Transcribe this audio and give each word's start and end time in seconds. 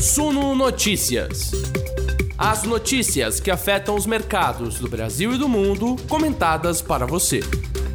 Suno 0.00 0.54
Notícias. 0.54 1.50
As 2.38 2.62
notícias 2.62 3.40
que 3.40 3.50
afetam 3.50 3.96
os 3.96 4.06
mercados 4.06 4.78
do 4.78 4.88
Brasil 4.88 5.32
e 5.32 5.38
do 5.38 5.48
mundo, 5.48 5.96
comentadas 6.08 6.80
para 6.80 7.04
você. 7.04 7.40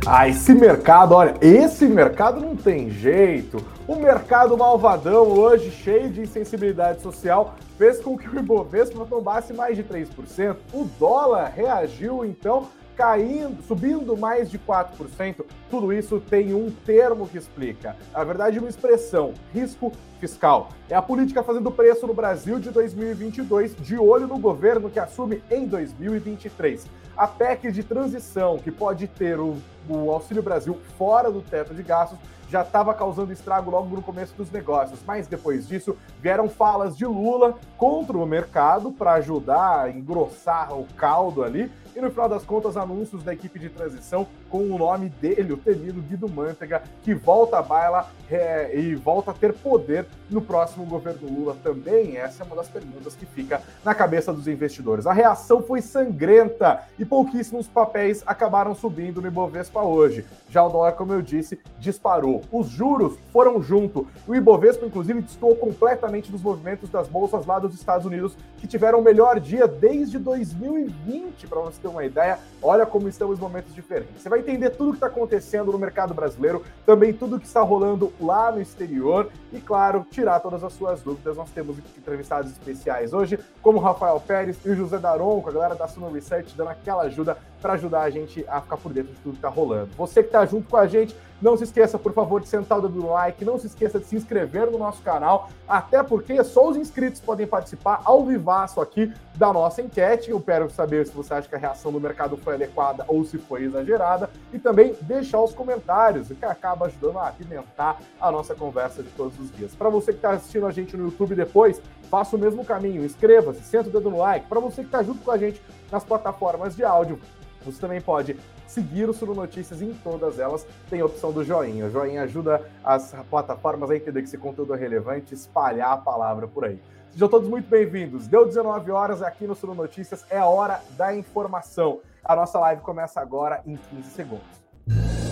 Ah, 0.05 0.28
esse 0.28 0.54
mercado, 0.54 1.13
olha, 1.13 1.36
esse 1.39 1.86
mercado 1.86 2.42
não 2.42 2.58
tem 2.58 2.89
jeito. 2.89 3.66
O 3.88 3.96
mercado 3.96 4.58
malvadão 4.58 5.29
hoje, 5.29 5.71
cheio 5.71 6.10
de 6.10 6.20
insensibilidade 6.20 7.01
social, 7.01 7.55
fez 7.78 8.01
com 8.01 8.17
que 8.17 8.28
o 8.28 8.38
Ibovespa 8.38 9.06
tombasse 9.06 9.54
mais 9.54 9.78
de 9.78 9.83
3%. 9.83 10.58
O 10.74 10.83
dólar 10.99 11.54
reagiu, 11.56 12.26
então, 12.26 12.67
caindo, 12.96 13.62
subindo 13.63 14.15
mais 14.17 14.49
de 14.49 14.57
4%. 14.57 15.46
Tudo 15.69 15.91
isso 15.91 16.20
tem 16.20 16.53
um 16.53 16.71
termo 16.71 17.27
que 17.27 17.38
explica. 17.38 17.95
Na 18.12 18.23
verdade, 18.23 18.59
uma 18.59 18.70
expressão: 18.70 19.34
risco 19.53 19.91
fiscal. 20.20 20.70
É 20.89 20.95
a 20.95 21.02
política 21.02 21.44
fazendo 21.44 21.71
preço 21.71 22.08
no 22.08 22.13
Brasil 22.13 22.59
de 22.59 22.70
2022, 22.70 23.76
de 23.76 23.98
olho 23.98 24.27
no 24.27 24.38
governo 24.38 24.90
que 24.90 24.99
assume 24.99 25.44
em 25.52 25.66
2023. 25.68 26.85
A 27.16 27.27
PEC 27.27 27.71
de 27.71 27.84
transição, 27.84 28.58
que 28.58 28.71
pode 28.71 29.07
ter 29.07 29.40
o, 29.40 29.57
o 29.88 30.12
Auxílio 30.12 30.41
Brasil 30.41 30.80
fora 30.98 31.32
do 31.32 31.41
teto 31.41 31.73
de 31.73 31.84
gastos, 31.84 32.18
já 32.49 32.62
estava 32.62 32.94
causando 32.94 33.34
estrago 33.34 33.71
logo 33.71 33.96
no 33.96 34.02
começo 34.02 34.35
dos 34.35 34.52
negócios. 34.52 34.99
Mas 35.05 35.27
depois 35.27 35.68
disso, 35.68 35.98
vieram 36.21 36.48
falas 36.48 36.96
de 36.96 37.05
Lula 37.05 37.55
contra 37.77 38.16
o 38.16 38.26
mercado 38.26 38.91
para 38.91 39.13
ajudar 39.13 39.82
a 39.82 39.90
engrossar 39.90 40.71
o 40.73 40.85
caldo 40.96 41.44
ali 41.44 41.71
e 41.96 42.02
no 42.02 42.10
final 42.10 42.28
das 42.28 42.44
contas, 42.44 42.78
anúncios 42.78 43.24
da 43.24 43.34
equipe 43.34 43.60
de 43.60 43.70
transição 43.70 44.28
com 44.53 44.59
o 44.59 44.77
nome 44.77 45.09
dele, 45.09 45.53
o 45.53 45.57
temido 45.57 45.99
Guido 45.99 46.30
Mantega, 46.30 46.84
que 47.02 47.16
volta 47.16 47.57
à 47.57 47.62
baila 47.63 48.07
é, 48.30 48.70
e 48.77 48.93
volta 48.93 49.31
a 49.31 49.34
ter 49.34 49.52
poder 49.52 50.05
no 50.29 50.43
próximo 50.43 50.85
governo 50.85 51.27
Lula 51.27 51.57
também. 51.63 52.17
Essa 52.17 52.43
é 52.43 52.45
uma 52.45 52.55
das 52.55 52.70
perguntas 52.70 53.16
que 53.16 53.26
fica 53.26 53.63
na 53.84 53.95
cabeça 53.95 54.32
dos 54.32 54.48
investidores. 54.48 55.07
A 55.07 55.13
reação 55.13 55.63
foi 55.63 55.82
sangrenta 55.82 56.84
e 56.99 57.04
pouquíssimos 57.04 57.68
papéis 57.68 58.21
acabaram 58.27 58.76
subindo 58.76 59.20
no 59.23 59.27
Ibovespa 59.27 59.82
hoje. 59.82 60.23
Já 60.51 60.63
o 60.63 60.70
dólar, 60.70 60.91
como 60.91 61.13
eu 61.13 61.21
disse, 61.23 61.60
disparou. 61.79 62.43
Os 62.51 62.67
juros 62.67 63.17
foram 63.32 63.60
junto. 63.60 64.07
O 64.27 64.35
Ibovespa, 64.35 64.85
inclusive, 64.85 65.19
destoou 65.23 65.55
completamente 65.55 66.31
dos 66.31 66.43
movimentos 66.43 66.91
das 66.91 67.07
bolsas 67.07 67.47
lá 67.47 67.57
dos 67.57 67.73
Estados 67.73 68.05
Unidos, 68.05 68.38
que 68.59 68.67
tiveram 68.67 68.99
o 68.99 69.03
melhor 69.03 69.39
dia 69.39 69.67
desde 69.67 70.19
2020, 70.19 71.47
para 71.47 71.59
você 71.59 71.81
ter 71.81 71.88
uma 71.88 72.05
ideia, 72.05 72.38
olha 72.61 72.85
como 72.85 73.09
estão 73.09 73.31
os 73.31 73.39
momentos 73.39 73.73
diferentes. 73.73 74.21
Você 74.21 74.29
vai 74.29 74.42
entender 74.44 74.72
tudo 74.72 74.89
o 74.89 74.91
que 74.91 74.97
está 74.97 75.08
acontecendo 75.08 75.72
no 75.72 75.77
mercado 75.77 76.13
brasileiro, 76.13 76.63
também 76.86 77.13
tudo 77.13 77.38
o 77.38 77.39
que 77.39 77.45
está 77.45 77.61
rolando 77.61 78.13
lá 78.19 78.52
no 78.52 78.61
exterior 78.61 79.30
e, 79.52 79.59
claro, 79.59 80.05
tirar 80.09 80.39
todas 80.39 80.63
as 80.63 80.73
suas 80.73 81.02
dúvidas. 81.02 81.38
Nós 81.38 81.50
temos 81.50 81.77
entrevistados 81.97 82.52
especiais 82.52 83.13
hoje, 83.13 83.39
como 83.61 83.80
Rafael 83.80 84.19
Pérez 84.19 84.58
e 84.66 84.69
o 84.69 84.75
José 84.75 84.97
Daron, 84.97 85.41
com 85.41 85.50
a 85.50 85.53
galera 85.53 85.75
da 85.75 85.88
Suno 85.88 86.11
Research, 86.11 86.53
dando 86.55 86.69
aquela 86.69 87.03
ajuda 87.03 87.38
para 87.64 87.73
ajudar 87.75 88.02
a 88.02 88.09
gente 88.09 88.45
a 88.50 88.59
ficar 88.59 88.75
por 88.75 88.92
dentro 88.92 89.14
de 89.14 89.19
tudo 89.22 89.31
que 89.31 89.38
está 89.38 89.47
rolando. 89.47 89.89
Você 89.95 90.22
que 90.22 90.28
está 90.28 90.45
junto 90.45 90.69
com 90.69 90.75
a 90.75 90.86
gente, 90.86 91.16
não 91.42 91.56
se 91.56 91.64
esqueça, 91.64 91.97
por 91.97 92.14
favor, 92.14 92.42
de 92.42 92.47
sentar 92.47 92.78
o 92.78 92.81
dedo 92.81 93.00
no 93.00 93.11
like, 93.11 93.44
não 93.45 93.58
se 93.58 93.67
esqueça 93.67 94.00
de 94.00 94.06
se 94.06 94.17
inscrever 94.17 94.69
no 94.69 94.78
nosso 94.78 95.02
canal, 95.02 95.50
até 95.67 96.03
porque 96.03 96.44
só 96.44 96.69
os 96.69 96.75
inscritos 96.75 97.22
podem 97.22 97.47
participar 97.47 98.02
ao 98.03 98.25
vivaço 98.25 98.81
aqui 98.81 99.14
da 99.36 99.52
nossa 99.52 99.81
enquete. 99.81 100.30
Eu 100.30 100.41
quero 100.41 100.69
saber 100.69 101.08
se 101.08 101.14
você 101.14 101.34
acha 101.34 101.47
que 101.47 101.56
a 101.56 101.58
reação 101.58 101.91
do 101.91 102.02
mercado 102.02 102.36
foi 102.36 102.56
adequada 102.56 103.06
ou 103.08 103.23
se 103.23 103.38
foi 103.38 103.64
exagerada. 103.64 104.30
E 104.52 104.59
também 104.59 104.95
deixar 105.02 105.41
os 105.41 105.53
comentários, 105.53 106.28
que 106.28 106.45
acaba 106.45 106.88
ajudando 106.88 107.19
a 107.19 107.30
apimentar 107.30 108.00
a 108.19 108.30
nossa 108.30 108.53
conversa 108.53 109.02
de 109.02 109.09
todos 109.11 109.39
os 109.39 109.52
dias. 109.56 109.73
Para 109.73 109.89
você 109.89 110.11
que 110.11 110.17
está 110.17 110.31
assistindo 110.31 110.66
a 110.66 110.72
gente 110.72 110.97
no 110.97 111.06
YouTube 111.06 111.34
depois, 111.34 111.81
faça 112.09 112.36
o 112.36 112.39
mesmo 112.39 112.64
caminho, 112.64 113.03
inscreva-se, 113.03 113.64
senta 113.64 113.89
o 113.89 113.91
dedo 113.91 114.09
no 114.09 114.19
like. 114.19 114.47
Para 114.47 114.59
você 114.59 114.81
que 114.81 114.88
está 114.88 115.02
junto 115.02 115.23
com 115.23 115.31
a 115.31 115.38
gente 115.38 115.61
nas 115.91 116.03
plataformas 116.03 116.75
de 116.75 116.84
áudio, 116.84 117.19
você 117.66 117.80
também 117.80 118.02
pode 118.02 118.38
seguir 118.68 119.09
o 119.09 119.13
Suno 119.13 119.34
Notícias 119.34 119.81
em 119.81 119.94
todas 119.94 120.40
elas. 120.40 120.66
Tem 120.90 121.01
a 121.01 121.06
opção 121.06 121.31
do 121.31 121.44
joinha. 121.44 121.85
O 121.85 121.91
joinha 121.91 122.24
ajuda 122.24 122.62
as 122.84 123.16
plataformas 123.29 123.90
a 123.91 123.96
entender 123.96 124.22
que 124.22 124.28
esse 124.28 124.38
conteúdo 124.38 124.74
é 124.74 124.78
relevante, 124.78 125.34
espalhar 125.34 125.94
a 125.94 125.97
palavra 125.97 126.47
por 126.47 126.66
aí. 126.66 126.79
Sejam 127.12 127.29
todos 127.29 127.47
muito 127.47 127.69
bem-vindos. 127.69 128.28
Deu 128.28 128.46
19 128.46 128.91
horas 128.91 129.22
aqui 129.22 129.46
no 129.46 129.53
Suno 129.53 129.75
Notícias, 129.75 130.25
é 130.29 130.40
hora 130.40 130.81
da 130.97 131.16
informação. 131.16 132.00
A 132.23 132.35
nossa 132.35 132.59
live 132.59 132.81
começa 132.81 133.22
agora 133.22 133.62
em 133.68 133.75
15 133.75 134.09
segundos. 134.09 135.22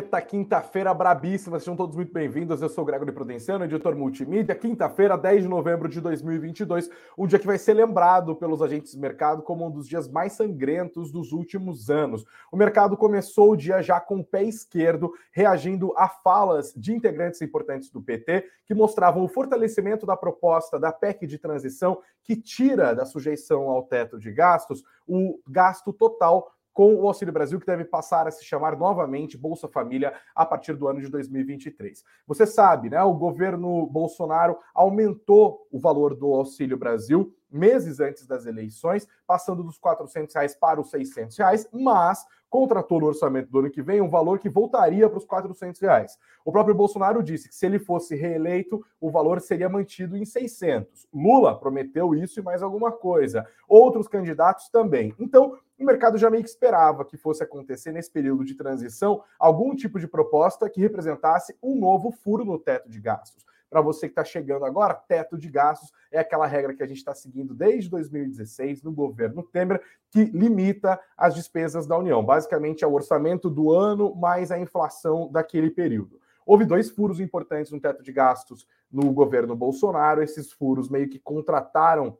Eita, 0.00 0.18
quinta-feira 0.22 0.94
brabíssima, 0.94 1.58
sejam 1.58 1.76
todos 1.76 1.94
muito 1.94 2.10
bem-vindos. 2.10 2.62
Eu 2.62 2.70
sou 2.70 2.82
o 2.84 2.86
Gregory 2.86 3.12
Prudenciano, 3.12 3.66
editor 3.66 3.94
multimídia. 3.94 4.54
Quinta-feira, 4.54 5.14
10 5.14 5.42
de 5.42 5.48
novembro 5.48 5.90
de 5.90 6.00
2022, 6.00 6.88
um 7.18 7.26
dia 7.26 7.38
que 7.38 7.46
vai 7.46 7.58
ser 7.58 7.74
lembrado 7.74 8.34
pelos 8.34 8.62
agentes 8.62 8.92
de 8.92 8.98
mercado 8.98 9.42
como 9.42 9.66
um 9.66 9.70
dos 9.70 9.86
dias 9.86 10.08
mais 10.08 10.32
sangrentos 10.32 11.12
dos 11.12 11.32
últimos 11.32 11.90
anos. 11.90 12.24
O 12.50 12.56
mercado 12.56 12.96
começou 12.96 13.50
o 13.50 13.56
dia 13.56 13.82
já 13.82 14.00
com 14.00 14.20
o 14.20 14.24
pé 14.24 14.42
esquerdo, 14.42 15.12
reagindo 15.32 15.92
a 15.94 16.08
falas 16.08 16.72
de 16.74 16.94
integrantes 16.94 17.42
importantes 17.42 17.90
do 17.90 18.00
PT 18.00 18.46
que 18.64 18.72
mostravam 18.72 19.22
o 19.22 19.28
fortalecimento 19.28 20.06
da 20.06 20.16
proposta 20.16 20.80
da 20.80 20.90
PEC 20.90 21.26
de 21.26 21.36
transição 21.36 21.98
que 22.22 22.36
tira 22.36 22.94
da 22.94 23.04
sujeição 23.04 23.68
ao 23.68 23.82
teto 23.82 24.18
de 24.18 24.32
gastos 24.32 24.82
o 25.06 25.40
gasto 25.46 25.92
total 25.92 26.50
com 26.72 26.94
o 26.94 27.06
Auxílio 27.06 27.32
Brasil, 27.32 27.58
que 27.58 27.66
deve 27.66 27.84
passar 27.84 28.26
a 28.26 28.30
se 28.30 28.44
chamar 28.44 28.76
novamente 28.76 29.36
Bolsa 29.36 29.68
Família 29.68 30.14
a 30.34 30.46
partir 30.46 30.74
do 30.74 30.88
ano 30.88 31.00
de 31.00 31.08
2023. 31.08 32.04
Você 32.26 32.46
sabe, 32.46 32.90
né? 32.90 33.02
O 33.02 33.14
governo 33.14 33.86
Bolsonaro 33.86 34.58
aumentou 34.74 35.66
o 35.70 35.78
valor 35.78 36.14
do 36.14 36.32
Auxílio 36.32 36.78
Brasil 36.78 37.34
meses 37.50 38.00
antes 38.00 38.26
das 38.26 38.46
eleições, 38.46 39.06
passando 39.26 39.62
dos 39.62 39.78
400 39.78 40.34
reais 40.34 40.54
para 40.54 40.80
os 40.80 40.90
600 40.90 41.36
reais, 41.36 41.68
mas 41.72 42.26
contratou 42.50 43.00
no 43.00 43.06
orçamento 43.06 43.48
do 43.48 43.60
ano 43.60 43.70
que 43.70 43.80
vem 43.80 44.00
um 44.00 44.08
valor 44.08 44.40
que 44.40 44.48
voltaria 44.48 45.08
para 45.08 45.18
os 45.18 45.24
400 45.24 45.80
reais. 45.80 46.18
O 46.44 46.50
próprio 46.50 46.74
Bolsonaro 46.74 47.22
disse 47.22 47.48
que 47.48 47.54
se 47.54 47.64
ele 47.64 47.78
fosse 47.78 48.16
reeleito, 48.16 48.84
o 49.00 49.10
valor 49.10 49.40
seria 49.40 49.68
mantido 49.68 50.16
em 50.16 50.24
600. 50.24 51.06
Lula 51.14 51.58
prometeu 51.58 52.12
isso 52.14 52.40
e 52.40 52.42
mais 52.42 52.62
alguma 52.62 52.90
coisa. 52.90 53.46
Outros 53.68 54.08
candidatos 54.08 54.68
também. 54.68 55.14
Então, 55.18 55.56
o 55.78 55.84
mercado 55.84 56.18
já 56.18 56.28
meio 56.28 56.42
que 56.42 56.50
esperava 56.50 57.04
que 57.04 57.16
fosse 57.16 57.42
acontecer 57.42 57.92
nesse 57.92 58.10
período 58.10 58.44
de 58.44 58.54
transição 58.54 59.22
algum 59.38 59.74
tipo 59.74 59.98
de 59.98 60.08
proposta 60.08 60.68
que 60.68 60.80
representasse 60.80 61.56
um 61.62 61.78
novo 61.78 62.10
furo 62.10 62.44
no 62.44 62.58
teto 62.58 62.90
de 62.90 63.00
gastos. 63.00 63.46
Para 63.70 63.80
você 63.80 64.08
que 64.08 64.12
está 64.12 64.24
chegando 64.24 64.64
agora, 64.64 64.94
teto 64.94 65.38
de 65.38 65.48
gastos 65.48 65.92
é 66.10 66.18
aquela 66.18 66.44
regra 66.44 66.74
que 66.74 66.82
a 66.82 66.86
gente 66.86 66.98
está 66.98 67.14
seguindo 67.14 67.54
desde 67.54 67.88
2016 67.88 68.82
no 68.82 68.92
governo 68.92 69.44
Temer, 69.44 69.80
que 70.10 70.24
limita 70.24 71.00
as 71.16 71.36
despesas 71.36 71.86
da 71.86 71.96
União. 71.96 72.24
Basicamente, 72.24 72.82
é 72.82 72.86
o 72.86 72.92
orçamento 72.92 73.48
do 73.48 73.72
ano 73.72 74.12
mais 74.16 74.50
a 74.50 74.58
inflação 74.58 75.30
daquele 75.30 75.70
período. 75.70 76.20
Houve 76.44 76.64
dois 76.64 76.90
furos 76.90 77.20
importantes 77.20 77.70
no 77.70 77.80
teto 77.80 78.02
de 78.02 78.12
gastos 78.12 78.66
no 78.90 79.12
governo 79.12 79.54
Bolsonaro. 79.54 80.20
Esses 80.20 80.50
furos 80.50 80.88
meio 80.88 81.08
que 81.08 81.20
contrataram 81.20 82.18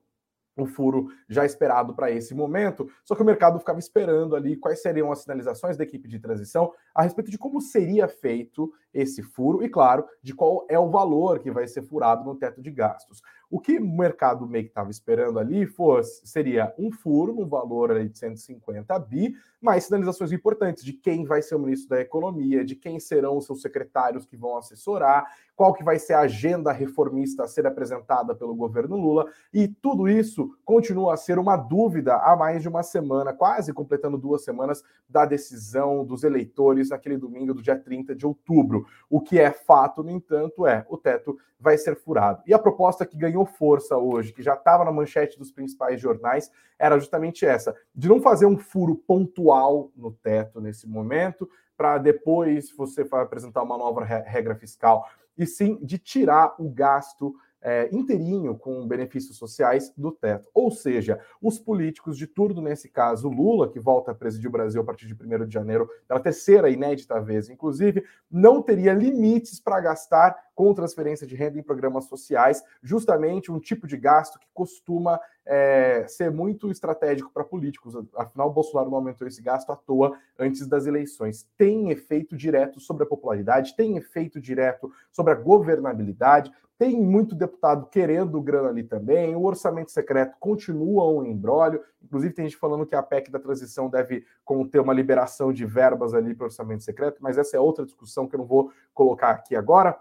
o 0.57 0.67
furo 0.67 1.09
já 1.29 1.45
esperado 1.45 1.95
para 1.95 2.11
esse 2.11 2.35
momento, 2.35 2.89
só 3.05 3.15
que 3.15 3.23
o 3.23 3.25
mercado 3.25 3.59
ficava 3.59 3.79
esperando 3.79 4.37
ali 4.37 4.57
quais 4.57 4.83
seriam 4.83 5.11
as 5.11 5.21
sinalizações 5.21 5.77
da 5.77 5.85
equipe 5.85 6.09
de 6.09 6.19
transição 6.19 6.73
a 6.95 7.03
respeito 7.03 7.31
de 7.31 7.39
como 7.39 7.61
seria 7.61 8.09
feito 8.09 8.73
esse 8.93 9.23
furo 9.23 9.63
e, 9.63 9.69
claro, 9.69 10.05
de 10.23 10.35
qual 10.35 10.67
é 10.69 10.79
o 10.79 10.91
valor 10.91 11.39
que 11.39 11.51
vai 11.51 11.67
ser 11.67 11.83
furado 11.83 12.25
no 12.25 12.37
teto 12.37 12.61
de 12.61 12.71
gastos. 12.71 13.23
O 13.51 13.59
que 13.59 13.79
o 13.79 13.85
mercado 13.85 14.47
meio 14.47 14.65
que 14.65 14.71
estava 14.71 14.91
esperando 14.91 15.39
ali 15.39 15.67
fosse, 15.67 16.25
seria 16.25 16.73
um 16.79 16.93
furo 16.93 17.35
no 17.35 17.47
valor 17.47 17.91
ali 17.91 18.09
de 18.09 18.17
150 18.17 18.97
bi, 19.01 19.35
mais 19.61 19.85
sinalizações 19.85 20.31
importantes 20.31 20.85
de 20.85 20.93
quem 20.93 21.25
vai 21.25 21.43
ser 21.43 21.57
o 21.57 21.59
ministro 21.59 21.89
da 21.89 22.01
Economia, 22.01 22.65
de 22.65 22.77
quem 22.77 23.01
serão 23.01 23.37
os 23.37 23.47
seus 23.47 23.61
secretários 23.61 24.25
que 24.25 24.37
vão 24.37 24.57
assessorar, 24.57 25.27
qual 25.57 25.75
que 25.75 25.85
vai 25.85 25.99
ser 25.99 26.15
a 26.15 26.21
agenda 26.21 26.73
reformista 26.73 27.43
a 27.43 27.49
ser 27.49 27.67
apresentada 27.67 28.35
pelo 28.35 28.55
governo 28.55 28.97
Lula, 28.97 29.27
e 29.53 29.69
tudo 29.69 30.09
isso 30.09 30.57
continua 30.65 31.15
a 31.15 31.17
ser 31.17 31.39
uma 31.39 31.57
dúvida 31.57 32.15
há 32.17 32.37
mais 32.37 32.63
de 32.63 32.69
uma 32.69 32.83
semana, 32.83 33.35
quase 33.35 33.73
completando 33.75 34.17
duas 34.17 34.43
semanas 34.45 34.83
da 35.09 35.27
decisão 35.27 36.05
dos 36.05 36.23
eleitores 36.23 36.91
naquele 36.91 37.19
domingo 37.19 37.53
do 37.53 37.63
dia 37.63 37.77
30 37.77 38.15
de 38.15 38.25
outubro. 38.25 38.87
O 39.11 39.21
que 39.21 39.39
é 39.39 39.51
fato, 39.51 40.03
no 40.03 40.11
entanto, 40.11 40.67
é 40.67 40.87
o 40.89 40.97
teto 40.97 41.37
vai 41.61 41.77
ser 41.77 41.95
furado. 41.95 42.43
E 42.47 42.55
a 42.55 42.59
proposta 42.59 43.05
que 43.05 43.19
ganhou 43.19 43.40
força 43.47 43.97
hoje, 43.97 44.33
que 44.33 44.43
já 44.43 44.55
estava 44.55 44.85
na 44.85 44.93
manchete 44.93 45.39
dos 45.39 45.51
principais 45.51 46.01
jornais, 46.01 46.51
era 46.79 46.99
justamente 46.99 47.45
essa: 47.45 47.75
de 47.95 48.09
não 48.09 48.21
fazer 48.21 48.47
um 48.47 48.59
furo 48.59 48.95
pontual 48.95 49.91
no 49.97 50.13
teto 50.13 50.61
nesse 50.61 50.89
momento, 50.89 51.49
para 51.77 51.99
depois 51.99 52.71
você 52.71 53.07
apresentar 53.11 53.63
uma 53.63 53.79
nova 53.79 54.05
regra 54.05 54.55
fiscal, 54.55 55.09
e 55.37 55.47
sim 55.47 55.79
de 55.83 55.99
tirar 55.99 56.55
o 56.59 56.69
gasto 56.69 57.35
é, 57.63 57.89
inteirinho 57.93 58.57
com 58.57 58.87
benefícios 58.87 59.37
sociais 59.37 59.93
do 59.97 60.11
teto. 60.11 60.49
Ou 60.55 60.71
seja, 60.71 61.21
os 61.41 61.59
políticos 61.59 62.17
de 62.17 62.27
turno, 62.27 62.63
nesse 62.63 62.89
caso 62.89 63.29
Lula, 63.29 63.71
que 63.71 63.79
volta 63.79 64.13
a 64.13 64.15
presidir 64.15 64.49
o 64.49 64.53
Brasil 64.53 64.81
a 64.81 64.85
partir 64.85 65.07
de 65.07 65.15
1 65.15 65.47
de 65.47 65.55
janeiro, 65.55 65.89
pela 66.09 66.21
terceira 66.21 66.71
inédita 66.71 67.21
vez, 67.21 67.51
inclusive, 67.51 68.05
não 68.31 68.63
teria 68.63 68.95
limites 68.95 69.61
para 69.61 69.81
gastar 69.81 70.37
com 70.61 70.75
transferência 70.75 71.27
de 71.27 71.35
renda 71.35 71.59
em 71.59 71.63
programas 71.63 72.05
sociais, 72.05 72.63
justamente 72.83 73.51
um 73.51 73.59
tipo 73.59 73.87
de 73.87 73.97
gasto 73.97 74.39
que 74.39 74.47
costuma 74.53 75.19
é, 75.47 76.05
ser 76.07 76.31
muito 76.31 76.71
estratégico 76.71 77.31
para 77.33 77.43
políticos. 77.43 77.95
Afinal, 78.15 78.53
Bolsonaro 78.53 78.91
não 78.91 78.99
aumentou 78.99 79.27
esse 79.27 79.41
gasto 79.41 79.73
à 79.73 79.77
toa 79.77 80.19
antes 80.39 80.67
das 80.67 80.85
eleições. 80.85 81.49
Tem 81.57 81.89
efeito 81.89 82.37
direto 82.37 82.79
sobre 82.79 83.05
a 83.05 83.07
popularidade, 83.07 83.75
tem 83.75 83.97
efeito 83.97 84.39
direto 84.39 84.93
sobre 85.11 85.33
a 85.33 85.35
governabilidade, 85.35 86.53
tem 86.77 87.01
muito 87.01 87.35
deputado 87.35 87.87
querendo 87.87 88.39
grana 88.43 88.69
ali 88.69 88.83
também. 88.83 89.35
O 89.35 89.45
orçamento 89.45 89.91
secreto 89.91 90.37
continua 90.39 91.11
um 91.11 91.25
embrólio. 91.25 91.83
Inclusive, 92.03 92.35
tem 92.35 92.45
gente 92.45 92.59
falando 92.59 92.85
que 92.85 92.95
a 92.95 93.03
PEC 93.03 93.31
da 93.31 93.39
transição 93.39 93.89
deve 93.89 94.27
conter 94.45 94.81
uma 94.81 94.93
liberação 94.93 95.55
de 95.55 95.65
verbas 95.65 96.13
ali 96.13 96.35
para 96.35 96.45
o 96.45 96.47
orçamento 96.49 96.83
secreto, 96.83 97.17
mas 97.21 97.39
essa 97.39 97.57
é 97.57 97.61
outra 97.61 97.87
discussão 97.87 98.29
que 98.29 98.35
eu 98.35 98.41
não 98.41 98.47
vou 98.47 98.71
colocar 98.93 99.31
aqui 99.31 99.57
agora. 99.57 99.99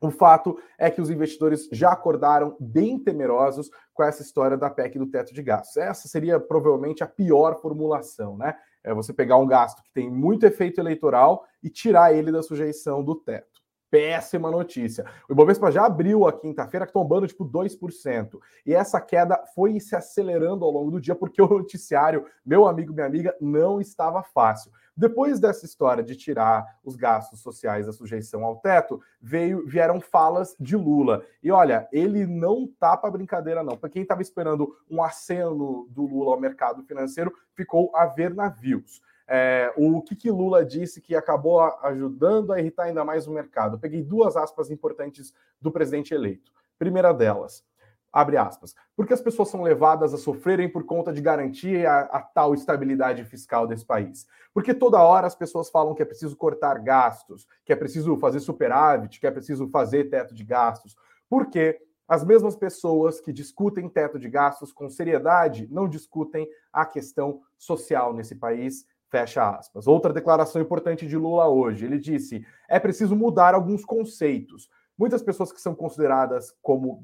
O 0.00 0.10
fato 0.10 0.58
é 0.78 0.90
que 0.90 1.00
os 1.00 1.10
investidores 1.10 1.68
já 1.72 1.90
acordaram 1.90 2.56
bem 2.60 2.98
temerosos 2.98 3.68
com 3.92 4.02
essa 4.02 4.22
história 4.22 4.56
da 4.56 4.70
PEC 4.70 4.98
do 4.98 5.10
teto 5.10 5.34
de 5.34 5.42
gastos. 5.42 5.76
Essa 5.76 6.06
seria 6.06 6.38
provavelmente 6.38 7.02
a 7.02 7.06
pior 7.06 7.60
formulação, 7.60 8.36
né? 8.36 8.54
É 8.84 8.94
você 8.94 9.12
pegar 9.12 9.38
um 9.38 9.46
gasto 9.46 9.82
que 9.82 9.92
tem 9.92 10.08
muito 10.08 10.46
efeito 10.46 10.80
eleitoral 10.80 11.44
e 11.62 11.68
tirar 11.68 12.14
ele 12.14 12.30
da 12.30 12.42
sujeição 12.42 13.02
do 13.02 13.16
teto 13.16 13.58
péssima 13.90 14.50
notícia. 14.50 15.04
O 15.28 15.32
Ibovespa 15.32 15.70
já 15.70 15.86
abriu 15.86 16.26
a 16.26 16.32
quinta-feira 16.32 16.86
tombando 16.86 17.26
tipo 17.26 17.44
2%. 17.44 18.38
E 18.64 18.74
essa 18.74 19.00
queda 19.00 19.42
foi 19.54 19.80
se 19.80 19.96
acelerando 19.96 20.64
ao 20.64 20.70
longo 20.70 20.90
do 20.90 21.00
dia 21.00 21.14
porque 21.14 21.40
o 21.40 21.48
noticiário, 21.48 22.24
meu 22.44 22.66
amigo, 22.66 22.92
minha 22.92 23.06
amiga, 23.06 23.34
não 23.40 23.80
estava 23.80 24.22
fácil. 24.22 24.70
Depois 24.98 25.38
dessa 25.38 25.64
história 25.64 26.02
de 26.02 26.16
tirar 26.16 26.80
os 26.84 26.96
gastos 26.96 27.38
sociais 27.38 27.86
da 27.86 27.92
sujeição 27.92 28.44
ao 28.44 28.56
teto, 28.56 29.00
veio, 29.22 29.64
vieram 29.64 30.00
falas 30.00 30.56
de 30.58 30.76
Lula. 30.76 31.24
E 31.40 31.52
olha, 31.52 31.88
ele 31.92 32.26
não 32.26 32.66
tá 32.66 32.96
para 32.96 33.12
brincadeira 33.12 33.62
não. 33.62 33.76
Para 33.76 33.90
quem 33.90 34.02
estava 34.02 34.22
esperando 34.22 34.74
um 34.90 35.00
aceno 35.00 35.86
do 35.90 36.04
Lula 36.04 36.32
ao 36.32 36.40
mercado 36.40 36.82
financeiro, 36.82 37.32
ficou 37.54 37.94
a 37.94 38.06
ver 38.06 38.34
navios. 38.34 39.00
É, 39.28 39.72
o 39.76 40.02
que, 40.02 40.16
que, 40.16 40.32
Lula 40.32 40.64
disse 40.64 41.00
que 41.00 41.14
acabou 41.14 41.60
ajudando 41.60 42.52
a 42.52 42.58
irritar 42.58 42.84
ainda 42.84 43.04
mais 43.04 43.28
o 43.28 43.32
mercado? 43.32 43.76
Eu 43.76 43.80
peguei 43.80 44.02
duas 44.02 44.36
aspas 44.36 44.68
importantes 44.68 45.32
do 45.60 45.70
presidente 45.70 46.12
eleito. 46.12 46.50
Primeira 46.76 47.12
delas, 47.14 47.64
abre 48.12 48.36
aspas, 48.36 48.74
porque 48.96 49.12
as 49.12 49.20
pessoas 49.20 49.48
são 49.48 49.62
levadas 49.62 50.14
a 50.14 50.18
sofrerem 50.18 50.68
por 50.68 50.84
conta 50.84 51.12
de 51.12 51.20
garantir 51.20 51.86
a, 51.86 52.00
a, 52.00 52.22
tal 52.22 52.54
estabilidade 52.54 53.24
fiscal 53.24 53.66
desse 53.66 53.84
país. 53.84 54.26
Porque 54.52 54.72
toda 54.72 55.02
hora 55.02 55.26
as 55.26 55.34
pessoas 55.34 55.70
falam 55.70 55.94
que 55.94 56.02
é 56.02 56.06
preciso 56.06 56.36
cortar 56.36 56.78
gastos, 56.80 57.46
que 57.64 57.72
é 57.72 57.76
preciso 57.76 58.16
fazer 58.16 58.40
superávit, 58.40 59.20
que 59.20 59.26
é 59.26 59.30
preciso 59.30 59.68
fazer 59.68 60.04
teto 60.04 60.34
de 60.34 60.44
gastos. 60.44 60.96
Porque 61.28 61.78
as 62.08 62.24
mesmas 62.24 62.56
pessoas 62.56 63.20
que 63.20 63.32
discutem 63.32 63.88
teto 63.88 64.18
de 64.18 64.28
gastos 64.28 64.72
com 64.72 64.88
seriedade 64.88 65.68
não 65.70 65.88
discutem 65.88 66.48
a 66.72 66.86
questão 66.86 67.42
social 67.58 68.14
nesse 68.14 68.34
país 68.34 68.86
Fecha 69.10 69.56
aspas. 69.56 69.86
Outra 69.86 70.12
declaração 70.12 70.60
importante 70.60 71.06
de 71.06 71.16
Lula 71.16 71.48
hoje. 71.48 71.86
Ele 71.86 71.98
disse: 71.98 72.44
é 72.68 72.78
preciso 72.78 73.16
mudar 73.16 73.54
alguns 73.54 73.84
conceitos. 73.84 74.68
Muitas 74.98 75.22
pessoas 75.22 75.52
que 75.52 75.60
são 75.60 75.74
consideradas 75.74 76.52
como 76.60 77.00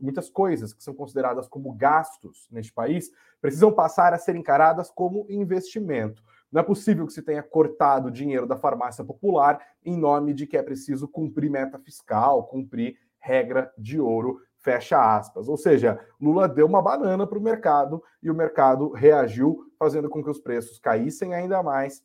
muitas 0.00 0.30
coisas 0.30 0.72
que 0.72 0.82
são 0.82 0.94
consideradas 0.94 1.48
como 1.48 1.72
gastos 1.72 2.48
neste 2.52 2.72
país, 2.72 3.10
precisam 3.40 3.72
passar 3.72 4.14
a 4.14 4.18
ser 4.18 4.36
encaradas 4.36 4.88
como 4.90 5.26
investimento. 5.28 6.22
Não 6.52 6.60
é 6.60 6.64
possível 6.64 7.04
que 7.06 7.12
se 7.12 7.22
tenha 7.22 7.42
cortado 7.42 8.10
dinheiro 8.10 8.46
da 8.46 8.56
farmácia 8.56 9.04
popular 9.04 9.60
em 9.84 9.96
nome 9.96 10.32
de 10.32 10.46
que 10.46 10.56
é 10.56 10.62
preciso 10.62 11.08
cumprir 11.08 11.50
meta 11.50 11.78
fiscal, 11.78 12.44
cumprir 12.44 12.96
regra 13.18 13.72
de 13.76 13.98
ouro 13.98 14.40
fecha 14.62 15.16
aspas. 15.16 15.48
Ou 15.48 15.56
seja, 15.56 15.98
Lula 16.20 16.48
deu 16.48 16.66
uma 16.66 16.80
banana 16.80 17.26
para 17.26 17.38
o 17.38 17.42
mercado 17.42 18.02
e 18.22 18.30
o 18.30 18.34
mercado 18.34 18.92
reagiu, 18.92 19.66
fazendo 19.78 20.08
com 20.08 20.22
que 20.22 20.30
os 20.30 20.38
preços 20.38 20.78
caíssem 20.78 21.34
ainda 21.34 21.62
mais, 21.62 22.02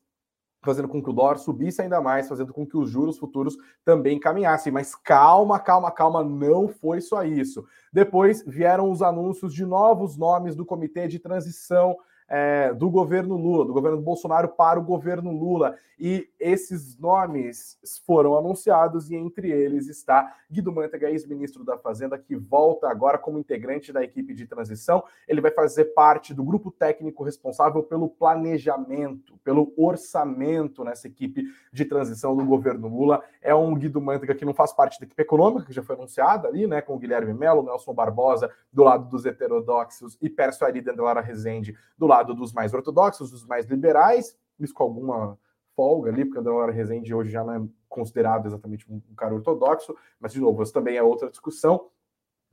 fazendo 0.62 0.88
com 0.88 1.01
que 1.01 1.09
o 1.09 1.13
dólar 1.13 1.38
subisse 1.38 1.81
ainda 1.81 2.01
mais, 2.01 2.27
fazendo 2.27 2.54
com 2.54 2.65
que 2.65 2.77
os 2.77 2.89
juros 2.89 3.18
futuros 3.18 3.57
também 3.86 4.19
caminhassem. 4.19 4.71
Mas 4.71 4.95
calma, 4.95 5.59
calma, 5.59 5.92
calma, 5.92 6.24
não 6.24 6.68
foi 6.68 7.01
só 7.01 7.24
isso. 7.24 7.65
Depois 7.92 8.44
vieram 8.45 8.92
os 8.92 9.01
anúncios 9.01 9.54
de 9.54 9.65
novos 9.65 10.18
nomes 10.18 10.56
do 10.56 10.65
comitê 10.65 11.07
de 11.07 11.19
transição 11.19 11.98
é, 12.27 12.74
do 12.74 12.89
governo 12.89 13.38
Lula, 13.38 13.65
do 13.65 13.74
governo 13.74 14.01
Bolsonaro 14.01 14.50
para 14.50 14.79
o 14.79 14.83
governo 14.83 15.31
Lula. 15.31 15.75
E 16.00 16.29
esses 16.39 16.97
nomes 17.00 17.79
foram 18.06 18.38
anunciados 18.38 19.09
e 19.09 19.15
entre 19.15 19.50
eles 19.50 19.88
está 19.88 20.35
Guido 20.50 20.71
Mantega, 20.71 21.09
ex-ministro 21.09 21.63
da 21.63 21.75
Fazenda, 21.77 22.19
que 22.19 22.35
volta 22.35 22.88
agora 22.88 23.18
como 23.18 23.39
integrante 23.39 23.91
da 23.91 24.03
equipe 24.03 24.35
de 24.35 24.45
transição. 24.45 25.03
Ele 25.27 25.41
vai 25.41 25.50
fazer 25.50 25.85
parte 25.85 26.35
do 26.35 26.44
grupo 26.44 26.69
técnico 26.69 27.24
responsável 27.24 27.81
pelo 27.81 28.09
planejamento, 28.09 29.39
pelo 29.44 29.74
orçamento 29.75 30.83
nessa 30.83 31.07
equipe 31.07 31.45
de 31.74 31.85
transição 31.85 32.35
do 32.35 32.45
governo 32.45 32.88
Lula. 32.88 33.24
É 33.41 33.56
um 33.56 33.74
Guido 33.74 34.00
Mantega 34.00 34.35
que 34.35 34.45
não 34.45 34.53
faz 34.53 34.71
parte 34.71 35.00
da 35.00 35.06
equipe 35.06 35.21
econômica, 35.21 35.65
que 35.65 35.74
já 35.74 35.81
foi 35.81 35.95
anunciada 35.95 36.47
ali, 36.47 36.68
né, 36.68 36.79
com 36.79 36.94
o 36.95 37.00
Guilherme 37.00 37.33
Melo, 37.33 37.63
Nelson 37.63 37.94
Barbosa, 37.94 38.51
do 38.71 38.83
lado 38.83 39.09
dos 39.09 39.25
heterodoxos, 39.25 40.15
e 40.21 40.29
Pércio 40.29 40.65
Ari 40.65 40.83
Lara 40.97 41.21
Rezende, 41.21 41.75
do 41.97 42.06
lado 42.06 42.16
dos 42.23 42.53
mais 42.53 42.73
ortodoxos, 42.73 43.31
dos 43.31 43.45
mais 43.45 43.65
liberais, 43.65 44.37
isso 44.59 44.73
com 44.73 44.83
alguma 44.83 45.37
folga 45.75 46.09
ali, 46.09 46.25
porque 46.25 46.39
André 46.39 46.71
Rezende 46.71 47.13
hoje 47.13 47.29
já 47.29 47.43
não 47.43 47.53
é 47.53 47.67
considerado 47.87 48.47
exatamente 48.47 48.91
um 48.91 48.99
cara 49.15 49.35
ortodoxo, 49.35 49.95
mas, 50.19 50.33
de 50.33 50.41
novo, 50.41 50.63
isso 50.63 50.73
também 50.73 50.97
é 50.97 51.03
outra 51.03 51.29
discussão. 51.29 51.89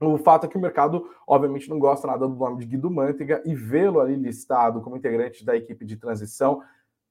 O 0.00 0.18
fato 0.18 0.44
é 0.44 0.48
que 0.48 0.58
o 0.58 0.60
mercado, 0.60 1.08
obviamente, 1.26 1.70
não 1.70 1.78
gosta 1.78 2.06
nada 2.06 2.26
do 2.26 2.34
nome 2.34 2.58
de 2.58 2.66
Guido 2.66 2.90
Mantega 2.90 3.42
e 3.44 3.54
vê-lo 3.54 4.00
ali 4.00 4.16
listado 4.16 4.80
como 4.80 4.96
integrante 4.96 5.44
da 5.44 5.56
equipe 5.56 5.84
de 5.84 5.96
transição 5.96 6.62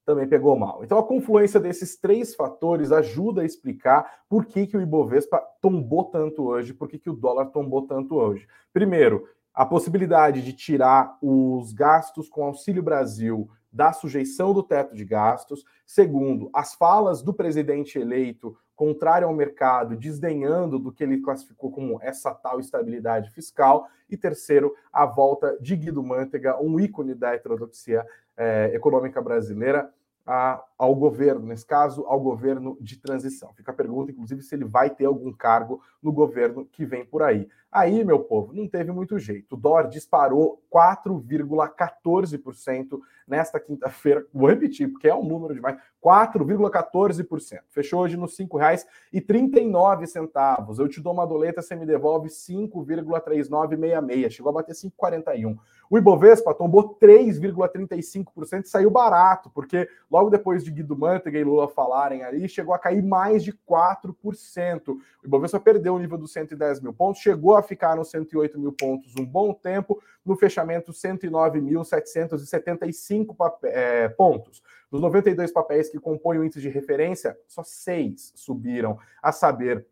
também 0.05 0.27
pegou 0.27 0.57
mal. 0.57 0.83
Então, 0.83 0.97
a 0.97 1.03
confluência 1.03 1.59
desses 1.59 1.95
três 1.97 2.35
fatores 2.35 2.91
ajuda 2.91 3.41
a 3.41 3.45
explicar 3.45 4.23
por 4.27 4.45
que, 4.45 4.67
que 4.67 4.75
o 4.75 4.81
Ibovespa 4.81 5.41
tombou 5.61 6.05
tanto 6.05 6.44
hoje, 6.44 6.73
por 6.73 6.89
que, 6.89 7.00
que 7.00 7.09
o 7.09 7.15
dólar 7.15 7.47
tombou 7.47 7.88
tanto 7.88 8.15
hoje. 8.15 8.45
Primeiro, 8.73 9.27
a 9.53 9.65
possibilidade 9.65 10.41
de 10.41 10.53
tirar 10.53 11.17
os 11.21 11.73
gastos 11.73 12.27
com 12.27 12.43
Auxílio 12.43 12.81
Brasil 12.81 13.50
da 13.72 13.91
sujeição 13.91 14.53
do 14.53 14.63
teto 14.63 14.95
de 14.95 15.03
gastos. 15.03 15.63
Segundo, 15.86 16.50
as 16.53 16.74
falas 16.75 17.22
do 17.22 17.33
presidente 17.33 17.98
eleito 17.98 18.55
contrário 18.75 19.27
ao 19.27 19.33
mercado, 19.33 19.95
desdenhando 19.95 20.79
do 20.79 20.91
que 20.91 21.03
ele 21.03 21.22
classificou 21.22 21.72
como 21.72 22.00
essa 22.01 22.33
tal 22.33 22.60
estabilidade 22.60 23.29
fiscal. 23.31 23.88
E 24.10 24.17
terceiro, 24.17 24.74
a 24.91 25.05
volta 25.05 25.57
de 25.62 25.75
Guido 25.75 26.03
Mantega, 26.03 26.62
um 26.62 26.79
ícone 26.79 27.13
da 27.13 27.33
heterodoxia 27.33 28.05
é, 28.36 28.72
econômica 28.74 29.22
brasileira, 29.22 29.91
a, 30.25 30.63
ao 30.84 30.94
governo, 30.94 31.46
nesse 31.46 31.66
caso, 31.66 32.04
ao 32.08 32.20
governo 32.20 32.78
de 32.82 32.98
transição. 32.98 33.54
Fica 33.54 33.72
a 33.72 33.74
pergunta, 33.74 34.12
inclusive, 34.12 34.42
se 34.42 34.54
ele 34.54 34.66
vai 34.66 34.90
ter 34.90 35.06
algum 35.06 35.32
cargo 35.32 35.82
no 36.02 36.12
governo 36.12 36.66
que 36.66 36.86
vem 36.86 37.06
por 37.06 37.24
aí. 37.24 37.48
Aí, 37.72 38.04
meu 38.04 38.20
povo, 38.20 38.52
não 38.54 38.68
teve 38.68 38.92
muito 38.92 39.18
jeito. 39.18 39.56
O 39.56 39.58
dólar 39.58 39.88
disparou 39.88 40.62
4,14% 40.72 43.00
nesta 43.28 43.60
quinta-feira. 43.60 44.24
Vou 44.32 44.48
repetir, 44.50 44.92
porque 44.92 45.08
é 45.08 45.16
um 45.16 45.24
número 45.24 45.56
demais. 45.56 45.78
4,14%. 46.04 47.62
Fechou 47.70 48.02
hoje 48.02 48.18
nos 48.18 48.38
R$ 48.38 48.46
5,39. 48.46 50.80
Eu 50.80 50.90
te 50.90 51.02
dou 51.02 51.13
uma 51.13 51.25
doleta, 51.25 51.62
você 51.62 51.75
me 51.75 51.86
devolve 51.86 52.28
5,3966. 52.28 54.30
Chegou 54.30 54.50
a 54.50 54.54
bater 54.54 54.75
5,41. 54.75 55.58
O 55.90 55.98
Ibovespa 55.98 56.54
tombou 56.54 56.98
3,35% 57.00 58.63
e 58.63 58.68
saiu 58.68 58.92
barato, 58.92 59.50
porque 59.50 59.88
logo 60.12 60.30
depois 60.30 60.62
de 60.63 60.72
Guido 60.74 60.98
Mantega 60.98 61.39
e 61.39 61.44
Lula 61.44 61.68
falarem 61.68 62.24
ali, 62.24 62.50
chegou 62.50 62.74
a 62.74 62.80
cair 62.80 63.03
mais 63.03 63.44
de 63.44 63.53
4%. 63.53 64.88
O 64.88 65.00
Ibovespa 65.24 65.60
perdeu 65.60 65.94
o 65.96 66.00
nível 66.00 66.18
dos 66.18 66.32
110 66.34 66.82
mil 66.82 66.94
pontos, 66.94 67.22
chegou 67.22 67.56
a 67.56 67.63
ficar 67.63 67.96
nos 67.96 68.10
108 68.10 68.60
mil 68.60 68.74
pontos 68.74 69.15
um 69.18 69.25
bom 69.25 69.53
tempo, 69.53 70.01
no 70.25 70.36
fechamento 70.36 70.92
109.775 70.92 73.36
é, 73.63 74.10
pontos. 74.10 74.62
Dos 74.92 75.00
92 75.01 75.51
papéis 75.51 75.89
que 75.89 76.00
compõem 76.00 76.39
o 76.39 76.44
índice 76.44 76.62
de 76.62 76.70
referência, 76.70 77.38
só 77.48 77.63
seis 77.63 78.32
subiram, 78.36 78.98
a 79.22 79.32
saber, 79.32 79.86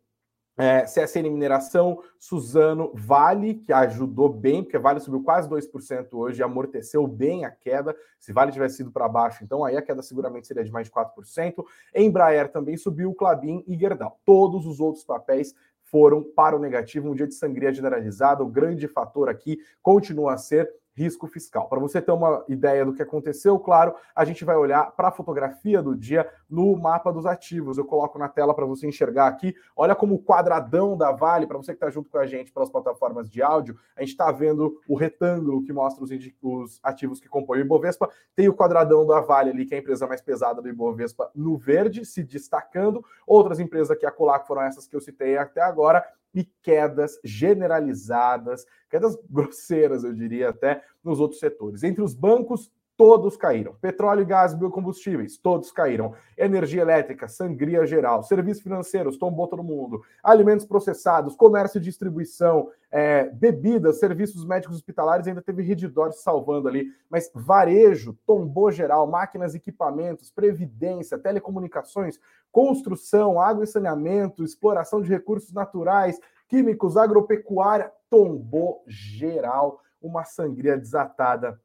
é, 0.62 0.84
CSN 0.84 1.28
Mineração, 1.28 2.04
Suzano, 2.20 2.92
Vale, 2.94 3.56
que 3.56 3.74
ajudou 3.74 4.30
bem, 4.30 4.62
porque 4.62 4.78
Vale 4.78 5.00
subiu 5.00 5.24
quase 5.24 5.50
2% 5.50 6.08
hoje, 6.14 6.44
amorteceu 6.44 7.08
bem 7.08 7.46
a 7.46 7.50
queda. 7.50 7.96
Se 8.20 8.32
Vale 8.32 8.52
tivesse 8.52 8.78
sido 8.78 8.92
para 8.92 9.10
baixo, 9.10 9.44
então 9.44 9.66
aí 9.66 9.76
a 9.76 9.82
queda 9.82 10.04
seguramente 10.04 10.46
seria 10.46 10.64
de 10.64 10.72
mais 10.72 10.86
de 10.86 10.94
4%. 10.94 11.66
Embraer 11.96 12.52
também 12.52 12.78
subiu, 12.78 13.12
Clabin 13.16 13.64
e 13.66 13.76
Gerdau. 13.76 14.20
Todos 14.24 14.68
os 14.68 14.80
outros 14.80 15.04
papéis 15.04 15.56
foram 15.86 16.24
para 16.24 16.56
o 16.56 16.60
negativo. 16.60 17.10
Um 17.10 17.16
dia 17.16 17.28
de 17.28 17.34
sangria 17.34 17.74
generalizada. 17.74 18.44
O 18.44 18.48
grande 18.48 18.88
fator 18.88 19.30
aqui 19.30 19.58
continua 19.82 20.34
a 20.34 20.38
ser 20.38 20.72
risco 20.94 21.28
fiscal. 21.28 21.68
Para 21.68 21.80
você 21.80 22.02
ter 22.02 22.12
uma 22.12 22.44
ideia 22.48 22.86
do 22.86 22.94
que 22.94 23.02
aconteceu, 23.02 23.58
claro, 23.60 23.96
a 24.16 24.26
gente 24.26 24.44
vai 24.44 24.56
olhar 24.56 24.92
para 24.92 25.08
a 25.08 25.12
fotografia 25.12 25.82
do 25.82 25.96
dia 25.96 26.30
no 26.50 26.76
mapa 26.76 27.12
dos 27.12 27.26
ativos. 27.26 27.78
Eu 27.78 27.86
coloco 27.86 28.20
na 28.20 28.28
tela 28.28 28.54
para 28.54 28.66
você 28.66 28.88
enxergar 28.88 29.28
aqui. 29.28 29.56
Olha 29.76 29.96
como 29.96 30.16
o 30.16 30.24
quadradão 30.24 30.98
da 30.98 31.12
Vale, 31.12 31.48
para 31.48 31.58
você 31.58 31.72
que 31.72 31.78
está 31.78 31.90
junto 31.90 32.10
com 32.10 32.18
a 32.18 32.26
gente 32.26 32.52
pelas 32.52 32.70
plataformas 32.70 33.30
de 33.30 33.42
áudio, 33.42 33.78
a 33.96 34.02
gente 34.02 34.12
está 34.12 34.32
vendo 34.32 34.80
o 34.88 34.96
retângulo 34.96 35.64
que 35.64 35.74
mostra 35.74 36.04
os, 36.04 36.12
os, 36.42 36.80
ativos 36.84 37.20
que 37.20 37.30
compõem 37.30 37.62
o 37.62 37.66
Ibovespa. 37.66 38.10
Tem 38.36 38.50
o 38.50 38.54
quadradão 38.54 39.06
da 39.06 39.22
Vale 39.22 39.52
ali, 39.52 39.66
que 39.66 39.74
é 39.74 39.78
a 39.78 39.82
empresa 39.82 40.08
mais 40.08 40.22
pesada 40.22 40.62
do 40.62 40.70
Ibovespa, 40.70 41.32
no 41.34 41.58
verde, 41.58 42.06
se 42.06 42.24
destacando. 42.24 43.04
Outras 43.26 43.60
empresas 43.60 43.98
que 43.98 44.06
a 44.06 44.12
Colar 44.12 44.42
foram 44.42 44.64
essas 44.64 44.88
que 44.88 44.96
eu 44.96 45.02
citei 45.02 45.38
até 45.38 45.62
agora 45.62 46.06
e 46.34 46.46
quedas 46.62 47.20
generalizadas, 47.24 48.66
quedas 48.90 49.18
grosseiras, 49.30 50.04
eu 50.04 50.14
diria 50.14 50.50
até, 50.50 50.84
nos 51.04 51.20
outros 51.20 51.40
setores. 51.40 51.84
Entre 51.84 52.02
os 52.02 52.14
bancos, 52.14 52.72
todos 53.02 53.36
caíram. 53.36 53.74
Petróleo, 53.82 54.24
gás, 54.24 54.54
biocombustíveis, 54.54 55.36
todos 55.36 55.72
caíram. 55.72 56.14
Energia 56.38 56.84
elétrica, 56.84 57.28
sangria 57.28 57.84
geral. 57.84 58.22
Serviços 58.22 58.62
financeiros, 58.62 59.18
tombou 59.18 59.48
todo 59.48 59.64
mundo. 59.64 60.04
Alimentos 60.24 60.68
processados, 60.68 61.36
comércio 61.36 61.80
e 61.80 61.82
distribuição, 61.82 62.70
é, 62.92 63.24
bebidas, 63.24 63.98
serviços 63.98 64.46
médicos 64.46 64.76
hospitalares, 64.76 65.28
ainda 65.28 65.42
teve 65.42 65.64
Redditor 65.64 66.14
salvando 66.14 66.68
ali. 66.68 66.90
Mas 67.10 67.32
varejo, 67.34 68.16
tombou 68.24 68.72
geral. 68.72 69.08
Máquinas, 69.08 69.56
equipamentos, 69.56 70.30
previdência, 70.30 71.18
telecomunicações, 71.18 72.20
construção, 72.52 73.42
água 73.42 73.64
e 73.64 73.68
saneamento, 73.68 74.44
exploração 74.44 75.02
de 75.02 75.10
recursos 75.10 75.52
naturais, 75.52 76.20
químicos, 76.48 76.98
agropecuária, 76.98 77.92
tombou 78.12 78.84
geral. 78.86 79.82
Uma 80.00 80.24
sangria 80.24 80.78
desatada 80.78 81.60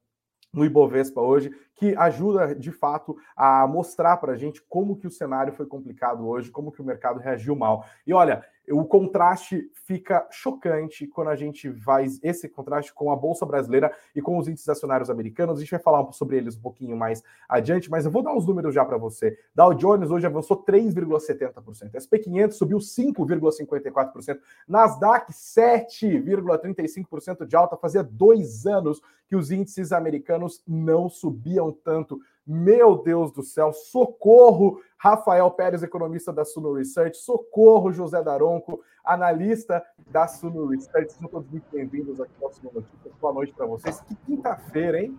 no 0.56 0.64
Ibovespa 0.64 1.20
hoje, 1.20 1.50
que 1.74 1.94
ajuda 1.94 2.54
de 2.54 2.72
fato 2.72 3.16
a 3.36 3.66
mostrar 3.66 4.16
para 4.16 4.32
a 4.32 4.36
gente 4.36 4.62
como 4.62 4.96
que 4.96 5.06
o 5.06 5.10
cenário 5.10 5.52
foi 5.52 5.66
complicado 5.66 6.26
hoje, 6.26 6.50
como 6.50 6.72
que 6.72 6.80
o 6.80 6.84
mercado 6.84 7.20
reagiu 7.20 7.54
mal. 7.54 7.84
E 8.06 8.14
olha, 8.14 8.42
o 8.70 8.84
contraste 8.84 9.70
fica 9.86 10.26
chocante 10.30 11.06
quando 11.06 11.28
a 11.28 11.36
gente 11.36 11.72
faz 11.82 12.18
esse 12.22 12.48
contraste 12.48 12.92
com 12.92 13.12
a 13.12 13.16
Bolsa 13.16 13.46
Brasileira 13.46 13.90
e 14.14 14.20
com 14.20 14.36
os 14.36 14.46
índices 14.48 14.68
acionários 14.68 15.08
americanos. 15.08 15.56
A 15.58 15.60
gente 15.60 15.70
vai 15.70 15.80
falar 15.80 16.12
sobre 16.12 16.36
eles 16.36 16.56
um 16.56 16.60
pouquinho 16.60 16.96
mais 16.96 17.22
adiante, 17.48 17.88
mas 17.90 18.04
eu 18.04 18.10
vou 18.10 18.22
dar 18.22 18.36
os 18.36 18.46
números 18.46 18.74
já 18.74 18.84
para 18.84 18.98
você. 18.98 19.38
Dow 19.54 19.72
Jones 19.74 20.10
hoje 20.10 20.26
avançou 20.26 20.62
3,70%, 20.64 21.94
SP 21.94 22.18
500 22.18 22.56
subiu 22.56 22.78
5,54%, 22.78 24.40
Nasdaq 24.66 25.32
7,35% 25.32 27.46
de 27.46 27.54
alta. 27.54 27.76
Fazia 27.76 28.02
dois 28.02 28.66
anos 28.66 29.00
que 29.28 29.36
os 29.36 29.50
índices 29.50 29.92
americanos 29.92 30.62
não 30.66 31.08
subiam 31.08 31.70
tanto. 31.72 32.20
Meu 32.46 33.02
Deus 33.02 33.32
do 33.32 33.42
céu, 33.42 33.72
socorro, 33.72 34.80
Rafael 34.96 35.50
Pérez, 35.50 35.82
economista 35.82 36.32
da 36.32 36.44
Suno 36.44 36.74
Research, 36.74 37.16
socorro, 37.16 37.92
José 37.92 38.22
Daronco, 38.22 38.80
analista 39.04 39.82
da 40.08 40.28
Suno 40.28 40.68
Research. 40.68 41.12
Sejam 41.12 41.28
todos 41.28 41.50
muito 41.50 41.64
bem-vindos 41.72 42.20
aqui 42.20 42.32
ao 42.40 42.52
Suno 42.52 42.70
Notícias. 42.72 43.12
Boa 43.20 43.34
noite 43.34 43.52
para 43.52 43.66
vocês. 43.66 44.00
Que 44.02 44.14
quinta-feira, 44.24 45.00
hein? 45.00 45.18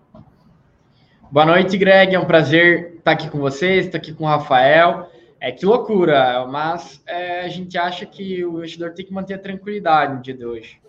Boa 1.30 1.46
noite, 1.46 1.78
Greg. 1.78 2.16
É 2.16 2.20
um 2.20 2.26
prazer 2.26 2.94
estar 2.96 3.12
aqui 3.12 3.30
com 3.30 3.40
vocês, 3.40 3.88
estar 3.88 3.98
aqui 3.98 4.14
com 4.14 4.24
o 4.24 4.28
Rafael. 4.28 5.10
É 5.38 5.52
que 5.52 5.66
loucura, 5.66 6.48
mas 6.48 7.04
é, 7.06 7.42
a 7.42 7.50
gente 7.50 7.78
acha 7.78 8.06
que 8.06 8.46
o 8.46 8.60
investidor 8.60 8.94
tem 8.94 9.06
que 9.06 9.14
manter 9.14 9.34
a 9.34 9.40
tranquilidade 9.40 10.16
no 10.16 10.22
dia 10.22 10.34
de 10.34 10.46
hoje. 10.46 10.82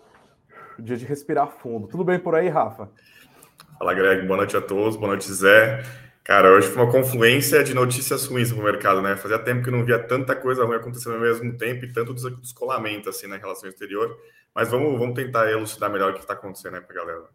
Dia 0.79 0.95
de 0.95 1.05
respirar 1.05 1.49
fundo. 1.49 1.85
Tudo 1.89 2.05
bem 2.05 2.17
por 2.17 2.33
aí, 2.33 2.47
Rafa? 2.47 2.89
Fala, 3.77 3.93
Greg. 3.93 4.25
Boa 4.25 4.37
noite 4.37 4.55
a 4.55 4.61
todos. 4.61 4.95
Boa 4.95 5.09
noite, 5.09 5.29
Zé. 5.33 5.83
Cara, 6.29 6.51
hoje 6.51 6.67
foi 6.67 6.83
uma 6.83 6.91
confluência 6.91 7.63
de 7.63 7.73
notícias 7.73 8.27
ruins 8.27 8.51
no 8.51 8.61
mercado, 8.61 9.01
né? 9.01 9.15
Fazia 9.15 9.39
tempo 9.39 9.63
que 9.63 9.71
não 9.71 9.83
via 9.83 9.97
tanta 9.97 10.35
coisa 10.35 10.63
ruim 10.63 10.75
acontecendo 10.75 11.15
ao 11.15 11.21
mesmo 11.21 11.57
tempo 11.57 11.83
e 11.83 11.91
tanto 11.91 12.13
descolamento 12.13 13.09
assim 13.09 13.25
na 13.25 13.35
relação 13.35 13.67
exterior. 13.67 14.15
Mas 14.53 14.69
vamos, 14.69 14.99
vamos 14.99 15.15
tentar 15.15 15.49
elucidar 15.49 15.91
melhor 15.91 16.11
o 16.11 16.13
que 16.13 16.19
está 16.19 16.33
acontecendo 16.33 16.75
aí 16.75 16.81
para 16.81 17.01
a 17.01 17.03
galera. 17.03 17.29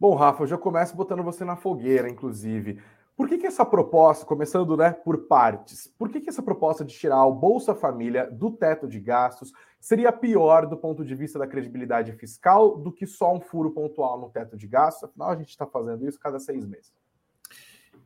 Bom, 0.00 0.12
Rafa, 0.16 0.42
eu 0.42 0.48
já 0.48 0.58
começo 0.58 0.96
botando 0.96 1.22
você 1.22 1.44
na 1.44 1.54
fogueira, 1.54 2.08
inclusive. 2.08 2.82
Por 3.16 3.28
que, 3.28 3.38
que 3.38 3.46
essa 3.46 3.64
proposta, 3.64 4.26
começando 4.26 4.76
né, 4.76 4.90
por 4.90 5.28
partes, 5.28 5.86
por 5.96 6.08
que, 6.08 6.20
que 6.20 6.28
essa 6.28 6.42
proposta 6.42 6.84
de 6.84 6.92
tirar 6.92 7.24
o 7.24 7.32
Bolsa 7.32 7.76
Família 7.76 8.28
do 8.28 8.50
teto 8.50 8.88
de 8.88 8.98
gastos 8.98 9.52
seria 9.78 10.10
pior 10.10 10.66
do 10.66 10.76
ponto 10.76 11.04
de 11.04 11.14
vista 11.14 11.38
da 11.38 11.46
credibilidade 11.46 12.10
fiscal 12.14 12.76
do 12.76 12.90
que 12.90 13.06
só 13.06 13.32
um 13.32 13.40
furo 13.40 13.70
pontual 13.70 14.20
no 14.20 14.30
teto 14.30 14.56
de 14.56 14.66
gastos? 14.66 15.04
Afinal, 15.04 15.30
a 15.30 15.36
gente 15.36 15.50
está 15.50 15.64
fazendo 15.64 16.04
isso 16.08 16.18
cada 16.18 16.40
seis 16.40 16.66
meses. 16.66 17.03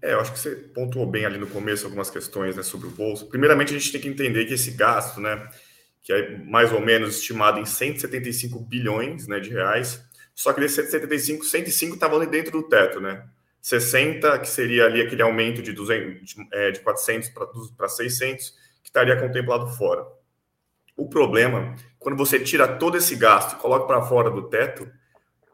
É, 0.01 0.13
eu 0.13 0.21
acho 0.21 0.33
que 0.33 0.39
você 0.39 0.55
pontuou 0.55 1.07
bem 1.07 1.25
ali 1.25 1.39
no 1.39 1.47
começo 1.47 1.85
algumas 1.85 2.09
questões 2.09 2.57
né, 2.57 2.63
sobre 2.63 2.87
o 2.87 2.91
bolso. 2.91 3.27
Primeiramente, 3.29 3.75
a 3.75 3.79
gente 3.79 3.91
tem 3.91 4.01
que 4.01 4.09
entender 4.09 4.45
que 4.45 4.55
esse 4.55 4.71
gasto, 4.71 5.21
né, 5.21 5.49
que 6.03 6.13
é 6.13 6.39
mais 6.39 6.73
ou 6.73 6.81
menos 6.81 7.17
estimado 7.17 7.59
em 7.59 7.67
175 7.67 8.61
bilhões 8.61 9.27
né, 9.27 9.41
de 9.41 9.51
reais, 9.51 10.03
só 10.35 10.53
que 10.53 10.61
desses 10.61 10.77
175, 10.77 11.45
105 11.45 11.95
estavam 11.95 12.21
ali 12.21 12.31
dentro 12.31 12.53
do 12.53 12.63
teto, 12.69 13.01
né? 13.01 13.25
60, 13.61 14.39
que 14.39 14.49
seria 14.49 14.85
ali 14.85 15.03
aquele 15.03 15.21
aumento 15.21 15.61
de, 15.61 15.73
200, 15.73 16.25
de, 16.25 16.49
é, 16.53 16.71
de 16.71 16.79
400 16.79 17.29
para 17.77 17.89
600, 17.89 18.51
que 18.83 18.89
estaria 18.89 19.17
contemplado 19.17 19.67
fora. 19.77 20.07
O 20.97 21.09
problema, 21.09 21.75
quando 21.99 22.17
você 22.17 22.39
tira 22.39 22.69
todo 22.69 22.97
esse 22.97 23.17
gasto 23.17 23.57
e 23.57 23.59
coloca 23.61 23.85
para 23.87 24.01
fora 24.03 24.31
do 24.31 24.49
teto, 24.49 24.89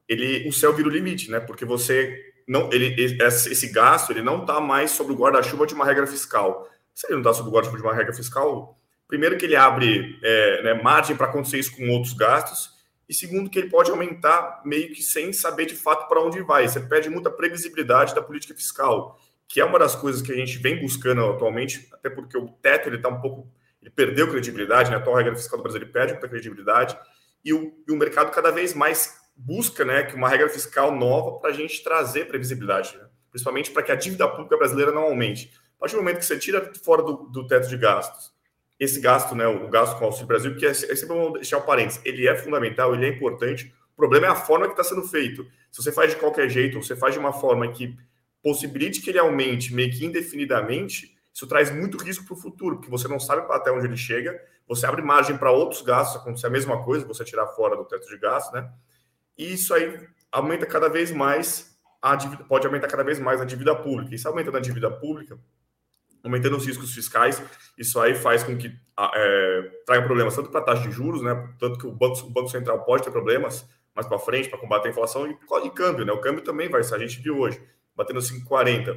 ele, 0.06 0.46
o 0.46 0.52
céu 0.52 0.74
vira 0.74 0.88
o 0.88 0.92
limite, 0.92 1.30
né? 1.30 1.40
Porque 1.40 1.64
você 1.64 2.33
não, 2.46 2.70
ele, 2.72 2.94
esse 3.00 3.68
gasto 3.68 4.10
ele 4.10 4.22
não 4.22 4.40
está 4.40 4.60
mais 4.60 4.90
sobre 4.90 5.12
o 5.12 5.16
guarda-chuva 5.16 5.66
de 5.66 5.74
uma 5.74 5.84
regra 5.84 6.06
fiscal. 6.06 6.68
Se 6.94 7.06
ele 7.06 7.14
não 7.14 7.20
está 7.20 7.34
sobre 7.34 7.50
o 7.50 7.54
guarda-chuva 7.54 7.78
de 7.78 7.84
uma 7.84 7.94
regra 7.94 8.12
fiscal, 8.12 8.78
primeiro 9.08 9.36
que 9.36 9.44
ele 9.44 9.56
abre 9.56 10.18
é, 10.22 10.62
né, 10.62 10.74
margem 10.74 11.16
para 11.16 11.26
acontecer 11.26 11.58
isso 11.58 11.74
com 11.76 11.88
outros 11.90 12.12
gastos, 12.12 12.74
e 13.08 13.12
segundo 13.12 13.50
que 13.50 13.58
ele 13.58 13.68
pode 13.68 13.90
aumentar 13.90 14.62
meio 14.64 14.92
que 14.92 15.02
sem 15.02 15.32
saber 15.32 15.66
de 15.66 15.74
fato 15.74 16.08
para 16.08 16.22
onde 16.22 16.40
vai. 16.42 16.66
Você 16.66 16.80
perde 16.80 17.10
muita 17.10 17.30
previsibilidade 17.30 18.14
da 18.14 18.22
política 18.22 18.54
fiscal, 18.54 19.18
que 19.46 19.60
é 19.60 19.64
uma 19.64 19.78
das 19.78 19.94
coisas 19.94 20.22
que 20.22 20.32
a 20.32 20.36
gente 20.36 20.58
vem 20.58 20.80
buscando 20.80 21.24
atualmente, 21.26 21.88
até 21.92 22.08
porque 22.08 22.36
o 22.36 22.48
teto 22.48 22.88
ele 22.88 22.96
está 22.96 23.08
um 23.08 23.20
pouco, 23.20 23.48
ele 23.80 23.90
perdeu 23.90 24.30
credibilidade, 24.30 24.90
né? 24.90 24.96
a 24.96 24.98
atual 25.00 25.16
regra 25.16 25.36
fiscal 25.36 25.58
do 25.58 25.62
Brasil 25.62 25.82
ele 25.82 25.90
perde 25.90 26.12
muita 26.12 26.28
credibilidade, 26.28 26.96
e 27.44 27.52
o, 27.52 27.74
e 27.86 27.92
o 27.92 27.96
mercado 27.96 28.30
cada 28.30 28.50
vez 28.50 28.72
mais 28.72 29.20
busca 29.36 29.84
né, 29.84 30.02
que 30.04 30.14
uma 30.14 30.28
regra 30.28 30.48
fiscal 30.48 30.94
nova 30.94 31.38
para 31.38 31.50
a 31.50 31.52
gente 31.52 31.82
trazer 31.82 32.26
previsibilidade, 32.26 32.96
né? 32.96 33.06
principalmente 33.30 33.70
para 33.70 33.82
que 33.82 33.92
a 33.92 33.96
dívida 33.96 34.28
pública 34.28 34.56
brasileira 34.56 34.92
não 34.92 35.02
aumente. 35.02 35.52
A 35.76 35.80
partir 35.80 35.96
do 35.96 36.02
momento 36.02 36.18
que 36.18 36.24
você 36.24 36.38
tira 36.38 36.72
fora 36.82 37.02
do, 37.02 37.28
do 37.28 37.46
teto 37.46 37.68
de 37.68 37.76
gastos, 37.76 38.32
esse 38.78 39.00
gasto, 39.00 39.34
né, 39.34 39.46
o 39.46 39.68
gasto 39.68 39.98
com 39.98 40.04
o 40.04 40.06
Auxílio 40.06 40.26
Brasil, 40.26 40.56
que 40.56 40.66
é, 40.66 40.70
é 40.70 40.74
sempre 40.74 41.08
bom 41.08 41.32
deixar 41.32 41.58
o 41.58 41.62
parênteses, 41.62 42.00
ele 42.04 42.26
é 42.26 42.36
fundamental, 42.36 42.94
ele 42.94 43.06
é 43.06 43.08
importante, 43.08 43.72
o 43.92 43.96
problema 43.96 44.26
é 44.26 44.30
a 44.30 44.34
forma 44.34 44.66
que 44.66 44.72
está 44.72 44.82
sendo 44.82 45.06
feito. 45.06 45.46
Se 45.70 45.82
você 45.82 45.92
faz 45.92 46.10
de 46.10 46.16
qualquer 46.16 46.48
jeito, 46.48 46.76
ou 46.76 46.82
você 46.82 46.96
faz 46.96 47.14
de 47.14 47.20
uma 47.20 47.32
forma 47.32 47.70
que 47.70 47.96
possibilite 48.42 49.00
que 49.00 49.10
ele 49.10 49.18
aumente 49.18 49.72
meio 49.72 49.92
que 49.92 50.04
indefinidamente, 50.04 51.16
isso 51.32 51.46
traz 51.46 51.70
muito 51.70 51.96
risco 51.98 52.24
para 52.24 52.34
o 52.34 52.36
futuro, 52.36 52.76
porque 52.76 52.90
você 52.90 53.08
não 53.08 53.18
sabe 53.18 53.46
até 53.52 53.70
onde 53.70 53.86
ele 53.86 53.96
chega, 53.96 54.40
você 54.66 54.86
abre 54.86 55.02
margem 55.02 55.36
para 55.36 55.50
outros 55.50 55.82
gastos, 55.82 56.20
acontecer 56.20 56.46
a 56.46 56.50
mesma 56.50 56.82
coisa, 56.84 57.06
você 57.06 57.24
tirar 57.24 57.46
fora 57.48 57.76
do 57.76 57.84
teto 57.84 58.08
de 58.08 58.18
gastos, 58.18 58.52
né? 58.52 58.70
E 59.36 59.52
isso 59.54 59.74
aí 59.74 60.06
aumenta 60.30 60.66
cada 60.66 60.88
vez 60.88 61.10
mais 61.10 61.74
a 62.00 62.16
dívida, 62.16 62.44
pode 62.44 62.66
aumentar 62.66 62.88
cada 62.88 63.02
vez 63.02 63.18
mais 63.18 63.40
a 63.40 63.44
dívida 63.44 63.74
pública. 63.74 64.14
Isso 64.14 64.28
aumentando 64.28 64.58
a 64.58 64.60
dívida 64.60 64.90
pública, 64.90 65.38
aumentando 66.22 66.56
os 66.56 66.66
riscos 66.66 66.92
fiscais, 66.92 67.42
isso 67.78 67.98
aí 68.00 68.14
faz 68.14 68.42
com 68.42 68.56
que 68.56 68.74
é, 69.14 69.70
traga 69.86 70.06
problemas 70.06 70.34
tanto 70.34 70.50
para 70.50 70.60
a 70.60 70.64
taxa 70.64 70.82
de 70.82 70.90
juros, 70.90 71.22
né? 71.22 71.54
Tanto 71.58 71.78
que 71.78 71.86
o 71.86 71.92
Banco, 71.92 72.18
o 72.20 72.30
Banco 72.30 72.48
Central 72.48 72.84
pode 72.84 73.02
ter 73.02 73.10
problemas 73.10 73.66
mais 73.94 74.06
para 74.06 74.18
frente 74.18 74.48
para 74.48 74.58
combater 74.58 74.88
a 74.88 74.90
inflação 74.90 75.26
e, 75.26 75.36
e, 75.64 75.70
câmbio, 75.70 76.04
né? 76.04 76.12
O 76.12 76.20
câmbio 76.20 76.42
também 76.42 76.68
vai, 76.68 76.82
se 76.82 76.94
a 76.94 76.98
gente 76.98 77.20
viu 77.20 77.38
hoje, 77.38 77.62
batendo 77.96 78.20
5,40. 78.20 78.88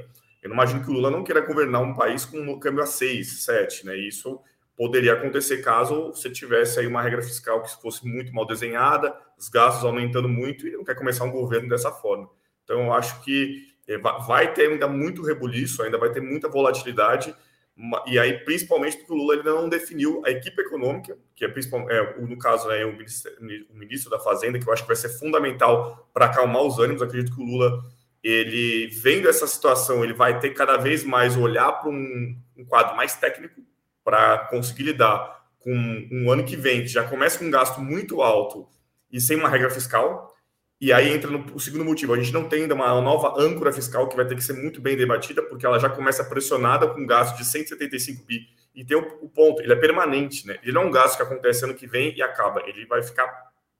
Eu 0.41 0.49
não 0.49 0.55
imagino 0.55 0.83
que 0.83 0.89
o 0.89 0.93
Lula 0.93 1.09
não 1.09 1.23
queira 1.23 1.41
governar 1.41 1.81
um 1.81 1.93
país 1.93 2.25
com 2.25 2.39
um 2.39 2.59
câmbio 2.59 2.83
a 2.83 2.85
6, 2.85 3.43
7, 3.43 3.85
né? 3.85 3.95
Isso 3.95 4.39
poderia 4.77 5.13
acontecer 5.13 5.57
caso 5.57 6.13
você 6.13 6.29
tivesse 6.29 6.79
aí 6.79 6.85
uma 6.85 7.01
regra 7.01 7.21
fiscal 7.23 7.63
que 7.63 7.81
fosse 7.81 8.07
muito 8.07 8.31
mal 8.33 8.45
desenhada, 8.45 9.17
os 9.35 9.49
gastos 9.49 9.83
aumentando 9.83 10.29
muito 10.29 10.67
e 10.67 10.71
não 10.71 10.83
quer 10.83 10.95
começar 10.95 11.25
um 11.25 11.31
governo 11.31 11.67
dessa 11.67 11.91
forma. 11.91 12.29
Então, 12.63 12.85
eu 12.85 12.93
acho 12.93 13.21
que 13.23 13.65
eh, 13.87 13.97
vai 13.97 14.53
ter 14.53 14.69
ainda 14.69 14.87
muito 14.87 15.23
rebuliço, 15.23 15.81
ainda 15.81 15.97
vai 15.97 16.11
ter 16.11 16.21
muita 16.21 16.47
volatilidade, 16.47 17.35
e 18.07 18.17
aí, 18.17 18.39
principalmente 18.39 18.97
porque 18.97 19.13
o 19.13 19.15
Lula 19.15 19.35
ainda 19.35 19.53
não 19.53 19.69
definiu 19.69 20.23
a 20.25 20.31
equipe 20.31 20.59
econômica, 20.61 21.15
que 21.35 21.45
é, 21.45 21.47
é 21.47 22.21
no 22.21 22.37
caso, 22.37 22.67
né, 22.67 22.83
o, 22.83 22.97
ministro, 23.75 24.09
da 24.09 24.19
Fazenda, 24.19 24.57
que 24.57 24.67
eu 24.67 24.73
acho 24.73 24.81
que 24.81 24.87
vai 24.87 24.95
ser 24.95 25.09
fundamental 25.09 26.09
para 26.11 26.25
acalmar 26.25 26.63
os 26.63 26.79
ânimos. 26.79 27.03
Acredito 27.03 27.35
que 27.35 27.41
o 27.41 27.45
Lula, 27.45 27.83
ele 28.23 28.87
vendo 28.87 29.29
essa 29.29 29.45
situação, 29.45 30.03
ele 30.03 30.13
vai 30.13 30.39
ter 30.39 30.55
cada 30.55 30.75
vez 30.77 31.03
mais 31.03 31.37
olhar 31.37 31.71
para 31.73 31.91
um, 31.91 32.35
um 32.57 32.65
quadro 32.65 32.95
mais 32.95 33.15
técnico 33.15 33.61
para 34.07 34.37
conseguir 34.45 34.83
lidar 34.83 35.43
com 35.59 36.07
um 36.09 36.31
ano 36.31 36.45
que 36.45 36.55
vem, 36.55 36.81
que 36.81 36.87
já 36.87 37.03
começa 37.03 37.37
com 37.37 37.43
um 37.43 37.51
gasto 37.51 37.81
muito 37.81 38.21
alto 38.21 38.65
e 39.11 39.19
sem 39.19 39.35
uma 39.35 39.49
regra 39.49 39.69
fiscal, 39.69 40.33
e 40.79 40.93
aí 40.93 41.13
entra 41.13 41.29
no 41.29 41.43
o 41.53 41.59
segundo 41.59 41.83
motivo, 41.83 42.13
a 42.13 42.17
gente 42.17 42.31
não 42.31 42.47
tem 42.47 42.61
ainda 42.61 42.73
uma 42.73 43.01
nova 43.01 43.37
âncora 43.37 43.69
fiscal 43.73 44.07
que 44.07 44.15
vai 44.15 44.25
ter 44.25 44.35
que 44.35 44.43
ser 44.45 44.53
muito 44.53 44.79
bem 44.79 44.95
debatida, 44.95 45.43
porque 45.43 45.65
ela 45.65 45.77
já 45.77 45.89
começa 45.89 46.23
pressionada 46.23 46.87
com 46.87 47.01
um 47.01 47.05
gasto 47.05 47.35
de 47.35 47.43
175 47.43 48.23
bi, 48.23 48.47
e 48.73 48.85
tem 48.85 48.95
o, 48.95 49.01
o 49.21 49.27
ponto, 49.27 49.61
ele 49.61 49.73
é 49.73 49.75
permanente, 49.75 50.47
né? 50.47 50.57
Ele 50.63 50.71
não 50.71 50.83
é 50.83 50.85
um 50.85 50.91
gasto 50.91 51.17
que 51.17 51.23
acontece 51.23 51.65
ano 51.65 51.73
que 51.73 51.85
vem 51.85 52.15
e 52.15 52.21
acaba, 52.21 52.63
ele 52.65 52.85
vai 52.85 53.03
ficar 53.03 53.27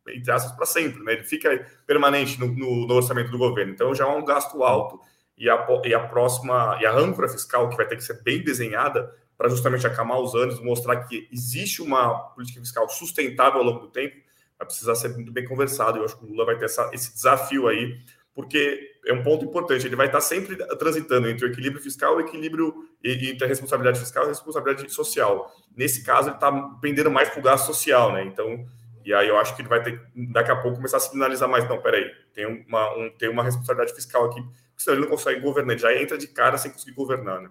entre 0.10 0.29
aspas, 0.29 0.51
para 0.51 0.65
sempre, 0.65 1.01
né? 1.03 1.13
Ele 1.13 1.24
fica 1.24 1.65
permanente 1.86 2.38
no, 2.38 2.48
no, 2.48 2.86
no, 2.86 2.93
orçamento 2.93 3.31
do 3.31 3.38
governo. 3.38 3.72
Então 3.72 3.96
já 3.96 4.05
é 4.05 4.07
um 4.07 4.25
gasto 4.25 4.62
alto 4.62 5.00
e 5.38 5.50
a, 5.50 5.67
e 5.86 5.93
a 5.93 6.00
próxima 6.01 6.77
e 6.81 6.86
a 6.86 6.93
âncora 6.93 7.29
fiscal 7.29 7.69
que 7.69 7.77
vai 7.77 7.88
ter 7.88 7.96
que 7.96 8.03
ser 8.03 8.22
bem 8.24 8.43
desenhada 8.43 9.10
para 9.38 9.50
justamente 9.50 9.86
acalmar 9.86 10.20
os 10.20 10.34
anos, 10.34 10.60
mostrar 10.60 11.03
que 11.03 11.27
existe 11.32 11.82
uma 11.82 12.17
política 12.29 12.60
fiscal 12.60 12.89
sustentável 12.89 13.60
ao 13.60 13.65
longo 13.65 13.79
do 13.82 13.88
tempo, 13.89 14.15
vai 14.58 14.65
precisar 14.65 14.96
ser 14.96 15.10
muito 15.10 15.32
bem 15.32 15.46
conversado. 15.46 16.00
Eu 16.00 16.06
acho 16.06 16.17
que 16.17 16.25
o 16.25 16.27
Lula 16.27 16.46
vai 16.46 16.58
ter 16.58 16.65
essa, 16.65 16.89
esse 16.91 17.13
desafio 17.13 17.67
aí, 17.67 18.00
porque 18.34 18.79
é 19.06 19.13
um 19.13 19.22
ponto 19.24 19.46
importante. 19.46 19.86
Ele 19.86 19.96
vai 19.96 20.08
estar 20.08 20.22
sempre 20.22 20.56
transitando 20.77 21.29
entre 21.29 21.46
o 21.46 21.50
equilíbrio 21.50 21.82
fiscal, 21.82 22.15
o 22.15 22.22
equilíbrio 22.22 22.74
entre 23.03 23.46
a 23.46 23.48
responsabilidade 23.48 24.00
fiscal 24.00 24.24
e 24.24 24.25
a 24.25 24.29
responsabilidade 24.29 24.91
social. 24.91 25.51
Nesse 25.75 26.03
caso, 26.03 26.29
ele 26.29 26.36
está 26.36 26.51
pendendo 26.82 27.12
mais 27.12 27.29
para 27.29 27.39
o 27.39 27.44
gasto 27.44 27.67
social, 27.67 28.12
né? 28.12 28.24
Então, 28.24 28.67
e 29.06 29.13
aí 29.13 29.27
eu 29.27 29.38
acho 29.38 29.56
que 29.56 29.62
ele 29.62 29.70
vai 29.70 29.82
ter 29.82 30.01
daqui 30.32 30.51
a 30.51 30.56
pouco 30.56 30.77
começar 30.77 30.98
a 30.98 31.00
sinalizar 31.00 31.48
mais, 31.48 31.67
não, 31.70 31.82
peraí, 31.82 32.12
tem 32.34 32.46
uma, 32.67 32.94
um, 32.96 33.10
tem 33.12 33.29
uma 33.29 33.44
responsabilidade 33.44 33.96
fiscal 33.96 34.25
aqui, 34.25 34.44
senão 34.75 34.98
ele 34.98 35.06
não 35.06 35.12
consegue 35.12 35.39
governar, 35.39 35.74
ele 35.74 35.82
já 35.82 35.96
entra 35.96 36.17
de 36.17 36.27
cara 36.27 36.58
sem 36.58 36.72
conseguir 36.72 36.94
governar, 36.94 37.41
né? 37.41 37.50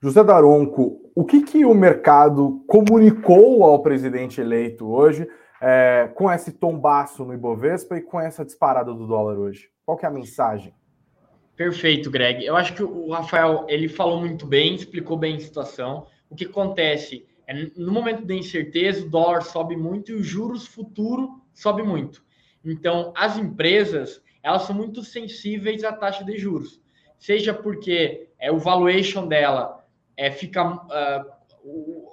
José 0.00 0.22
Daronco, 0.22 1.10
o 1.12 1.24
que, 1.24 1.42
que 1.42 1.64
o 1.64 1.74
mercado 1.74 2.62
comunicou 2.68 3.64
ao 3.64 3.82
presidente 3.82 4.40
eleito 4.40 4.86
hoje 4.86 5.28
é, 5.60 6.08
com 6.14 6.30
esse 6.30 6.52
tombaço 6.52 7.24
no 7.24 7.34
Ibovespa 7.34 7.96
e 7.96 8.02
com 8.02 8.20
essa 8.20 8.44
disparada 8.44 8.94
do 8.94 9.08
dólar 9.08 9.36
hoje? 9.36 9.68
Qual 9.84 9.98
que 9.98 10.06
é 10.06 10.08
a 10.08 10.12
mensagem? 10.12 10.72
Perfeito, 11.56 12.12
Greg. 12.12 12.46
Eu 12.46 12.56
acho 12.56 12.74
que 12.74 12.82
o 12.84 13.10
Rafael 13.10 13.64
ele 13.68 13.88
falou 13.88 14.20
muito 14.20 14.46
bem, 14.46 14.76
explicou 14.76 15.16
bem 15.16 15.34
a 15.34 15.40
situação. 15.40 16.06
O 16.30 16.36
que 16.36 16.44
acontece 16.44 17.26
é, 17.48 17.52
no 17.76 17.90
momento 17.90 18.24
da 18.24 18.34
incerteza, 18.34 19.04
o 19.04 19.10
dólar 19.10 19.42
sobe 19.42 19.74
muito 19.74 20.12
e 20.12 20.14
os 20.14 20.24
juros 20.24 20.64
futuro 20.64 21.42
sobe 21.52 21.82
muito. 21.82 22.22
Então, 22.64 23.12
as 23.16 23.36
empresas, 23.36 24.22
elas 24.44 24.62
são 24.62 24.76
muito 24.76 25.02
sensíveis 25.02 25.82
à 25.82 25.92
taxa 25.92 26.22
de 26.24 26.38
juros. 26.38 26.80
Seja 27.18 27.52
porque 27.52 28.28
é, 28.38 28.52
o 28.52 28.58
valuation 28.58 29.26
dela 29.26 29.77
é, 30.18 30.30
fica... 30.30 30.62
Uh, 30.64 31.38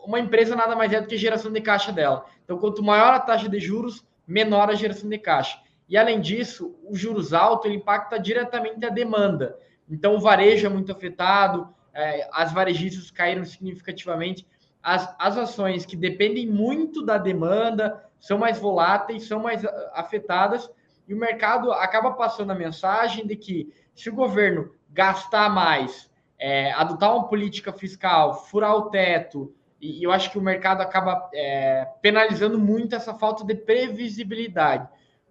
uma 0.05 0.19
empresa 0.19 0.55
nada 0.55 0.75
mais 0.75 0.91
é 0.91 0.99
do 0.99 1.07
que 1.07 1.17
geração 1.17 1.51
de 1.51 1.61
caixa 1.61 1.91
dela. 1.91 2.25
Então, 2.43 2.57
quanto 2.57 2.83
maior 2.83 3.13
a 3.13 3.19
taxa 3.19 3.47
de 3.47 3.59
juros, 3.59 4.05
menor 4.27 4.69
a 4.69 4.75
geração 4.75 5.09
de 5.09 5.17
caixa. 5.17 5.59
E, 5.87 5.97
além 5.97 6.19
disso, 6.19 6.75
os 6.89 6.99
juros 6.99 7.33
altos 7.33 7.67
ele 7.67 7.77
impacta 7.77 8.19
diretamente 8.19 8.85
a 8.85 8.89
demanda. 8.89 9.57
Então, 9.89 10.15
o 10.15 10.19
varejo 10.19 10.65
é 10.65 10.69
muito 10.69 10.91
afetado, 10.91 11.69
é, 11.93 12.27
as 12.33 12.51
varejistas 12.51 13.11
caíram 13.11 13.45
significativamente 13.45 14.45
as, 14.85 15.15
as 15.17 15.35
ações 15.35 15.83
que 15.83 15.97
dependem 15.97 16.45
muito 16.45 17.03
da 17.03 17.17
demanda 17.17 18.05
são 18.19 18.37
mais 18.37 18.59
voláteis, 18.59 19.27
são 19.27 19.39
mais 19.39 19.65
ah, 19.65 19.91
afetadas, 19.95 20.69
e 21.07 21.13
o 21.13 21.17
mercado 21.17 21.71
acaba 21.71 22.11
passando 22.11 22.51
a 22.51 22.55
mensagem 22.55 23.25
de 23.25 23.35
que 23.35 23.73
se 23.95 24.11
o 24.11 24.15
governo 24.15 24.75
gastar 24.91 25.49
mais, 25.49 26.07
é, 26.37 26.71
adotar 26.73 27.15
uma 27.15 27.27
política 27.27 27.71
fiscal, 27.71 28.45
furar 28.45 28.75
o 28.75 28.89
teto, 28.89 29.53
e, 29.79 29.99
e 29.99 30.03
eu 30.03 30.11
acho 30.11 30.31
que 30.31 30.37
o 30.37 30.41
mercado 30.41 30.81
acaba 30.81 31.29
é, 31.33 31.87
penalizando 32.01 32.59
muito 32.59 32.95
essa 32.95 33.13
falta 33.13 33.43
de 33.43 33.55
previsibilidade, 33.55 34.87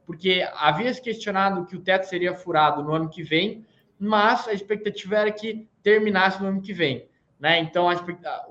porque 0.07 0.47
havia 0.57 0.93
se 0.93 1.01
questionado 1.01 1.67
que 1.67 1.77
o 1.77 1.81
teto 1.81 2.05
seria 2.05 2.35
furado 2.35 2.83
no 2.83 2.93
ano 2.93 3.09
que 3.09 3.23
vem, 3.23 3.65
mas 3.99 4.47
a 4.49 4.53
expectativa 4.53 5.17
era 5.17 5.33
que 5.33 5.69
terminasse 5.83 6.43
no 6.43 6.49
ano 6.49 6.61
que 6.61 6.73
vem. 6.73 7.09
Né? 7.39 7.59
Então, 7.61 7.89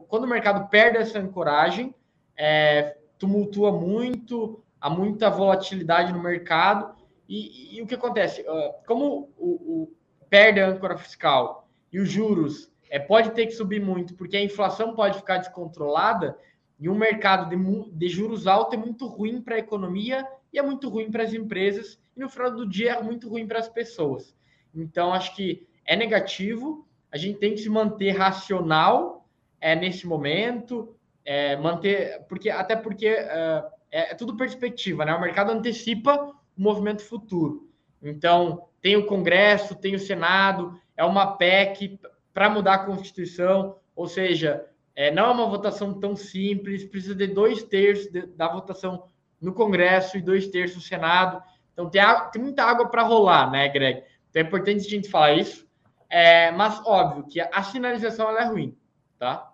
quando 0.07 0.23
o 0.23 0.27
mercado 0.27 0.67
perde 0.69 0.97
essa 0.97 1.19
ancoragem, 1.19 1.93
é, 2.35 2.97
tumultua 3.17 3.71
muito, 3.71 4.63
há 4.79 4.89
muita 4.89 5.29
volatilidade 5.29 6.11
no 6.11 6.21
mercado. 6.21 6.95
E, 7.27 7.77
e 7.77 7.81
o 7.81 7.87
que 7.87 7.95
acontece? 7.95 8.45
Como 8.85 9.31
o, 9.37 9.47
o, 9.47 9.95
perde 10.29 10.59
a 10.59 10.67
âncora 10.67 10.97
fiscal 10.97 11.62
e 11.93 11.99
os 11.99 12.09
juros 12.09 12.73
é, 12.89 12.97
pode 12.97 13.31
ter 13.31 13.45
que 13.45 13.53
subir 13.53 13.79
muito, 13.79 14.15
porque 14.15 14.35
a 14.35 14.43
inflação 14.43 14.95
pode 14.95 15.19
ficar 15.19 15.37
descontrolada, 15.37 16.35
e 16.79 16.89
um 16.89 16.95
mercado 16.95 17.47
de, 17.49 17.91
de 17.91 18.09
juros 18.09 18.47
altos 18.47 18.73
é 18.73 18.81
muito 18.81 19.05
ruim 19.05 19.41
para 19.41 19.55
a 19.55 19.59
economia 19.59 20.27
e 20.51 20.57
é 20.59 20.61
muito 20.61 20.89
ruim 20.89 21.09
para 21.09 21.23
as 21.23 21.33
empresas, 21.33 21.99
e 22.17 22.19
no 22.19 22.27
final 22.27 22.51
do 22.51 22.67
dia 22.67 22.93
é 22.93 23.01
muito 23.01 23.29
ruim 23.29 23.47
para 23.47 23.59
as 23.59 23.69
pessoas. 23.69 24.35
Então, 24.75 25.13
acho 25.13 25.35
que 25.35 25.67
é 25.85 25.95
negativo, 25.95 26.85
a 27.11 27.17
gente 27.17 27.37
tem 27.37 27.51
que 27.51 27.61
se 27.61 27.69
manter 27.69 28.11
racional 28.11 29.27
é, 29.61 29.75
nesse 29.75 30.07
momento, 30.07 30.95
é, 31.23 31.55
manter, 31.55 32.25
porque 32.27 32.49
até 32.49 32.75
porque 32.75 33.07
é, 33.07 33.63
é, 33.91 34.11
é 34.11 34.15
tudo 34.15 34.35
perspectiva, 34.35 35.05
né? 35.05 35.13
O 35.13 35.21
mercado 35.21 35.51
antecipa 35.51 36.17
o 36.57 36.61
movimento 36.61 37.03
futuro. 37.03 37.69
Então, 38.01 38.67
tem 38.81 38.97
o 38.97 39.05
Congresso, 39.05 39.75
tem 39.75 39.95
o 39.95 39.99
Senado, 39.99 40.77
é 40.95 41.03
uma 41.03 41.37
PEC 41.37 41.99
para 42.33 42.49
mudar 42.49 42.73
a 42.73 42.85
Constituição, 42.85 43.77
ou 43.95 44.07
seja, 44.07 44.65
é, 44.95 45.11
não 45.11 45.25
é 45.25 45.31
uma 45.31 45.47
votação 45.47 45.99
tão 45.99 46.15
simples, 46.15 46.83
precisa 46.85 47.15
de 47.15 47.27
dois 47.27 47.63
terços 47.63 48.11
de, 48.11 48.25
da 48.27 48.47
votação 48.47 49.05
no 49.41 49.53
Congresso 49.53 50.17
e 50.17 50.21
dois 50.21 50.47
terços 50.47 50.77
no 50.77 50.81
Senado. 50.81 51.41
Então, 51.73 51.89
tem, 51.89 52.01
tem 52.31 52.41
muita 52.41 52.63
água 52.63 52.87
para 52.87 53.03
rolar, 53.03 53.51
né, 53.51 53.67
Greg? 53.69 54.03
Então, 54.29 54.41
é 54.41 54.45
importante 54.45 54.85
a 54.85 54.89
gente 54.89 55.09
falar 55.09 55.33
isso. 55.33 55.67
É, 56.09 56.51
mas 56.51 56.79
óbvio 56.85 57.25
que 57.25 57.41
a 57.41 57.63
sinalização 57.63 58.29
é 58.37 58.45
ruim, 58.45 58.77
tá? 59.17 59.51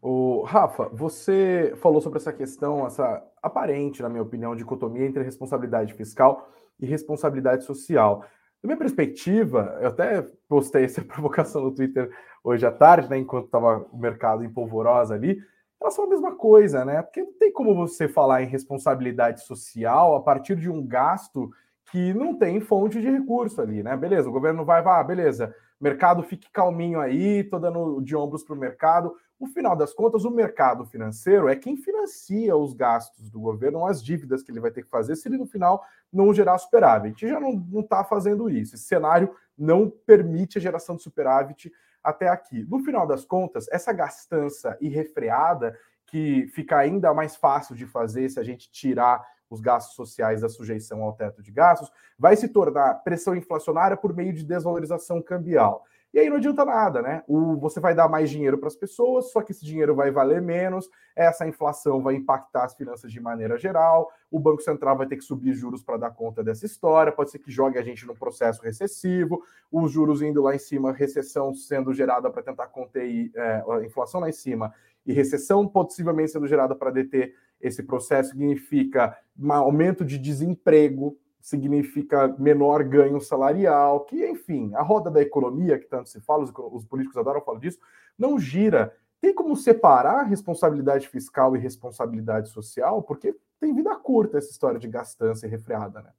O 0.00 0.42
Rafa, 0.44 0.88
você 0.88 1.74
falou 1.76 2.00
sobre 2.00 2.18
essa 2.18 2.32
questão, 2.32 2.86
essa 2.86 3.22
aparente, 3.42 4.00
na 4.00 4.08
minha 4.08 4.22
opinião, 4.22 4.56
dicotomia 4.56 5.04
entre 5.04 5.22
responsabilidade 5.22 5.92
fiscal 5.92 6.48
e 6.80 6.86
responsabilidade 6.86 7.64
social. 7.64 8.24
Da 8.62 8.66
minha 8.66 8.76
perspectiva, 8.76 9.78
eu 9.80 9.88
até 9.88 10.26
postei 10.48 10.84
essa 10.84 11.02
provocação 11.04 11.62
no 11.62 11.74
Twitter 11.74 12.10
hoje 12.42 12.66
à 12.66 12.72
tarde, 12.72 13.08
né, 13.08 13.18
enquanto 13.18 13.46
estava 13.46 13.86
o 13.92 13.98
mercado 13.98 14.44
em 14.44 14.52
polvorosa 14.52 15.14
ali, 15.14 15.38
elas 15.80 15.94
são 15.94 16.04
a 16.04 16.08
mesma 16.08 16.34
coisa, 16.34 16.84
né? 16.84 17.02
Porque 17.02 17.22
não 17.22 17.32
tem 17.38 17.52
como 17.52 17.74
você 17.74 18.08
falar 18.08 18.42
em 18.42 18.46
responsabilidade 18.46 19.44
social 19.44 20.16
a 20.16 20.20
partir 20.20 20.56
de 20.56 20.68
um 20.68 20.84
gasto 20.84 21.50
que 21.90 22.12
não 22.12 22.36
tem 22.36 22.60
fonte 22.60 23.00
de 23.00 23.08
recurso 23.08 23.62
ali, 23.62 23.82
né? 23.82 23.96
Beleza, 23.96 24.28
o 24.28 24.32
governo 24.32 24.64
vai, 24.64 24.82
vai, 24.82 25.04
beleza, 25.04 25.54
mercado 25.80 26.22
fique 26.22 26.50
calminho 26.50 27.00
aí, 27.00 27.44
tô 27.44 27.58
dando 27.58 28.00
de 28.00 28.16
ombros 28.16 28.42
para 28.42 28.54
o 28.54 28.58
mercado. 28.58 29.14
No 29.38 29.46
final 29.46 29.76
das 29.76 29.94
contas, 29.94 30.24
o 30.24 30.30
mercado 30.30 30.84
financeiro 30.84 31.48
é 31.48 31.54
quem 31.54 31.76
financia 31.76 32.56
os 32.56 32.72
gastos 32.74 33.30
do 33.30 33.40
governo, 33.40 33.86
as 33.86 34.02
dívidas 34.02 34.42
que 34.42 34.50
ele 34.50 34.60
vai 34.60 34.70
ter 34.70 34.82
que 34.82 34.90
fazer, 34.90 35.14
se 35.14 35.28
ele 35.28 35.38
no 35.38 35.46
final 35.46 35.84
não 36.12 36.34
gerar 36.34 36.58
superávit. 36.58 37.26
Já 37.26 37.38
não 37.38 37.80
está 37.80 38.02
fazendo 38.02 38.50
isso. 38.50 38.74
Esse 38.74 38.84
cenário 38.84 39.34
não 39.56 39.88
permite 39.88 40.58
a 40.58 40.60
geração 40.60 40.96
de 40.96 41.02
superávit 41.02 41.72
até 42.02 42.28
aqui. 42.28 42.64
No 42.68 42.80
final 42.80 43.06
das 43.06 43.24
contas, 43.24 43.68
essa 43.70 43.92
gastança 43.92 44.76
irrefreada, 44.80 45.78
que 46.08 46.46
fica 46.48 46.78
ainda 46.78 47.12
mais 47.12 47.36
fácil 47.36 47.76
de 47.76 47.86
fazer 47.86 48.28
se 48.30 48.40
a 48.40 48.42
gente 48.42 48.70
tirar 48.70 49.24
os 49.50 49.60
gastos 49.60 49.94
sociais 49.94 50.40
da 50.40 50.48
sujeição 50.48 51.02
ao 51.02 51.12
teto 51.12 51.42
de 51.42 51.50
gastos, 51.50 51.90
vai 52.18 52.36
se 52.36 52.48
tornar 52.48 53.02
pressão 53.02 53.34
inflacionária 53.34 53.96
por 53.96 54.14
meio 54.14 54.32
de 54.32 54.44
desvalorização 54.44 55.22
cambial. 55.22 55.84
E 56.12 56.18
aí 56.18 56.30
não 56.30 56.36
adianta 56.36 56.64
nada, 56.64 57.02
né? 57.02 57.22
O, 57.28 57.56
você 57.56 57.80
vai 57.80 57.94
dar 57.94 58.08
mais 58.08 58.30
dinheiro 58.30 58.56
para 58.56 58.68
as 58.68 58.76
pessoas, 58.76 59.30
só 59.30 59.42
que 59.42 59.52
esse 59.52 59.64
dinheiro 59.64 59.94
vai 59.94 60.10
valer 60.10 60.40
menos, 60.40 60.88
essa 61.14 61.46
inflação 61.46 62.02
vai 62.02 62.14
impactar 62.14 62.64
as 62.64 62.74
finanças 62.74 63.12
de 63.12 63.20
maneira 63.20 63.58
geral, 63.58 64.10
o 64.30 64.40
Banco 64.40 64.62
Central 64.62 64.96
vai 64.96 65.06
ter 65.06 65.16
que 65.16 65.22
subir 65.22 65.52
juros 65.52 65.82
para 65.82 65.98
dar 65.98 66.10
conta 66.10 66.42
dessa 66.42 66.64
história, 66.64 67.12
pode 67.12 67.30
ser 67.30 67.38
que 67.38 67.50
jogue 67.50 67.78
a 67.78 67.82
gente 67.82 68.06
num 68.06 68.14
processo 68.14 68.62
recessivo, 68.62 69.42
os 69.70 69.92
juros 69.92 70.22
indo 70.22 70.42
lá 70.42 70.54
em 70.54 70.58
cima, 70.58 70.92
recessão 70.92 71.52
sendo 71.52 71.92
gerada 71.92 72.30
para 72.30 72.42
tentar 72.42 72.68
conter 72.68 73.30
é, 73.34 73.62
a 73.68 73.84
inflação 73.84 74.20
lá 74.20 74.30
em 74.30 74.32
cima, 74.32 74.72
e 75.04 75.12
recessão 75.12 75.68
possivelmente 75.68 76.32
sendo 76.32 76.46
gerada 76.46 76.74
para 76.74 76.90
deter 76.90 77.34
esse 77.60 77.82
processo 77.82 78.30
significa 78.30 79.16
um 79.38 79.52
aumento 79.52 80.04
de 80.04 80.18
desemprego, 80.18 81.18
significa 81.40 82.28
menor 82.38 82.84
ganho 82.84 83.20
salarial, 83.20 84.04
que, 84.04 84.26
enfim, 84.26 84.72
a 84.74 84.82
roda 84.82 85.10
da 85.10 85.22
economia, 85.22 85.78
que 85.78 85.86
tanto 85.86 86.08
se 86.08 86.20
fala, 86.20 86.44
os, 86.44 86.52
os 86.72 86.84
políticos 86.84 87.16
adoram 87.16 87.40
falar 87.40 87.58
disso, 87.58 87.78
não 88.18 88.38
gira. 88.38 88.94
Tem 89.20 89.34
como 89.34 89.56
separar 89.56 90.24
responsabilidade 90.24 91.08
fiscal 91.08 91.56
e 91.56 91.58
responsabilidade 91.58 92.50
social? 92.50 93.02
Porque 93.02 93.34
tem 93.60 93.74
vida 93.74 93.94
curta 93.96 94.38
essa 94.38 94.50
história 94.50 94.78
de 94.78 94.88
gastança 94.88 95.46
e 95.46 95.50
refreada, 95.50 96.02
né? 96.02 96.10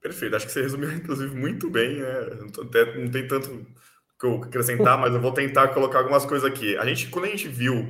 Perfeito, 0.00 0.36
acho 0.36 0.46
que 0.46 0.52
você 0.52 0.62
resumiu, 0.62 0.92
inclusive, 0.92 1.34
muito 1.34 1.68
bem, 1.68 2.00
né? 2.00 2.08
Até 2.62 2.98
não 2.98 3.10
tem 3.10 3.26
tanto 3.26 3.66
que 4.18 4.26
eu 4.26 4.36
acrescentar, 4.42 4.98
mas 4.98 5.12
eu 5.12 5.20
vou 5.20 5.32
tentar 5.32 5.68
colocar 5.68 5.98
algumas 5.98 6.24
coisas 6.24 6.48
aqui. 6.48 6.76
A 6.78 6.86
gente, 6.86 7.10
quando 7.10 7.26
a 7.26 7.28
gente 7.28 7.48
viu 7.48 7.86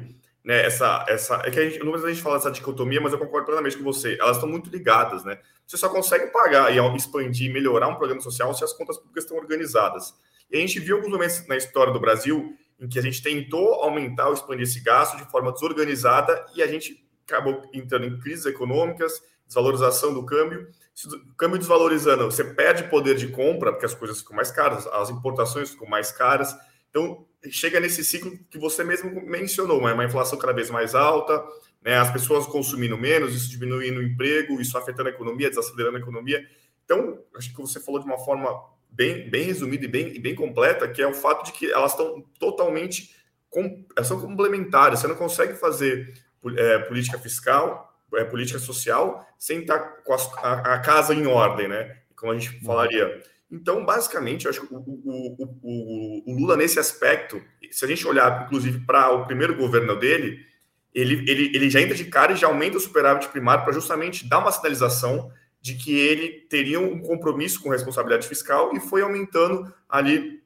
né, 0.46 0.64
essa, 0.64 1.04
essa, 1.09 1.42
é 1.44 1.50
que 1.50 1.59
a 1.59 1.68
gente, 1.68 1.85
não 1.85 1.92
a 1.92 2.09
gente 2.09 2.22
fala 2.22 2.37
dessa 2.37 2.52
dicotomia, 2.52 3.00
mas 3.00 3.12
eu 3.12 3.18
concordo 3.18 3.46
plenamente 3.46 3.76
com 3.76 3.82
você. 3.82 4.16
Elas 4.20 4.37
estão 4.37 4.48
muito 4.48 4.70
ligadas, 4.70 5.24
né? 5.24 5.40
Você 5.66 5.76
só 5.76 5.88
consegue 5.88 6.28
pagar 6.28 6.72
e 6.72 6.96
expandir, 6.96 7.52
melhorar 7.52 7.88
um 7.88 7.96
programa 7.96 8.20
social 8.20 8.54
se 8.54 8.62
as 8.62 8.72
contas 8.72 8.96
públicas 8.96 9.24
estão 9.24 9.37
organizadas. 9.37 10.14
E 10.48 10.56
a 10.56 10.61
gente 10.61 10.78
viu 10.78 10.98
alguns 10.98 11.11
momentos 11.11 11.44
na 11.48 11.56
história 11.56 11.92
do 11.92 11.98
Brasil 11.98 12.56
em 12.78 12.87
que 12.88 12.96
a 12.96 13.02
gente 13.02 13.20
tentou 13.20 13.82
aumentar 13.82 14.28
ou 14.28 14.35
expandir 14.35 14.62
esse 14.62 14.78
gasto 14.78 15.16
de 15.16 15.28
forma 15.28 15.50
desorganizada 15.50 16.46
e 16.54 16.62
a 16.62 16.68
gente 16.68 17.04
acabou 17.26 17.68
entrando 17.74 18.06
em 18.06 18.16
crises 18.20 18.46
econômicas, 18.46 19.20
desvalorização 19.48 20.14
do 20.14 20.24
câmbio. 20.24 20.68
Se 20.94 21.09
o 21.09 21.35
câmbio 21.37 21.59
desvalorizando, 21.59 22.24
você 22.24 22.44
perde 22.44 22.85
poder 22.85 23.16
de 23.16 23.26
compra, 23.26 23.72
porque 23.72 23.87
as 23.87 23.94
coisas 23.94 24.20
ficam 24.20 24.37
mais 24.37 24.52
caras, 24.52 24.87
as 24.87 25.11
importações 25.11 25.70
ficam 25.70 25.88
mais 25.88 26.12
caras. 26.12 26.56
Então, 26.96 27.26
chega 27.50 27.78
nesse 27.78 28.02
ciclo 28.02 28.38
que 28.50 28.59
você 28.59 28.82
mesmo 28.82 29.20
mencionou, 29.20 29.78
uma 29.80 30.04
inflação 30.04 30.38
cada 30.38 30.54
vez 30.54 30.70
mais 30.70 30.94
alta, 30.94 31.44
né, 31.85 31.98
as 31.98 32.11
pessoas 32.11 32.46
consumindo 32.46 32.96
menos, 32.96 33.35
isso 33.35 33.50
diminuindo 33.50 34.00
o 34.00 34.02
emprego, 34.02 34.59
isso 34.59 34.78
afetando 34.78 35.11
a 35.11 35.12
economia, 35.12 35.50
desacelerando 35.50 35.98
a 35.98 36.00
economia. 36.00 36.42
Então, 36.87 37.22
acho 37.37 37.54
que 37.54 37.61
você 37.61 37.78
falou 37.80 38.00
de 38.00 38.06
uma 38.06 38.16
forma 38.16 38.48
bem, 38.90 39.28
bem 39.28 39.42
resumida 39.42 39.85
e 39.85 39.88
bem, 39.88 40.16
e 40.16 40.18
bem 40.18 40.35
completa, 40.35 40.88
que 40.88 41.02
é 41.02 41.06
o 41.06 41.12
fato 41.12 41.44
de 41.44 41.52
que 41.52 41.70
elas 41.70 41.90
estão 41.90 42.24
totalmente 42.40 43.14
com, 43.50 43.85
elas 43.94 44.09
são 44.09 44.18
complementares. 44.18 45.00
Você 45.00 45.06
não 45.06 45.16
consegue 45.16 45.52
fazer 45.52 46.14
é, 46.56 46.78
política 46.78 47.18
fiscal, 47.18 47.94
é, 48.14 48.24
política 48.24 48.59
social, 48.59 49.22
sem 49.38 49.61
estar 49.61 49.78
com 50.02 50.14
a, 50.14 50.52
a, 50.74 50.78
casa 50.78 51.12
em 51.12 51.26
ordem, 51.26 51.68
né? 51.68 51.98
Como 52.16 52.32
a 52.32 52.38
gente 52.38 52.56
uhum. 52.56 52.64
falaria. 52.64 53.22
Então, 53.50 53.85
basicamente, 53.85 54.44
eu 54.44 54.50
acho 54.50 54.66
que 54.66 54.74
o, 54.74 54.78
o, 54.78 55.59
o, 55.62 56.32
o, 56.32 56.40
Lula, 56.40 56.56
nesse 56.56 56.78
aspecto, 56.78 57.40
se 57.70 57.85
a 57.85 57.88
gente 57.88 58.06
olhar, 58.06 58.46
inclusive, 58.46 58.80
para 58.80 59.11
o 59.11 59.24
primeiro 59.24 59.56
governo 59.56 59.96
dele, 59.96 60.44
ele, 60.92 61.30
ele, 61.30 61.52
ele 61.54 61.70
já 61.70 61.80
entra 61.80 61.94
de 61.94 62.06
cara 62.06 62.32
e 62.32 62.37
já 62.37 62.48
aumenta 62.48 62.76
o 62.76 62.80
superávit 62.80 63.28
primário 63.28 63.64
para 63.64 63.72
justamente 63.72 64.28
dar 64.28 64.38
uma 64.38 64.50
sinalização 64.50 65.30
de 65.61 65.74
que 65.74 65.96
ele 65.96 66.46
teria 66.48 66.80
um 66.80 67.00
compromisso 67.00 67.61
com 67.61 67.70
responsabilidade 67.70 68.26
fiscal 68.26 68.74
e 68.74 68.80
foi 68.80 69.02
aumentando 69.02 69.72
ali 69.88 70.42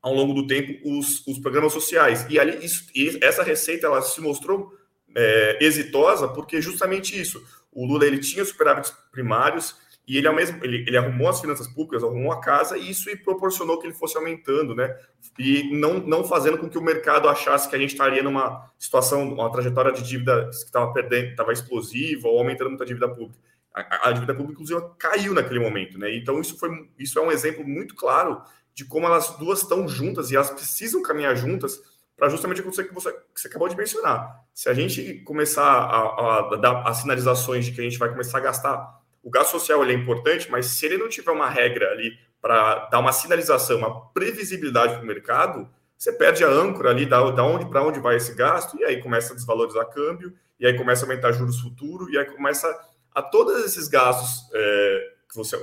ao 0.00 0.14
longo 0.14 0.32
do 0.32 0.46
tempo 0.46 0.78
os, 0.88 1.26
os 1.26 1.38
programas 1.38 1.72
sociais. 1.72 2.26
E 2.30 2.38
ali 2.38 2.64
isso, 2.64 2.86
e 2.94 3.18
essa 3.22 3.42
receita 3.42 3.86
ela 3.86 4.00
se 4.02 4.20
mostrou 4.20 4.72
é, 5.14 5.58
exitosa 5.60 6.28
porque 6.28 6.62
justamente 6.62 7.18
isso. 7.18 7.42
O 7.72 7.86
Lula 7.86 8.06
ele 8.06 8.18
tinha 8.18 8.44
superávites 8.44 8.92
primários 9.10 9.76
e 10.08 10.16
ele, 10.16 10.26
ao 10.26 10.34
mesmo, 10.34 10.64
ele, 10.64 10.84
ele 10.86 10.96
arrumou 10.96 11.28
as 11.28 11.38
finanças 11.38 11.68
públicas, 11.68 12.02
arrumou 12.02 12.32
a 12.32 12.40
casa, 12.40 12.78
e 12.78 12.90
isso 12.90 13.10
proporcionou 13.22 13.78
que 13.78 13.86
ele 13.86 13.92
fosse 13.92 14.16
aumentando, 14.16 14.74
né? 14.74 14.96
E 15.38 15.70
não, 15.76 15.98
não 15.98 16.24
fazendo 16.24 16.56
com 16.56 16.66
que 16.66 16.78
o 16.78 16.82
mercado 16.82 17.28
achasse 17.28 17.68
que 17.68 17.76
a 17.76 17.78
gente 17.78 17.92
estaria 17.92 18.22
numa 18.22 18.72
situação, 18.78 19.30
uma 19.34 19.52
trajetória 19.52 19.92
de 19.92 20.02
dívida 20.02 20.48
que 20.48 20.56
estava 20.56 20.90
perdendo, 20.94 21.28
estava 21.28 21.52
explosiva, 21.52 22.26
ou 22.26 22.38
aumentando 22.38 22.70
muita 22.70 22.86
dívida 22.86 23.06
pública. 23.06 23.38
A, 23.74 24.08
a, 24.08 24.12
dívida 24.12 24.32
pública, 24.32 24.54
inclusive, 24.54 24.80
caiu 24.98 25.34
naquele 25.34 25.60
momento, 25.60 25.98
né? 25.98 26.16
Então, 26.16 26.40
isso, 26.40 26.58
foi, 26.58 26.70
isso 26.98 27.18
é 27.18 27.22
um 27.22 27.30
exemplo 27.30 27.62
muito 27.62 27.94
claro 27.94 28.40
de 28.74 28.86
como 28.86 29.04
elas 29.04 29.36
duas 29.36 29.60
estão 29.60 29.86
juntas 29.86 30.30
e 30.30 30.36
elas 30.36 30.50
precisam 30.50 31.02
caminhar 31.02 31.36
juntas 31.36 31.82
para 32.16 32.30
justamente 32.30 32.62
acontecer 32.62 32.84
que 32.84 32.94
você, 32.94 33.12
que 33.12 33.40
você 33.40 33.46
acabou 33.46 33.68
de 33.68 33.76
mencionar. 33.76 34.42
Se 34.54 34.70
a 34.70 34.74
gente 34.74 35.20
começar 35.20 35.64
a, 35.64 36.54
a, 36.54 36.56
dar 36.56 36.82
as 36.88 36.96
sinalizações 36.96 37.66
de 37.66 37.72
que 37.72 37.80
a 37.82 37.84
gente 37.84 37.98
vai 37.98 38.08
começar 38.08 38.38
a 38.38 38.40
gastar 38.40 38.97
o 39.28 39.30
gasto 39.30 39.50
social 39.50 39.82
ele 39.82 39.92
é 39.92 39.94
importante, 39.94 40.50
mas 40.50 40.64
se 40.64 40.86
ele 40.86 40.96
não 40.96 41.06
tiver 41.06 41.30
uma 41.30 41.50
regra 41.50 41.90
ali 41.90 42.18
para 42.40 42.86
dar 42.86 42.98
uma 42.98 43.12
sinalização, 43.12 43.76
uma 43.76 44.08
previsibilidade 44.08 44.94
para 44.94 45.02
o 45.02 45.06
mercado, 45.06 45.68
você 45.98 46.10
perde 46.10 46.42
a 46.44 46.48
âncora 46.48 46.88
ali 46.88 47.04
da, 47.04 47.30
da 47.30 47.44
onde 47.44 47.68
para 47.68 47.82
onde 47.82 48.00
vai 48.00 48.16
esse 48.16 48.34
gasto, 48.34 48.78
e 48.80 48.84
aí 48.84 49.02
começa 49.02 49.34
a 49.34 49.36
desvalorizar 49.36 49.84
câmbio, 49.90 50.32
e 50.58 50.66
aí 50.66 50.78
começa 50.78 51.04
a 51.04 51.08
aumentar 51.08 51.32
juros 51.32 51.60
futuros, 51.60 52.10
e 52.10 52.16
aí 52.16 52.24
começa 52.24 52.74
a 53.14 53.20
todos 53.20 53.62
esses 53.66 53.86
gastos 53.86 54.48
é, 54.54 55.12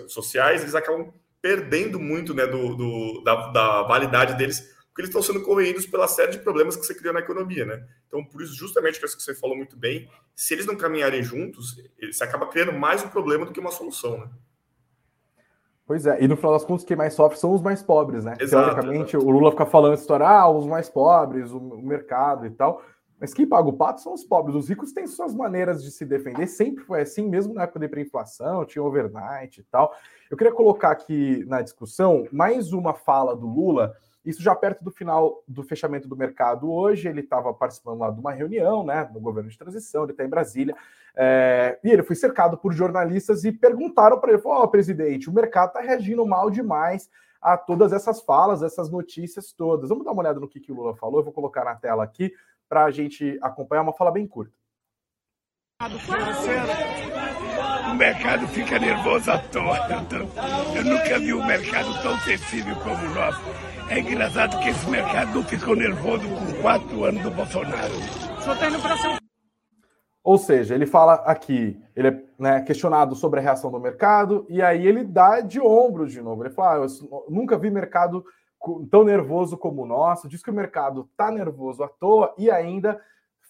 sociais, 0.09 0.61
eles 0.61 0.75
acabam 0.75 1.11
perdendo 1.41 1.99
muito 1.99 2.35
né, 2.35 2.45
do, 2.45 2.75
do 2.75 3.23
da, 3.23 3.47
da 3.47 3.81
validade 3.83 4.37
deles 4.37 4.74
porque 4.95 5.01
eles 5.01 5.09
estão 5.09 5.21
sendo 5.21 5.43
corroídos 5.43 5.85
pela 5.85 6.07
série 6.07 6.31
de 6.31 6.39
problemas 6.39 6.77
que 6.77 6.85
você 6.85 6.95
criou 6.95 7.13
na 7.13 7.19
economia, 7.19 7.65
né? 7.65 7.85
Então, 8.07 8.23
por 8.23 8.41
isso, 8.41 8.55
justamente 8.55 8.97
que 8.97 9.05
você 9.05 9.35
falou 9.35 9.53
muito 9.53 9.75
bem, 9.75 10.09
se 10.33 10.53
eles 10.53 10.65
não 10.65 10.77
caminharem 10.77 11.21
juntos, 11.21 11.75
você 12.01 12.23
acaba 12.23 12.47
criando 12.47 12.71
mais 12.71 13.03
um 13.03 13.09
problema 13.09 13.45
do 13.45 13.51
que 13.51 13.59
uma 13.59 13.71
solução, 13.71 14.19
né? 14.19 14.29
Pois 15.85 16.05
é, 16.05 16.23
e 16.23 16.29
no 16.29 16.37
final 16.37 16.53
das 16.53 16.63
contas, 16.63 16.85
quem 16.85 16.95
mais 16.95 17.13
sofre 17.13 17.37
são 17.37 17.53
os 17.53 17.61
mais 17.61 17.83
pobres, 17.83 18.23
né? 18.23 18.37
Exato, 18.39 18.69
Teoricamente, 18.69 19.17
exato. 19.17 19.29
o 19.29 19.29
Lula 19.29 19.51
fica 19.51 19.65
falando 19.65 19.91
essa 19.95 20.03
história, 20.03 20.25
ah, 20.25 20.49
os 20.49 20.65
mais 20.65 20.89
pobres, 20.89 21.51
o 21.51 21.59
mercado 21.59 22.45
e 22.45 22.51
tal. 22.51 22.81
Mas 23.19 23.33
quem 23.33 23.45
paga 23.45 23.67
o 23.67 23.73
pato 23.73 23.99
são 23.99 24.13
os 24.13 24.23
pobres. 24.23 24.55
Os 24.55 24.69
ricos 24.69 24.93
têm 24.93 25.07
suas 25.07 25.35
maneiras 25.35 25.83
de 25.83 25.91
se 25.91 26.05
defender, 26.05 26.47
sempre 26.47 26.85
foi 26.85 27.01
assim, 27.01 27.27
mesmo 27.27 27.53
na 27.53 27.63
época 27.63 27.79
da 27.79 27.85
hiperinflação, 27.85 28.65
tinha 28.65 28.81
overnight 28.81 29.59
e 29.59 29.63
tal. 29.65 29.93
Eu 30.31 30.37
queria 30.37 30.53
colocar 30.53 30.91
aqui 30.91 31.43
na 31.47 31.61
discussão 31.61 32.25
mais 32.31 32.71
uma 32.71 32.93
fala 32.93 33.35
do 33.35 33.45
Lula 33.45 33.93
isso 34.25 34.41
já 34.41 34.55
perto 34.55 34.83
do 34.83 34.91
final 34.91 35.43
do 35.47 35.63
fechamento 35.63 36.07
do 36.07 36.15
mercado 36.15 36.71
hoje, 36.71 37.07
ele 37.07 37.21
estava 37.21 37.53
participando 37.53 37.99
lá 37.99 38.09
de 38.09 38.19
uma 38.19 38.31
reunião, 38.31 38.83
né, 38.83 39.09
no 39.13 39.19
governo 39.19 39.49
de 39.49 39.57
transição, 39.57 40.03
ele 40.03 40.11
está 40.11 40.25
em 40.25 40.29
Brasília, 40.29 40.75
é, 41.15 41.79
e 41.83 41.89
ele 41.89 42.03
foi 42.03 42.15
cercado 42.15 42.57
por 42.57 42.73
jornalistas 42.73 43.45
e 43.45 43.51
perguntaram 43.51 44.19
para 44.19 44.33
ele, 44.33 44.41
ó, 44.43 44.63
oh, 44.63 44.67
presidente, 44.67 45.29
o 45.29 45.33
mercado 45.33 45.67
está 45.67 45.81
reagindo 45.81 46.25
mal 46.25 46.49
demais 46.49 47.09
a 47.41 47.55
todas 47.55 47.93
essas 47.93 48.21
falas, 48.21 48.63
essas 48.63 48.89
notícias 48.89 49.53
todas. 49.53 49.89
Vamos 49.89 50.03
dar 50.03 50.11
uma 50.11 50.21
olhada 50.21 50.39
no 50.39 50.47
que, 50.47 50.59
que 50.59 50.71
o 50.71 50.75
Lula 50.75 50.95
falou, 50.95 51.19
eu 51.19 51.23
vou 51.23 51.33
colocar 51.33 51.63
na 51.63 51.75
tela 51.75 52.03
aqui 52.03 52.33
para 52.67 52.85
a 52.85 52.91
gente 52.91 53.37
acompanhar 53.41 53.83
uma 53.83 53.93
fala 53.93 54.11
bem 54.11 54.27
curta. 54.27 54.53
O 55.81 57.14
mercado 57.95 58.47
fica 58.47 58.77
nervoso 58.79 59.31
à 59.31 59.37
toa. 59.37 59.77
Eu 60.75 60.83
nunca 60.83 61.19
vi 61.19 61.33
um 61.33 61.45
mercado 61.45 62.01
tão 62.01 62.17
sensível 62.19 62.75
como 62.77 63.05
o 63.05 63.09
nosso. 63.13 63.41
É 63.89 63.99
engraçado 63.99 64.59
que 64.59 64.69
esse 64.69 64.89
mercado 64.89 65.33
não 65.33 65.43
ficou 65.43 65.75
nervoso 65.75 66.27
com 66.27 66.61
quatro 66.61 67.03
anos 67.03 67.23
do 67.23 67.31
Bolsonaro. 67.31 67.93
Só 68.39 68.53
está 68.53 68.67
indo 68.67 68.79
São 68.79 69.17
ou 70.25 70.39
seja, 70.39 70.73
ele 70.73 70.87
fala 70.87 71.13
aqui, 71.17 71.79
ele 71.95 72.07
é 72.07 72.23
né, 72.39 72.61
questionado 72.61 73.15
sobre 73.15 73.39
a 73.39 73.43
reação 73.43 73.69
do 73.69 73.79
mercado, 73.79 74.43
e 74.49 74.59
aí 74.59 74.87
ele 74.87 75.03
dá 75.03 75.39
de 75.39 75.61
ombros 75.61 76.11
de 76.11 76.19
novo. 76.19 76.43
Ele 76.43 76.49
fala: 76.49 76.83
ah, 76.83 76.87
eu 76.87 77.25
nunca 77.29 77.59
vi 77.59 77.69
mercado 77.69 78.25
tão 78.89 79.03
nervoso 79.03 79.55
como 79.55 79.83
o 79.83 79.85
nosso, 79.85 80.27
diz 80.27 80.41
que 80.41 80.49
o 80.49 80.53
mercado 80.53 81.07
está 81.11 81.29
nervoso 81.29 81.83
à 81.83 81.87
toa 81.87 82.33
e 82.39 82.49
ainda 82.49 82.99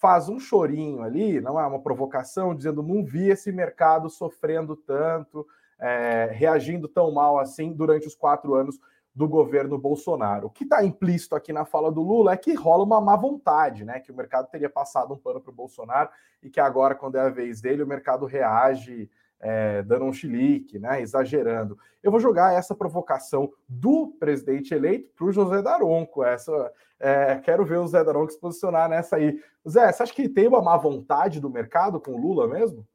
faz 0.00 0.28
um 0.28 0.38
chorinho 0.38 1.02
ali, 1.02 1.40
não 1.40 1.58
é 1.58 1.66
uma 1.66 1.80
provocação, 1.80 2.54
dizendo: 2.54 2.82
não 2.82 3.04
vi 3.04 3.28
esse 3.28 3.50
mercado 3.50 4.08
sofrendo 4.08 4.76
tanto, 4.76 5.46
é, 5.78 6.30
reagindo 6.32 6.88
tão 6.88 7.10
mal 7.12 7.38
assim 7.38 7.72
durante 7.72 8.06
os 8.06 8.14
quatro 8.14 8.54
anos 8.54 8.78
do 9.14 9.26
governo 9.26 9.78
Bolsonaro. 9.78 10.48
O 10.48 10.50
que 10.50 10.64
está 10.64 10.84
implícito 10.84 11.34
aqui 11.34 11.50
na 11.50 11.64
fala 11.64 11.90
do 11.90 12.02
Lula 12.02 12.34
é 12.34 12.36
que 12.36 12.52
rola 12.52 12.84
uma 12.84 13.00
má 13.00 13.16
vontade, 13.16 13.82
né? 13.82 13.98
Que 13.98 14.12
o 14.12 14.14
mercado 14.14 14.48
teria 14.50 14.68
passado 14.68 15.14
um 15.14 15.18
pano 15.18 15.40
para 15.40 15.50
o 15.50 15.54
Bolsonaro 15.54 16.10
e 16.42 16.50
que 16.50 16.60
agora, 16.60 16.94
quando 16.94 17.16
é 17.16 17.22
a 17.22 17.30
vez 17.30 17.62
dele, 17.62 17.82
o 17.82 17.86
mercado 17.86 18.26
reage 18.26 19.10
é, 19.40 19.82
dando 19.82 20.04
um 20.04 20.12
chilique, 20.12 20.78
né? 20.78 21.00
Exagerando. 21.00 21.78
Eu 22.02 22.10
vou 22.10 22.20
jogar 22.20 22.52
essa 22.52 22.74
provocação 22.74 23.50
do 23.66 24.08
presidente 24.18 24.74
eleito 24.74 25.10
para 25.16 25.26
o 25.26 25.32
José 25.32 25.62
Daronco. 25.62 26.22
Essa, 26.22 26.70
é, 26.98 27.36
quero 27.36 27.64
ver 27.64 27.78
o 27.78 27.86
Zé 27.86 28.02
Daronco 28.02 28.32
se 28.32 28.40
posicionar 28.40 28.88
nessa 28.88 29.16
aí. 29.16 29.38
Zé, 29.68 29.92
você 29.92 30.02
acha 30.02 30.14
que 30.14 30.28
tem 30.28 30.48
uma 30.48 30.62
má 30.62 30.76
vontade 30.76 31.40
do 31.40 31.50
mercado 31.50 32.00
com 32.00 32.12
o 32.12 32.20
Lula 32.20 32.48
mesmo? 32.48 32.86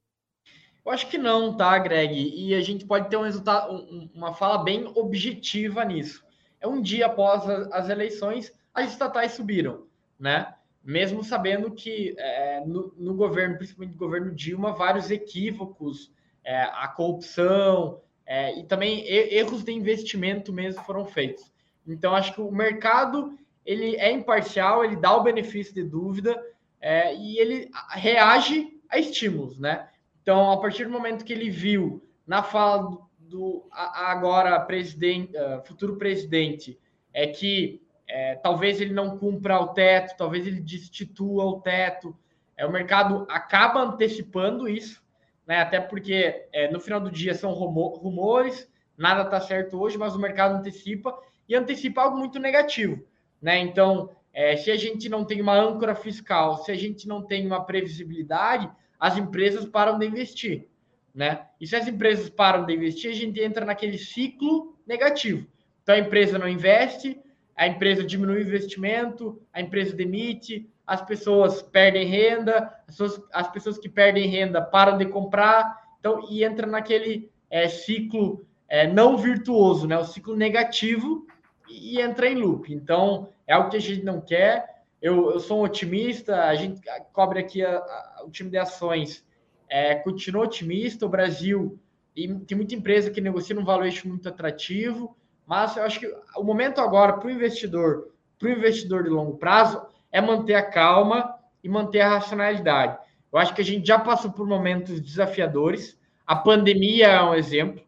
Eu 0.83 0.91
acho 0.91 1.07
que 1.07 1.17
não, 1.17 1.55
tá, 1.55 1.77
Greg? 1.77 2.33
E 2.35 2.55
a 2.55 2.61
gente 2.61 2.85
pode 2.85 3.09
ter 3.09 3.17
um 3.17 3.23
resultado, 3.23 3.71
uma 4.13 4.33
fala 4.33 4.63
bem 4.63 4.91
objetiva 4.95 5.85
nisso. 5.85 6.25
É 6.59 6.67
um 6.67 6.81
dia 6.81 7.05
após 7.05 7.47
as 7.71 7.89
eleições, 7.89 8.51
as 8.73 8.91
estatais 8.91 9.33
subiram, 9.33 9.85
né? 10.19 10.53
Mesmo 10.83 11.23
sabendo 11.23 11.71
que 11.71 12.15
é, 12.17 12.63
no, 12.65 12.91
no, 12.97 13.13
governo, 13.13 13.57
principalmente 13.57 13.93
no 13.93 13.99
governo 13.99 14.33
Dilma, 14.33 14.73
vários 14.73 15.11
equívocos, 15.11 16.11
é, 16.43 16.63
a 16.63 16.87
corrupção 16.87 18.01
é, 18.25 18.57
e 18.57 18.63
também 18.63 19.05
erros 19.07 19.63
de 19.63 19.71
investimento 19.71 20.51
mesmo 20.51 20.83
foram 20.83 21.05
feitos. 21.05 21.51
Então, 21.85 22.15
acho 22.15 22.33
que 22.33 22.41
o 22.41 22.51
mercado 22.51 23.37
ele 23.65 23.95
é 23.95 24.11
imparcial, 24.11 24.83
ele 24.83 24.95
dá 24.95 25.15
o 25.15 25.23
benefício 25.23 25.73
de 25.73 25.83
dúvida 25.83 26.41
é, 26.79 27.15
e 27.15 27.37
ele 27.37 27.69
reage 27.89 28.79
a 28.89 28.97
estímulos, 28.97 29.59
né? 29.59 29.87
Então, 30.21 30.51
a 30.51 30.59
partir 30.59 30.85
do 30.85 30.91
momento 30.91 31.25
que 31.25 31.33
ele 31.33 31.49
viu 31.49 32.03
na 32.25 32.43
fala 32.43 32.97
do, 33.19 33.67
agora 33.71 34.59
presidente, 34.59 35.33
uh, 35.35 35.65
futuro 35.65 35.97
presidente, 35.97 36.79
é 37.13 37.27
que 37.27 37.81
é, 38.07 38.35
talvez 38.35 38.81
ele 38.81 38.93
não 38.93 39.17
cumpra 39.17 39.59
o 39.59 39.69
teto, 39.69 40.17
talvez 40.17 40.45
ele 40.45 40.59
destitua 40.59 41.45
o 41.45 41.61
teto. 41.61 42.15
É, 42.57 42.65
o 42.65 42.71
mercado 42.71 43.25
acaba 43.29 43.81
antecipando 43.81 44.67
isso, 44.67 45.01
né? 45.47 45.59
Até 45.59 45.79
porque 45.79 46.47
é, 46.51 46.69
no 46.69 46.79
final 46.79 46.99
do 46.99 47.09
dia 47.09 47.33
são 47.33 47.51
rumores, 47.53 48.69
nada 48.97 49.23
está 49.23 49.39
certo 49.39 49.79
hoje, 49.79 49.97
mas 49.97 50.15
o 50.15 50.19
mercado 50.19 50.55
antecipa 50.55 51.17
e 51.47 51.55
antecipa 51.55 52.01
algo 52.01 52.17
muito 52.17 52.37
negativo. 52.37 53.03
Né? 53.41 53.57
Então, 53.59 54.09
é, 54.33 54.55
se 54.55 54.71
a 54.71 54.77
gente 54.77 55.09
não 55.09 55.25
tem 55.25 55.41
uma 55.41 55.57
âncora 55.57 55.95
fiscal, 55.95 56.63
se 56.63 56.71
a 56.71 56.75
gente 56.75 57.07
não 57.07 57.21
tem 57.21 57.45
uma 57.45 57.65
previsibilidade, 57.65 58.69
as 58.99 59.17
empresas 59.17 59.65
param 59.65 59.97
de 59.97 60.05
investir, 60.05 60.67
né? 61.13 61.47
E 61.59 61.67
se 61.67 61.75
as 61.75 61.87
empresas 61.87 62.29
param 62.29 62.65
de 62.65 62.73
investir, 62.73 63.09
a 63.09 63.15
gente 63.15 63.41
entra 63.41 63.65
naquele 63.65 63.97
ciclo 63.97 64.77
negativo. 64.87 65.47
Então 65.83 65.95
a 65.95 65.99
empresa 65.99 66.37
não 66.37 66.47
investe, 66.47 67.19
a 67.55 67.67
empresa 67.67 68.03
diminui 68.03 68.37
o 68.37 68.41
investimento, 68.41 69.41
a 69.51 69.59
empresa 69.59 69.95
demite, 69.95 70.69
as 70.85 71.01
pessoas 71.01 71.61
perdem 71.61 72.05
renda, 72.05 72.73
as 72.87 72.97
pessoas, 72.97 73.21
as 73.33 73.47
pessoas 73.51 73.77
que 73.77 73.89
perdem 73.89 74.29
renda 74.29 74.61
param 74.61 74.97
de 74.97 75.05
comprar, 75.05 75.79
então 75.99 76.25
e 76.29 76.43
entra 76.43 76.67
naquele 76.67 77.29
é, 77.49 77.67
ciclo 77.67 78.45
é, 78.69 78.87
não 78.87 79.17
virtuoso, 79.17 79.87
né? 79.87 79.97
O 79.97 80.05
ciclo 80.05 80.35
negativo 80.35 81.25
e, 81.71 82.01
entra 82.01 82.27
em 82.27 82.35
loop. 82.35 82.73
Então 82.73 83.29
é 83.47 83.53
algo 83.53 83.69
que 83.69 83.77
a 83.77 83.81
gente 83.81 84.03
não 84.03 84.21
quer. 84.21 84.83
Eu, 85.01 85.31
eu 85.31 85.39
sou 85.39 85.59
um 85.59 85.63
otimista, 85.63 86.43
a 86.43 86.55
gente 86.55 86.81
cobre 87.11 87.39
aqui 87.39 87.63
a, 87.63 87.77
a, 87.77 88.23
o 88.25 88.29
time 88.29 88.49
de 88.49 88.57
ações, 88.57 89.25
é, 89.69 89.95
continua 89.95 90.43
otimista. 90.43 91.05
O 91.05 91.09
Brasil 91.09 91.79
e 92.15 92.27
tem 92.39 92.57
muita 92.57 92.75
empresa 92.75 93.09
que 93.09 93.21
negocia 93.21 93.57
um 93.57 93.63
valuation 93.63 94.09
muito 94.09 94.27
atrativo, 94.27 95.15
mas 95.45 95.77
eu 95.77 95.83
acho 95.83 95.99
que 95.99 96.13
o 96.35 96.43
momento 96.43 96.81
agora 96.81 97.13
para 97.13 97.27
o 97.27 97.31
investidor, 97.31 98.09
para 98.37 98.49
o 98.49 98.51
investidor 98.51 99.03
de 99.03 99.09
longo 99.09 99.37
prazo, 99.37 99.81
é 100.11 100.19
manter 100.19 100.55
a 100.55 100.63
calma 100.63 101.35
e 101.63 101.69
manter 101.69 102.01
a 102.01 102.09
racionalidade. 102.09 102.97
Eu 103.31 103.39
acho 103.39 103.55
que 103.55 103.61
a 103.61 103.65
gente 103.65 103.87
já 103.87 103.97
passou 103.97 104.31
por 104.31 104.45
momentos 104.45 104.99
desafiadores. 104.99 105.97
A 106.27 106.35
pandemia 106.35 107.07
é 107.07 107.23
um 107.23 107.33
exemplo. 107.33 107.81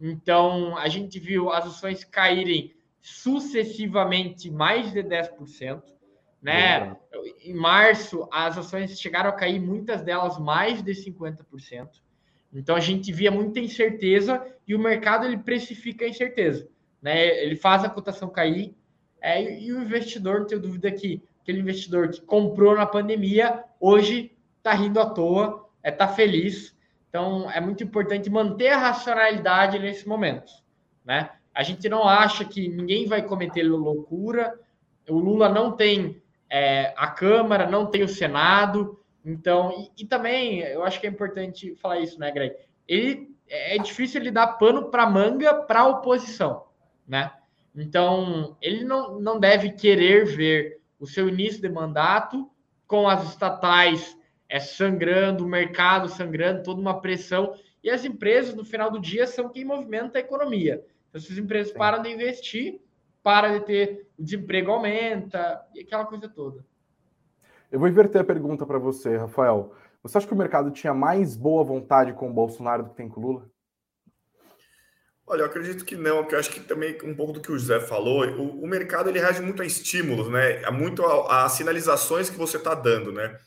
Então, 0.00 0.76
a 0.76 0.88
gente 0.88 1.20
viu 1.20 1.50
as 1.50 1.66
ações 1.66 2.04
caírem 2.04 2.74
sucessivamente 3.08 4.50
mais 4.50 4.92
de 4.92 5.02
10%. 5.02 5.82
Né? 6.40 6.96
Em 7.42 7.54
março, 7.54 8.28
as 8.32 8.56
ações 8.56 8.98
chegaram 9.00 9.30
a 9.30 9.32
cair, 9.32 9.58
muitas 9.58 10.02
delas 10.02 10.38
mais 10.38 10.82
de 10.82 10.92
50%. 10.92 11.88
Então 12.52 12.76
a 12.76 12.80
gente 12.80 13.12
via 13.12 13.30
muita 13.30 13.60
incerteza 13.60 14.44
e 14.66 14.74
o 14.74 14.78
mercado 14.78 15.26
ele 15.26 15.38
precifica 15.38 16.04
a 16.04 16.08
incerteza, 16.08 16.68
né? 17.02 17.26
Ele 17.42 17.56
faz 17.56 17.84
a 17.84 17.90
cotação 17.90 18.30
cair 18.30 18.74
é, 19.20 19.60
e 19.60 19.70
o 19.70 19.82
investidor, 19.82 20.40
não 20.40 20.46
tenho 20.46 20.60
dúvida 20.60 20.90
que 20.90 21.22
aquele 21.42 21.60
investidor 21.60 22.08
que 22.08 22.22
comprou 22.22 22.74
na 22.74 22.86
pandemia 22.86 23.64
hoje 23.78 24.34
está 24.56 24.72
rindo 24.72 24.98
à 24.98 25.10
toa, 25.10 25.68
está 25.84 25.88
é, 25.88 25.90
tá 25.90 26.08
feliz. 26.08 26.74
Então 27.08 27.50
é 27.50 27.60
muito 27.60 27.84
importante 27.84 28.30
manter 28.30 28.68
a 28.68 28.78
racionalidade 28.78 29.78
nesse 29.78 30.08
momento, 30.08 30.50
né? 31.04 31.30
A 31.58 31.64
gente 31.64 31.88
não 31.88 32.06
acha 32.06 32.44
que 32.44 32.68
ninguém 32.68 33.08
vai 33.08 33.20
cometer 33.20 33.64
loucura. 33.64 34.56
O 35.08 35.18
Lula 35.18 35.48
não 35.48 35.72
tem 35.72 36.22
é, 36.48 36.94
a 36.96 37.08
Câmara, 37.08 37.68
não 37.68 37.86
tem 37.86 38.04
o 38.04 38.08
Senado. 38.08 38.96
Então, 39.24 39.72
e, 39.76 40.04
e, 40.04 40.06
também 40.06 40.60
eu 40.60 40.84
acho 40.84 41.00
que 41.00 41.08
é 41.08 41.10
importante 41.10 41.74
falar 41.74 41.98
isso, 41.98 42.16
né, 42.20 42.30
Greg? 42.30 42.54
Ele 42.86 43.34
é 43.48 43.76
difícil 43.76 44.20
ele 44.20 44.30
dar 44.30 44.46
pano 44.46 44.88
para 44.88 45.10
manga 45.10 45.52
para 45.52 45.80
a 45.80 45.88
oposição, 45.88 46.66
né? 47.04 47.32
Então, 47.74 48.56
ele 48.62 48.84
não, 48.84 49.18
não 49.18 49.40
deve 49.40 49.72
querer 49.72 50.26
ver 50.26 50.80
o 50.96 51.08
seu 51.08 51.28
início 51.28 51.60
de 51.60 51.68
mandato 51.68 52.48
com 52.86 53.08
as 53.08 53.30
estatais 53.30 54.16
é, 54.48 54.60
sangrando, 54.60 55.44
o 55.44 55.48
mercado 55.48 56.08
sangrando, 56.08 56.62
toda 56.62 56.80
uma 56.80 57.00
pressão. 57.00 57.52
E 57.82 57.90
as 57.90 58.04
empresas, 58.04 58.54
no 58.54 58.64
final 58.64 58.92
do 58.92 59.00
dia, 59.00 59.26
são 59.26 59.48
quem 59.48 59.64
movimenta 59.64 60.18
a 60.18 60.20
economia. 60.20 60.84
Então, 61.08 61.20
se 61.20 61.32
as 61.32 61.38
empresas 61.38 61.72
Sim. 61.72 61.78
param 61.78 62.02
de 62.02 62.10
investir, 62.10 62.80
para 63.22 63.58
de 63.58 63.64
ter, 63.64 64.08
o 64.18 64.22
desemprego 64.22 64.70
aumenta, 64.70 65.62
e 65.74 65.80
aquela 65.80 66.04
coisa 66.06 66.28
toda. 66.28 66.64
Eu 67.70 67.78
vou 67.78 67.88
inverter 67.88 68.20
a 68.20 68.24
pergunta 68.24 68.64
para 68.64 68.78
você, 68.78 69.16
Rafael. 69.16 69.74
Você 70.02 70.18
acha 70.18 70.26
que 70.26 70.32
o 70.32 70.36
mercado 70.36 70.70
tinha 70.70 70.94
mais 70.94 71.36
boa 71.36 71.62
vontade 71.64 72.12
com 72.12 72.30
o 72.30 72.32
Bolsonaro 72.32 72.84
do 72.84 72.90
que 72.90 72.96
tem 72.96 73.08
com 73.08 73.20
o 73.20 73.26
Lula? 73.26 73.50
Olha, 75.26 75.42
eu 75.42 75.46
acredito 75.46 75.84
que 75.84 75.94
não, 75.94 76.22
porque 76.22 76.34
eu 76.34 76.38
acho 76.38 76.50
que 76.50 76.60
também 76.60 76.96
um 77.04 77.14
pouco 77.14 77.34
do 77.34 77.40
que 77.42 77.52
o 77.52 77.58
José 77.58 77.80
falou, 77.80 78.24
o, 78.26 78.62
o 78.62 78.66
mercado 78.66 79.10
ele 79.10 79.18
reage 79.18 79.42
muito 79.42 79.60
a 79.60 79.66
estímulos, 79.66 80.30
né? 80.30 80.68
Muito 80.70 81.04
a, 81.04 81.44
a 81.44 81.48
sinalizações 81.50 82.30
que 82.30 82.38
você 82.38 82.56
está 82.56 82.74
dando, 82.74 83.12
né? 83.12 83.38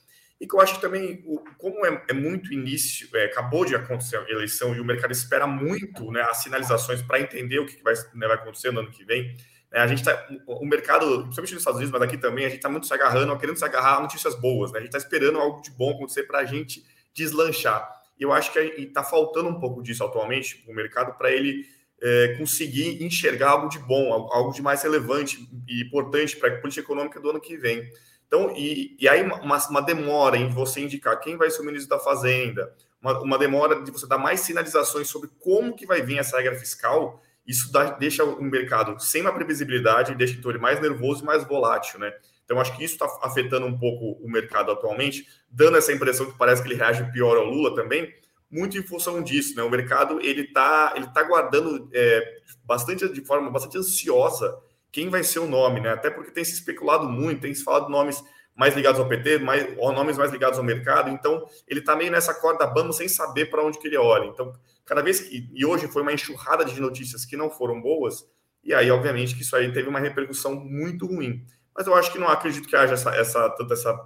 E 0.42 0.48
que 0.48 0.56
eu 0.56 0.60
acho 0.60 0.74
que 0.74 0.82
também, 0.82 1.24
como 1.60 1.86
é, 1.86 2.04
é 2.10 2.14
muito 2.14 2.52
início, 2.52 3.08
é, 3.14 3.26
acabou 3.26 3.64
de 3.64 3.76
acontecer 3.76 4.18
a 4.18 4.28
eleição 4.28 4.76
e 4.76 4.80
o 4.80 4.84
mercado 4.84 5.12
espera 5.12 5.46
muito 5.46 6.12
né, 6.12 6.20
as 6.24 6.42
sinalizações 6.42 7.00
para 7.04 7.22
entender 7.22 7.60
o 7.60 7.66
que 7.68 7.80
vai, 7.84 7.94
né, 8.16 8.28
vai 8.28 8.38
acontecer 8.38 8.72
no 8.72 8.80
ano 8.80 8.90
que 8.90 9.06
vem. 9.06 9.38
Né, 9.72 9.80
a 9.80 9.86
gente 9.86 10.00
está, 10.00 10.28
o 10.48 10.66
mercado, 10.66 11.06
principalmente 11.06 11.54
nos 11.54 11.62
Estados 11.62 11.78
Unidos, 11.78 11.92
mas 11.92 12.02
aqui 12.02 12.18
também, 12.18 12.46
a 12.46 12.50
gente 12.50 12.58
está 12.58 12.70
muito 12.70 12.88
se 12.88 12.94
agarrando, 12.94 13.38
querendo 13.38 13.56
se 13.56 13.64
agarrar 13.64 13.98
a 13.98 14.00
notícias 14.00 14.34
boas. 14.34 14.72
Né, 14.72 14.80
a 14.80 14.82
gente 14.82 14.96
está 14.96 14.98
esperando 14.98 15.38
algo 15.38 15.62
de 15.62 15.70
bom 15.70 15.92
acontecer 15.92 16.24
para 16.24 16.40
a 16.40 16.46
gente 16.46 16.84
deslanchar. 17.14 17.88
E 18.20 18.24
eu 18.24 18.34
acho 18.34 18.52
que 18.52 18.60
está 18.60 19.04
faltando 19.04 19.48
um 19.48 19.60
pouco 19.60 19.84
disso 19.84 20.04
atualmente 20.04 20.64
o 20.68 20.74
mercado 20.74 21.16
para 21.20 21.32
ele 21.32 21.68
é, 22.02 22.36
conseguir 22.40 23.04
enxergar 23.04 23.52
algo 23.52 23.70
de 23.70 23.78
bom, 23.78 24.12
algo 24.32 24.52
de 24.52 24.62
mais 24.64 24.82
relevante 24.82 25.48
e 25.68 25.84
importante 25.84 26.36
para 26.36 26.50
a 26.50 26.58
política 26.60 26.82
econômica 26.82 27.20
do 27.20 27.30
ano 27.30 27.40
que 27.40 27.56
vem. 27.58 27.88
Então, 28.32 28.56
e, 28.56 28.96
e 28.98 29.10
aí 29.10 29.22
uma, 29.24 29.58
uma, 29.68 29.82
demora 29.82 30.38
em 30.38 30.48
você 30.48 30.80
indicar 30.80 31.20
quem 31.20 31.36
vai 31.36 31.52
ser 31.52 31.62
o 31.62 31.66
ministro 31.66 31.90
da 31.90 32.00
Fazenda, 32.00 32.74
uma, 33.02 33.20
uma, 33.20 33.38
demora 33.38 33.84
de 33.84 33.92
você 33.92 34.08
dar 34.08 34.18
mais 34.18 34.40
sinalizações 34.40 35.10
sobre 35.10 35.30
como 35.38 35.76
que 35.76 35.86
vai 35.86 36.02
vir 36.02 36.18
essa 36.18 36.38
regra 36.38 36.58
fiscal, 36.58 37.22
isso 37.46 37.70
dá, 37.74 37.92
deixa 37.92 38.24
o 38.24 38.42
mercado 38.42 38.98
sem 39.04 39.22
uma 39.22 39.34
previsibilidade, 39.34 40.16
deixa 40.16 40.36
então 40.36 40.50
ele 40.50 40.62
mais 40.62 40.80
nervoso 40.80 41.24
e 41.24 41.26
mais 41.26 41.44
volátil, 41.44 42.00
né? 42.00 42.14
Então, 42.46 42.58
acho 42.58 42.74
que 42.78 42.86
isso 42.86 42.94
está 42.94 43.06
afetando 43.22 43.66
um 43.66 43.78
pouco 43.78 44.18
o 44.26 44.32
mercado 44.32 44.72
atualmente, 44.72 45.28
dando 45.50 45.76
essa 45.76 45.92
impressão 45.92 46.26
que 46.32 46.38
parece 46.38 46.62
que 46.62 46.70
ele 46.70 46.76
reage 46.76 47.12
pior 47.12 47.36
ao 47.36 47.44
Lula 47.44 47.76
também, 47.76 48.14
muito 48.50 48.78
em 48.78 48.84
função 48.84 49.22
disso, 49.22 49.58
né? 49.58 49.64
O 49.64 49.70
mercado 49.70 50.22
ele 50.22 50.44
está 50.44 50.94
ele 50.96 51.08
tá 51.08 51.22
guardando 51.24 51.90
é, 51.94 52.38
bastante 52.64 53.10
de 53.10 53.26
forma 53.26 53.50
bastante 53.52 53.78
ansiosa 53.78 54.58
quem 54.92 55.10
vai 55.10 55.24
ser 55.24 55.40
o 55.40 55.48
nome, 55.48 55.80
né? 55.80 55.90
Até 55.90 56.10
porque 56.10 56.32
tem 56.32 56.44
se 56.44 56.54
especulado 56.54 57.08
muito, 57.08 57.42
tem 57.42 57.54
se 57.54 57.64
falado 57.64 57.90
nomes 57.90 58.24
mais 58.56 58.76
ligados 58.76 59.00
ao 59.00 59.08
PT, 59.08 59.40
mais, 59.40 59.76
ou 59.78 59.92
nomes 59.94 60.18
mais 60.18 60.32
ligados 60.32 60.60
ao 60.60 60.66
mercado. 60.66 61.10
Então, 61.10 61.46
ele 61.68 61.80
está 61.80 61.96
meio 61.96 62.12
nessa 62.12 62.34
corda 62.34 62.68
bamba 62.68 62.92
sem 62.92 63.08
saber 63.08 63.46
para 63.50 63.64
onde 63.64 63.80
que 63.80 63.88
ele 63.88 63.98
olha. 63.98 64.26
Então, 64.26 64.54
cada 64.86 65.02
vez 65.02 65.22
que. 65.22 65.50
E 65.54 65.66
hoje 65.66 65.88
foi 65.88 66.02
uma 66.02 66.14
enxurrada 66.14 66.66
de 66.66 66.80
notícias 66.80 67.26
que 67.26 67.38
não 67.38 67.50
foram 67.50 67.82
boas, 67.82 68.26
e 68.64 68.74
aí, 68.74 68.92
obviamente, 68.92 69.36
que 69.36 69.42
isso 69.42 69.56
aí 69.56 69.72
teve 69.72 69.90
uma 69.90 70.00
repercussão 70.00 70.56
muito 70.56 71.08
ruim. 71.08 71.44
Mas 71.76 71.88
eu 71.88 71.96
acho 71.96 72.12
que 72.12 72.20
não 72.20 72.28
acredito 72.28 72.68
que 72.68 72.76
haja 72.76 72.94
essa, 72.94 73.16
essa 73.16 73.50
tanta 73.52 73.74
essa. 73.74 73.98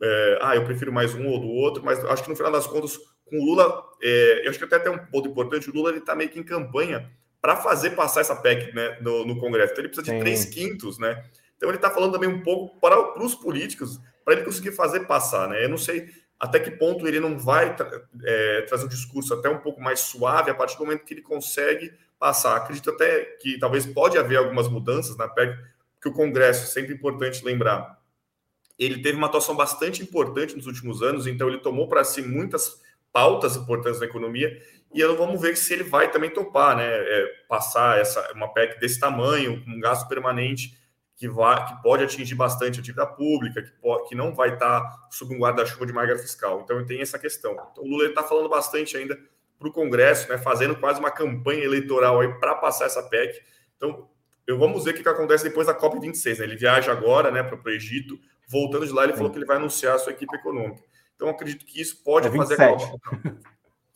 É, 0.00 0.38
ah, 0.42 0.54
eu 0.54 0.64
prefiro 0.64 0.92
mais 0.92 1.14
um 1.14 1.26
ou 1.26 1.40
do 1.40 1.48
outro, 1.48 1.82
mas 1.84 2.04
acho 2.04 2.22
que 2.22 2.28
no 2.28 2.36
final 2.36 2.52
das 2.52 2.66
contas, 2.66 2.96
com 3.24 3.36
o 3.36 3.44
Lula, 3.44 3.82
é, 4.00 4.44
eu 4.44 4.50
acho 4.50 4.58
que 4.58 4.64
até 4.64 4.78
tem 4.78 4.92
um 4.92 5.06
ponto 5.06 5.28
importante, 5.28 5.68
o 5.68 5.74
Lula 5.74 5.90
ele 5.90 5.98
está 5.98 6.14
meio 6.14 6.30
que 6.30 6.38
em 6.38 6.44
campanha 6.44 7.10
para 7.40 7.56
fazer 7.56 7.90
passar 7.90 8.20
essa 8.20 8.34
PEC 8.34 8.74
né, 8.74 8.98
no, 9.00 9.24
no, 9.24 9.38
Congresso. 9.38 9.72
Então 9.72 9.82
ele 9.84 9.88
precisa 9.88 10.10
de 10.10 10.18
Sim. 10.18 10.20
três 10.20 10.44
quintos, 10.44 10.98
né? 10.98 11.24
Então 11.56 11.68
ele 11.68 11.76
está 11.76 11.90
falando 11.90 12.12
também 12.12 12.28
um 12.28 12.42
pouco 12.42 12.78
para, 12.80 13.02
para 13.02 13.22
os 13.22 13.34
políticos, 13.34 14.00
para 14.24 14.34
ele 14.34 14.44
conseguir 14.44 14.72
fazer 14.72 15.00
passar, 15.00 15.48
né? 15.48 15.64
Eu 15.64 15.68
não 15.68 15.78
sei 15.78 16.08
até 16.38 16.60
que 16.60 16.70
ponto 16.70 17.06
ele 17.06 17.18
não 17.18 17.38
vai 17.38 17.74
é, 18.24 18.62
trazer 18.62 18.84
um 18.84 18.88
discurso 18.88 19.34
até 19.34 19.48
um 19.48 19.58
pouco 19.58 19.80
mais 19.80 20.00
suave 20.00 20.50
a 20.50 20.54
partir 20.54 20.76
do 20.76 20.84
momento 20.84 21.04
que 21.04 21.14
ele 21.14 21.22
consegue 21.22 21.92
passar. 22.18 22.56
Acredito 22.56 22.90
até 22.90 23.24
que 23.40 23.58
talvez 23.58 23.86
pode 23.86 24.16
haver 24.18 24.36
algumas 24.36 24.68
mudanças 24.68 25.16
na 25.16 25.28
PEC, 25.28 25.56
que 26.00 26.08
o 26.08 26.12
Congresso, 26.12 26.72
sempre 26.72 26.94
importante 26.94 27.44
lembrar, 27.44 27.98
ele 28.78 29.02
teve 29.02 29.18
uma 29.18 29.26
atuação 29.26 29.56
bastante 29.56 30.02
importante 30.02 30.54
nos 30.54 30.66
últimos 30.66 31.02
anos, 31.02 31.26
então 31.26 31.48
ele 31.48 31.58
tomou 31.58 31.88
para 31.88 32.04
si 32.04 32.22
muitas 32.22 32.80
pautas 33.12 33.56
importantes 33.56 33.98
na 33.98 34.06
economia 34.06 34.62
e 34.92 35.04
vamos 35.06 35.40
ver 35.40 35.56
se 35.56 35.72
ele 35.72 35.84
vai 35.84 36.10
também 36.10 36.30
topar, 36.30 36.76
né? 36.76 36.86
É, 36.86 37.26
passar 37.48 38.00
essa, 38.00 38.32
uma 38.32 38.52
PEC 38.52 38.80
desse 38.80 38.98
tamanho, 38.98 39.62
com 39.64 39.70
um 39.70 39.80
gasto 39.80 40.08
permanente 40.08 40.78
que, 41.14 41.28
vai, 41.28 41.66
que 41.66 41.82
pode 41.82 42.04
atingir 42.04 42.34
bastante 42.34 42.78
a 42.78 42.82
dívida 42.82 43.06
pública, 43.06 43.62
que, 43.62 43.72
pode, 43.72 44.08
que 44.08 44.14
não 44.14 44.34
vai 44.34 44.54
estar 44.54 45.08
sob 45.10 45.34
um 45.34 45.38
guarda-chuva 45.38 45.84
de 45.84 45.92
marca 45.92 46.16
fiscal. 46.16 46.60
Então, 46.62 46.84
tem 46.86 47.00
essa 47.00 47.18
questão. 47.18 47.52
Então, 47.52 47.84
o 47.84 47.88
Lula 47.88 48.04
está 48.04 48.22
falando 48.22 48.48
bastante 48.48 48.96
ainda 48.96 49.18
para 49.58 49.68
o 49.68 49.72
Congresso, 49.72 50.28
né, 50.28 50.38
fazendo 50.38 50.76
quase 50.76 51.00
uma 51.00 51.10
campanha 51.10 51.64
eleitoral 51.64 52.20
aí 52.20 52.32
para 52.38 52.54
passar 52.54 52.86
essa 52.86 53.02
PEC. 53.02 53.42
Então, 53.76 54.08
eu 54.46 54.56
vamos 54.58 54.84
ver 54.84 54.92
o 54.92 54.94
que, 54.94 55.02
que 55.02 55.08
acontece 55.08 55.44
depois 55.44 55.66
da 55.66 55.74
COP26. 55.74 56.38
Né? 56.38 56.44
Ele 56.44 56.56
viaja 56.56 56.92
agora 56.92 57.30
né, 57.30 57.42
para 57.42 57.60
o 57.60 57.70
Egito, 57.70 58.18
voltando 58.48 58.86
de 58.86 58.92
lá, 58.92 59.04
ele 59.04 59.14
falou 59.14 59.30
que 59.30 59.38
ele 59.38 59.44
vai 59.44 59.56
anunciar 59.56 59.96
a 59.96 59.98
sua 59.98 60.12
equipe 60.12 60.34
econômica. 60.34 60.82
Então, 61.16 61.28
acredito 61.28 61.66
que 61.66 61.80
isso 61.80 62.02
pode 62.04 62.28
é 62.28 62.30
fazer 62.30 62.56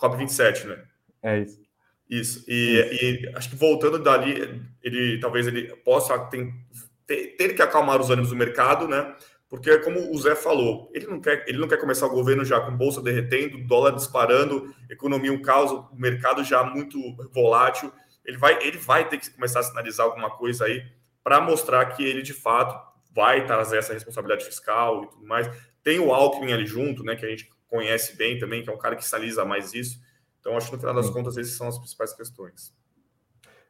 COP27, 0.02 0.64
né? 0.64 0.82
É 1.22 1.38
isso. 1.38 1.62
Isso. 2.10 2.44
E, 2.46 3.24
e, 3.24 3.32
acho 3.36 3.50
que 3.50 3.56
voltando 3.56 3.98
dali, 3.98 4.60
ele 4.82 5.18
talvez 5.18 5.46
ele 5.46 5.74
possa 5.76 6.18
ter, 6.26 6.52
ter, 7.06 7.54
que 7.54 7.62
acalmar 7.62 8.00
os 8.00 8.10
ânimos 8.10 8.30
do 8.30 8.36
mercado, 8.36 8.86
né? 8.86 9.16
Porque 9.48 9.78
como 9.78 10.10
o 10.10 10.18
Zé 10.18 10.34
falou, 10.34 10.90
ele 10.94 11.06
não 11.06 11.20
quer, 11.20 11.44
ele 11.46 11.58
não 11.58 11.68
quer 11.68 11.78
começar 11.78 12.06
o 12.06 12.10
governo 12.10 12.44
já 12.44 12.60
com 12.60 12.76
bolsa 12.76 13.02
derretendo, 13.02 13.58
dólar 13.66 13.92
disparando, 13.92 14.74
economia 14.90 15.32
um 15.32 15.40
caos, 15.40 15.70
o 15.70 15.88
mercado 15.94 16.42
já 16.42 16.62
muito 16.62 16.98
volátil. 17.32 17.92
Ele 18.24 18.38
vai, 18.38 18.62
ele 18.62 18.78
vai 18.78 19.08
ter 19.08 19.18
que 19.18 19.30
começar 19.30 19.60
a 19.60 19.62
sinalizar 19.62 20.06
alguma 20.06 20.30
coisa 20.30 20.64
aí 20.64 20.84
para 21.22 21.40
mostrar 21.40 21.84
que 21.86 22.04
ele 22.04 22.22
de 22.22 22.32
fato 22.32 22.78
vai 23.14 23.46
trazer 23.46 23.78
essa 23.78 23.92
responsabilidade 23.92 24.44
fiscal 24.44 25.04
e 25.04 25.06
tudo 25.08 25.26
mais. 25.26 25.50
Tem 25.82 25.98
o 25.98 26.12
Alckmin 26.12 26.52
ali 26.52 26.66
junto, 26.66 27.02
né, 27.04 27.16
que 27.16 27.26
a 27.26 27.28
gente 27.28 27.50
conhece 27.72 28.14
bem 28.16 28.38
também, 28.38 28.62
que 28.62 28.68
é 28.68 28.72
um 28.72 28.78
cara 28.78 28.94
que 28.94 29.02
sinaliza 29.02 29.46
mais 29.46 29.72
isso. 29.72 29.98
Então, 30.38 30.56
acho 30.58 30.66
que 30.66 30.74
no 30.74 30.78
final 30.78 30.94
das 30.94 31.08
contas, 31.08 31.38
essas 31.38 31.54
são 31.54 31.68
as 31.68 31.78
principais 31.78 32.12
questões. 32.12 32.74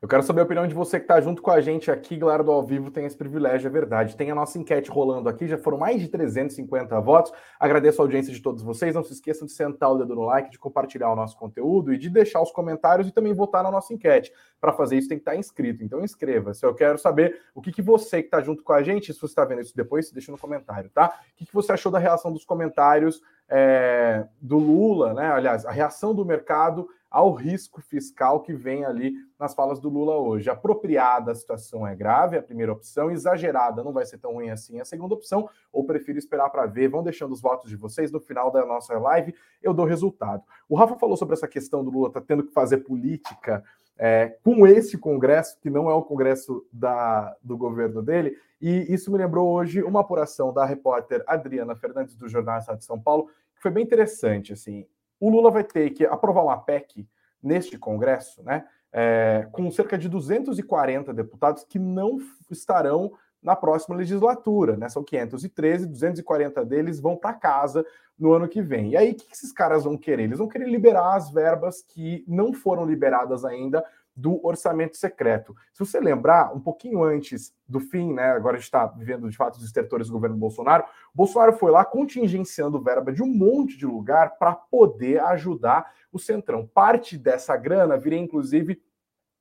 Eu 0.03 0.09
quero 0.09 0.25
saber 0.25 0.41
a 0.41 0.45
opinião 0.45 0.67
de 0.67 0.75
você 0.75 0.99
que 0.99 1.05
está 1.05 1.21
junto 1.21 1.41
com 1.41 1.53
a 1.53 1.61
gente 1.61 1.89
aqui, 1.89 2.17
galera 2.17 2.43
do 2.43 2.51
Ao 2.51 2.61
Vivo, 2.61 2.91
tem 2.91 3.07
esse 3.07 3.17
privilégio, 3.17 3.69
é 3.69 3.71
verdade. 3.71 4.17
Tem 4.17 4.33
a 4.33 4.35
nossa 4.35 4.59
enquete 4.59 4.91
rolando 4.91 5.29
aqui, 5.29 5.47
já 5.47 5.57
foram 5.57 5.79
mais 5.79 6.01
de 6.01 6.09
350 6.09 7.01
votos. 7.01 7.33
Agradeço 7.61 8.03
a 8.03 8.05
audiência 8.05 8.33
de 8.33 8.43
todos 8.43 8.65
vocês. 8.65 8.97
Não 8.97 9.05
se 9.05 9.13
esqueçam 9.13 9.47
de 9.47 9.53
sentar 9.53 9.93
o 9.93 9.99
dedo 9.99 10.17
no 10.17 10.23
like, 10.23 10.51
de 10.51 10.59
compartilhar 10.59 11.13
o 11.13 11.15
nosso 11.15 11.37
conteúdo 11.37 11.95
e 11.95 11.97
de 11.97 12.11
deixar 12.11 12.43
os 12.43 12.51
comentários 12.51 13.07
e 13.07 13.13
também 13.13 13.33
votar 13.33 13.63
na 13.63 13.71
nossa 13.71 13.95
enquete. 13.95 14.33
Para 14.61 14.73
fazer 14.73 14.99
isso, 14.99 15.09
tem 15.09 15.19
que 15.19 15.23
estar 15.23 15.37
inscrito. 15.37 15.85
Então, 15.85 16.03
inscreva-se. 16.03 16.67
Eu 16.67 16.75
quero 16.75 16.99
saber 16.99 17.41
o 17.55 17.63
que, 17.63 17.71
que 17.71 17.81
você 17.81 18.23
que 18.23 18.27
está 18.27 18.41
junto 18.41 18.65
com 18.65 18.73
a 18.73 18.83
gente, 18.83 19.13
se 19.13 19.21
você 19.21 19.27
está 19.27 19.45
vendo 19.45 19.61
isso 19.61 19.77
depois, 19.77 20.11
deixa 20.11 20.33
no 20.33 20.39
comentário, 20.39 20.91
tá? 20.91 21.15
O 21.33 21.37
que, 21.37 21.47
que 21.47 21.55
você 21.55 21.71
achou 21.71 21.93
da 21.93 22.01
reação 22.01 22.33
dos 22.33 22.45
comentários 22.45 23.23
é, 23.49 24.27
do 24.41 24.59
Lula, 24.59 25.15
né? 25.15 25.31
Aliás, 25.31 25.65
a 25.65 25.71
reação 25.71 26.13
do 26.13 26.25
mercado 26.25 26.89
ao 27.13 27.35
risco 27.35 27.83
fiscal 27.83 28.41
que 28.41 28.55
vem 28.55 28.87
ali 28.87 29.13
nas 29.39 29.55
falas 29.55 29.79
do 29.79 29.91
Lula 29.91 30.17
hoje. 30.17 30.49
Apropriada 30.49 31.33
a 31.33 31.35
situação 31.35 31.87
é 31.87 31.95
grave, 31.95 32.39
a 32.39 32.43
primeira 32.43 32.73
opção, 32.73 33.11
exagerada 33.11 33.85
não 33.85 33.93
vai 33.93 34.07
ser 34.07 34.17
tão 34.17 34.33
ruim 34.33 34.49
assim 34.49 34.81
a 34.81 34.85
segunda 34.85 35.15
opção, 35.15 35.49
ou 35.71 35.85
prefiro 35.85 36.19
esperar 36.19 36.49
para 36.49 36.65
ver. 36.65 36.89
Vão 36.89 37.03
deixando 37.03 37.33
os 37.33 37.41
votos 37.43 37.69
de 37.69 37.77
vocês 37.77 38.11
no 38.11 38.19
final 38.19 38.51
da 38.51 38.65
nossa 38.65 38.99
live, 38.99 39.35
eu 39.63 39.75
dou 39.75 39.85
resultado. 39.85 40.43
O 40.69 40.75
Rafa 40.75 40.97
falou 40.97 41.17
sobre 41.17 41.35
essa 41.35 41.47
questão 41.47 41.85
do 41.85 41.91
Lula 41.91 42.11
tá 42.11 42.21
tendo 42.21 42.45
que 42.45 42.53
fazer 42.53 42.79
política 42.79 43.63
é, 43.99 44.39
com 44.43 44.67
esse 44.67 44.97
Congresso, 44.97 45.59
que 45.61 45.69
não 45.69 45.91
é 45.91 45.95
o 45.95 46.03
Congresso 46.03 46.67
da, 46.73 47.37
do 47.43 47.59
governo 47.59 48.03
dele, 48.03 48.39
e 48.61 48.93
isso 48.93 49.13
me 49.13 49.19
lembrou 49.19 49.51
hoje 49.51 49.83
uma 49.83 50.01
apuração 50.01 50.53
da 50.53 50.65
repórter 50.65 51.23
Adriana 51.27 51.77
Fernandes, 51.77 52.17
do 52.17 52.29
Jornal 52.29 52.59
Estado 52.59 52.79
de 52.79 52.85
São 52.85 52.99
Paulo, 52.99 53.29
que 53.55 53.61
foi 53.61 53.71
bem 53.71 53.85
interessante. 53.85 54.53
Assim, 54.53 54.87
o 55.23 55.31
Lula 55.31 55.53
vai 55.53 55.63
ter 55.63 55.91
que 55.91 56.05
aprovar 56.05 56.43
uma 56.43 56.57
PEC 56.57 57.07
neste 57.41 57.79
Congresso, 57.79 58.43
né? 58.43 58.65
É, 58.93 59.47
com 59.53 59.71
cerca 59.71 59.97
de 59.97 60.09
240 60.09 61.15
deputados 61.15 61.65
que 61.65 61.79
não 61.79 62.19
estarão 62.51 63.13
na 63.41 63.55
próxima 63.55 63.95
legislatura, 63.95 64.77
né? 64.77 64.89
São 64.89 65.05
513, 65.05 65.87
240 65.87 66.65
deles 66.65 66.99
vão 66.99 67.17
para 67.17 67.35
casa 67.35 67.87
no 68.19 68.33
ano 68.33 68.49
que 68.49 68.61
vem. 68.61 68.91
E 68.91 68.97
aí, 68.97 69.13
o 69.13 69.15
que 69.15 69.33
esses 69.33 69.53
caras 69.53 69.85
vão 69.85 69.97
querer? 69.97 70.25
Eles 70.25 70.39
vão 70.39 70.49
querer 70.49 70.69
liberar 70.69 71.15
as 71.15 71.31
verbas 71.31 71.83
que 71.83 72.25
não 72.27 72.53
foram 72.53 72.85
liberadas 72.85 73.45
ainda 73.45 73.85
do 74.15 74.45
orçamento 74.47 74.97
secreto. 74.97 75.55
Se 75.73 75.81
você 75.81 75.99
lembrar, 75.99 76.55
um 76.55 76.61
pouquinho 76.61 77.03
antes 77.03 77.55
do 77.67 77.81
fim, 77.81 78.13
né, 78.13 78.31
agora 78.33 78.57
a 78.57 78.59
gente 78.59 78.67
está 78.67 78.87
vivendo 78.87 79.29
de 79.29 79.37
fato 79.37 79.57
os 79.57 79.65
estertores 79.65 80.09
do 80.09 80.13
governo 80.13 80.37
Bolsonaro, 80.37 80.85
Bolsonaro 81.15 81.55
foi 81.55 81.71
lá 81.71 81.85
contingenciando 81.85 82.83
verba 82.83 83.13
de 83.13 83.23
um 83.23 83.27
monte 83.27 83.77
de 83.77 83.87
lugar 83.87 84.37
para 84.39 84.55
poder 84.55 85.21
ajudar 85.23 85.93
o 86.13 86.19
Centrão. 86.19 86.67
Parte 86.67 87.17
dessa 87.17 87.57
grana 87.57 87.97
viria, 87.97 88.19
inclusive, 88.19 88.83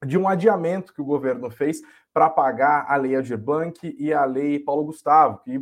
de 0.06 0.18
um 0.18 0.28
adiamento 0.28 0.94
que 0.94 1.02
o 1.02 1.06
governo 1.06 1.50
fez 1.52 1.82
para 2.14 2.30
pagar 2.30 2.86
a 2.90 2.96
lei 2.96 3.16
Aldir 3.16 3.38
Blanc 3.38 3.96
e 4.00 4.14
a 4.14 4.26
lei 4.26 4.60
Paulo 4.60 4.86
Gustavo, 4.86 5.40
que 5.40 5.60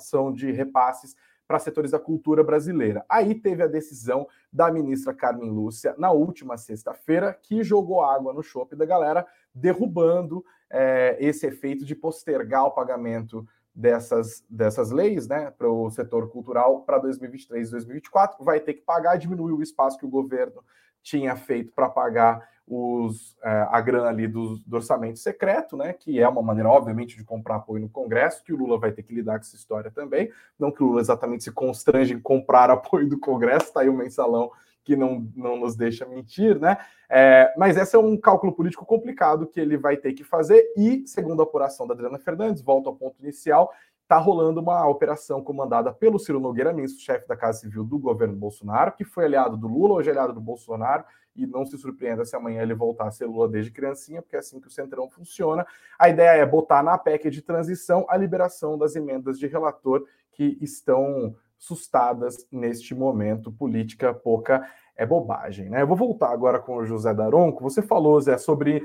são 0.00 0.32
de 0.32 0.50
repasses 0.52 1.14
para 1.48 1.58
setores 1.58 1.92
da 1.92 1.98
cultura 1.98 2.44
brasileira. 2.44 3.02
Aí 3.08 3.34
teve 3.34 3.62
a 3.62 3.66
decisão 3.66 4.28
da 4.52 4.70
ministra 4.70 5.14
Carmen 5.14 5.50
Lúcia 5.50 5.94
na 5.96 6.12
última 6.12 6.58
sexta-feira, 6.58 7.32
que 7.42 7.64
jogou 7.64 8.02
água 8.02 8.34
no 8.34 8.42
chope 8.42 8.76
da 8.76 8.84
galera, 8.84 9.26
derrubando 9.54 10.44
é, 10.70 11.16
esse 11.18 11.46
efeito 11.46 11.86
de 11.86 11.94
postergar 11.94 12.66
o 12.66 12.72
pagamento 12.72 13.48
dessas, 13.74 14.44
dessas 14.50 14.90
leis 14.90 15.26
né, 15.26 15.50
para 15.50 15.70
o 15.70 15.90
setor 15.90 16.28
cultural 16.28 16.82
para 16.82 16.98
2023 16.98 17.68
e 17.68 17.70
2024. 17.70 18.44
Vai 18.44 18.60
ter 18.60 18.74
que 18.74 18.82
pagar, 18.82 19.16
diminuir 19.16 19.52
o 19.52 19.62
espaço 19.62 19.98
que 19.98 20.04
o 20.04 20.10
governo 20.10 20.62
tinha 21.02 21.34
feito 21.34 21.72
para 21.72 21.88
pagar 21.88 22.46
os, 22.68 23.36
é, 23.42 23.66
a 23.70 23.80
grana 23.80 24.08
ali 24.08 24.28
do, 24.28 24.58
do, 24.58 24.76
orçamento 24.76 25.18
secreto, 25.18 25.76
né? 25.76 25.92
Que 25.92 26.20
é 26.20 26.28
uma 26.28 26.42
maneira, 26.42 26.68
obviamente, 26.68 27.16
de 27.16 27.24
comprar 27.24 27.56
apoio 27.56 27.80
no 27.80 27.88
Congresso, 27.88 28.44
que 28.44 28.52
o 28.52 28.56
Lula 28.56 28.78
vai 28.78 28.92
ter 28.92 29.02
que 29.02 29.14
lidar 29.14 29.38
com 29.38 29.40
essa 29.40 29.56
história 29.56 29.90
também. 29.90 30.30
Não 30.58 30.70
que 30.70 30.82
o 30.82 30.86
Lula 30.86 31.00
exatamente 31.00 31.44
se 31.44 31.50
constrange 31.50 32.12
em 32.12 32.20
comprar 32.20 32.68
apoio 32.70 33.08
do 33.08 33.18
Congresso, 33.18 33.72
tá 33.72 33.80
aí 33.80 33.88
o 33.88 33.96
mensalão 33.96 34.50
que 34.84 34.96
não, 34.96 35.26
não 35.36 35.58
nos 35.58 35.76
deixa 35.76 36.06
mentir, 36.06 36.58
né? 36.58 36.78
É, 37.10 37.52
mas 37.58 37.76
esse 37.76 37.94
é 37.94 37.98
um 37.98 38.16
cálculo 38.16 38.54
político 38.54 38.86
complicado 38.86 39.46
que 39.46 39.60
ele 39.60 39.76
vai 39.76 39.96
ter 39.96 40.12
que 40.14 40.24
fazer, 40.24 40.62
e, 40.76 41.06
segundo 41.06 41.40
a 41.40 41.44
apuração 41.44 41.86
da 41.86 41.92
Adriana 41.94 42.18
Fernandes, 42.18 42.62
volta 42.62 42.88
ao 42.88 42.96
ponto 42.96 43.20
inicial, 43.22 43.70
está 44.02 44.16
rolando 44.16 44.60
uma 44.60 44.88
operação 44.88 45.42
comandada 45.42 45.92
pelo 45.92 46.18
Ciro 46.18 46.40
Nogueira, 46.40 46.72
ministro 46.72 47.02
chefe 47.02 47.28
da 47.28 47.36
Casa 47.36 47.60
Civil 47.60 47.84
do 47.84 47.98
governo 47.98 48.34
Bolsonaro, 48.34 48.92
que 48.92 49.04
foi 49.04 49.26
aliado 49.26 49.58
do 49.58 49.68
Lula, 49.68 49.94
hoje 49.94 50.08
é 50.08 50.12
aliado 50.12 50.32
do 50.32 50.40
Bolsonaro, 50.40 51.04
e 51.38 51.46
não 51.46 51.64
se 51.64 51.78
surpreenda 51.78 52.24
se 52.24 52.34
amanhã 52.34 52.62
ele 52.62 52.74
voltar 52.74 53.06
a 53.06 53.10
ser 53.10 53.26
Lula 53.26 53.48
desde 53.48 53.70
criancinha, 53.70 54.20
porque 54.20 54.36
é 54.36 54.40
assim 54.40 54.60
que 54.60 54.66
o 54.66 54.70
Centrão 54.70 55.08
funciona. 55.08 55.64
A 55.98 56.08
ideia 56.08 56.40
é 56.40 56.44
botar 56.44 56.82
na 56.82 56.98
PEC 56.98 57.30
de 57.30 57.40
transição 57.40 58.04
a 58.08 58.16
liberação 58.16 58.76
das 58.76 58.96
emendas 58.96 59.38
de 59.38 59.46
relator 59.46 60.04
que 60.32 60.58
estão 60.60 61.34
sustadas 61.56 62.46
neste 62.50 62.94
momento. 62.94 63.52
Política 63.52 64.12
pouca 64.12 64.68
é 64.96 65.06
bobagem, 65.06 65.70
né? 65.70 65.82
Eu 65.82 65.86
vou 65.86 65.96
voltar 65.96 66.32
agora 66.32 66.58
com 66.58 66.76
o 66.76 66.84
José 66.84 67.14
Daronco. 67.14 67.62
Você 67.62 67.80
falou, 67.80 68.20
Zé, 68.20 68.36
sobre 68.36 68.82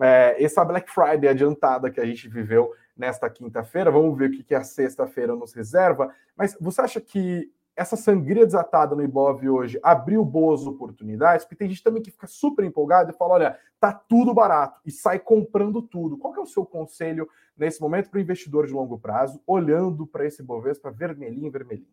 é, 0.00 0.42
essa 0.42 0.64
Black 0.64 0.90
Friday 0.90 1.28
adiantada 1.28 1.90
que 1.90 2.00
a 2.00 2.06
gente 2.06 2.28
viveu 2.28 2.72
nesta 2.96 3.28
quinta-feira. 3.28 3.90
Vamos 3.90 4.16
ver 4.16 4.30
o 4.30 4.44
que 4.44 4.54
a 4.54 4.62
sexta-feira 4.62 5.34
nos 5.34 5.52
reserva. 5.52 6.12
Mas 6.36 6.56
você 6.60 6.80
acha 6.80 7.00
que 7.00 7.50
essa 7.76 7.94
sangria 7.94 8.46
desatada 8.46 8.96
no 8.96 9.04
Ibov 9.04 9.46
hoje 9.46 9.78
abriu 9.82 10.24
boas 10.24 10.66
oportunidades, 10.66 11.44
porque 11.44 11.56
tem 11.56 11.68
gente 11.68 11.82
também 11.82 12.02
que 12.02 12.10
fica 12.10 12.26
super 12.26 12.64
empolgado 12.64 13.10
e 13.10 13.14
fala: 13.14 13.34
olha, 13.34 13.58
tá 13.78 13.92
tudo 13.92 14.32
barato 14.32 14.80
e 14.84 14.90
sai 14.90 15.18
comprando 15.18 15.82
tudo. 15.82 16.16
Qual 16.16 16.34
é 16.34 16.40
o 16.40 16.46
seu 16.46 16.64
conselho 16.64 17.28
nesse 17.56 17.80
momento 17.80 18.08
para 18.10 18.16
o 18.16 18.20
investidor 18.20 18.66
de 18.66 18.72
longo 18.72 18.98
prazo, 18.98 19.42
olhando 19.46 20.06
para 20.06 20.26
esse 20.26 20.42
Bovespa 20.42 20.90
vermelhinho, 20.90 21.50
vermelhinho? 21.50 21.88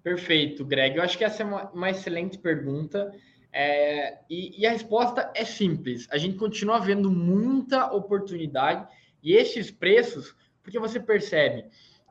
Perfeito, 0.00 0.64
Greg. 0.64 0.96
Eu 0.96 1.02
acho 1.02 1.18
que 1.18 1.24
essa 1.24 1.42
é 1.42 1.46
uma, 1.46 1.70
uma 1.70 1.90
excelente 1.90 2.38
pergunta. 2.38 3.12
É, 3.52 4.20
e, 4.30 4.60
e, 4.60 4.66
a 4.66 4.70
resposta 4.70 5.32
é 5.34 5.44
simples. 5.44 6.06
A 6.10 6.18
gente 6.18 6.36
continua 6.36 6.78
vendo 6.78 7.10
muita 7.10 7.92
oportunidade 7.92 8.86
e 9.22 9.34
esses 9.34 9.70
preços, 9.70 10.36
porque 10.62 10.78
você 10.78 11.00
percebe 11.00 11.64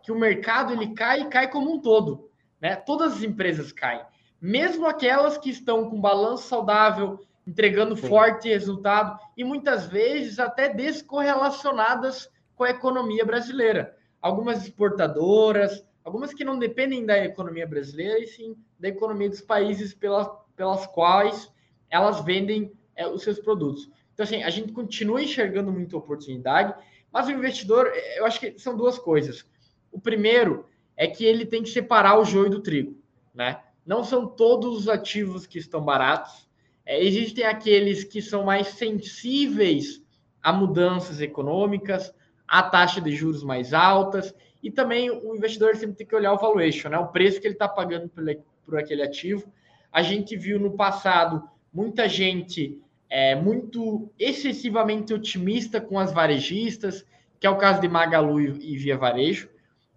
que 0.03 0.11
o 0.11 0.19
mercado 0.19 0.73
ele 0.73 0.93
cai 0.93 1.21
e 1.21 1.29
cai 1.29 1.49
como 1.49 1.73
um 1.73 1.79
todo. 1.79 2.26
Né? 2.61 2.75
Todas 2.75 3.13
as 3.13 3.23
empresas 3.23 3.71
caem, 3.71 4.01
mesmo 4.41 4.87
aquelas 4.87 5.37
que 5.37 5.49
estão 5.49 5.89
com 5.89 5.99
balanço 5.99 6.47
saudável, 6.47 7.19
entregando 7.45 7.95
Sim. 7.95 8.07
forte 8.07 8.49
resultado 8.49 9.17
e 9.35 9.43
muitas 9.43 9.87
vezes 9.87 10.37
até 10.37 10.67
descorrelacionadas 10.67 12.29
com 12.55 12.63
a 12.63 12.69
economia 12.69 13.25
brasileira. 13.25 13.95
Algumas 14.21 14.63
exportadoras, 14.63 15.85
algumas 16.03 16.33
que 16.33 16.43
não 16.43 16.59
dependem 16.59 17.05
da 17.05 17.17
economia 17.23 17.65
brasileira, 17.65 18.19
e 18.19 18.27
sim 18.27 18.55
da 18.79 18.89
economia 18.89 19.29
dos 19.29 19.41
países 19.41 19.93
pelas, 19.93 20.27
pelas 20.55 20.85
quais 20.87 21.51
elas 21.89 22.23
vendem 22.23 22.71
é, 22.95 23.07
os 23.07 23.23
seus 23.23 23.39
produtos. 23.39 23.89
Então, 24.13 24.23
assim, 24.23 24.43
a 24.43 24.49
gente 24.49 24.73
continua 24.73 25.21
enxergando 25.21 25.71
muita 25.71 25.95
oportunidade, 25.95 26.73
mas 27.11 27.27
o 27.27 27.31
investidor, 27.31 27.91
eu 28.15 28.25
acho 28.25 28.39
que 28.39 28.59
são 28.59 28.75
duas 28.75 28.97
coisas. 28.97 29.45
O 29.91 29.99
primeiro 29.99 30.65
é 30.97 31.05
que 31.05 31.23
ele 31.23 31.45
tem 31.45 31.61
que 31.61 31.69
separar 31.69 32.19
o 32.19 32.25
joio 32.25 32.49
do 32.49 32.59
trigo, 32.59 32.99
né? 33.33 33.61
Não 33.85 34.03
são 34.03 34.25
todos 34.25 34.75
os 34.75 34.89
ativos 34.89 35.45
que 35.45 35.59
estão 35.59 35.79
baratos. 35.81 36.49
É, 36.83 37.01
existem 37.01 37.45
aqueles 37.45 38.03
que 38.03 38.21
são 38.21 38.43
mais 38.43 38.69
sensíveis 38.69 40.03
a 40.41 40.51
mudanças 40.51 41.21
econômicas, 41.21 42.13
a 42.47 42.63
taxa 42.63 42.99
de 42.99 43.15
juros 43.15 43.43
mais 43.43 43.73
altas, 43.73 44.33
e 44.63 44.71
também 44.71 45.11
o 45.11 45.35
investidor 45.35 45.75
sempre 45.75 45.95
tem 45.95 46.07
que 46.07 46.15
olhar 46.15 46.33
o 46.33 46.37
valuation, 46.37 46.89
né? 46.89 46.97
O 46.97 47.07
preço 47.07 47.39
que 47.39 47.45
ele 47.45 47.53
está 47.53 47.67
pagando 47.67 48.09
por, 48.09 48.23
por, 48.65 48.79
aquele 48.79 49.03
ativo. 49.03 49.45
A 49.91 50.01
gente 50.01 50.35
viu 50.35 50.59
no 50.59 50.71
passado 50.71 51.47
muita 51.71 52.09
gente 52.09 52.81
é, 53.09 53.35
muito 53.35 54.11
excessivamente 54.17 55.13
otimista 55.13 55.79
com 55.79 55.99
as 55.99 56.11
varejistas, 56.11 57.05
que 57.39 57.45
é 57.45 57.49
o 57.49 57.57
caso 57.57 57.79
de 57.79 57.87
Magalu 57.87 58.41
e 58.41 58.75
Via 58.77 58.97
Varejo 58.97 59.47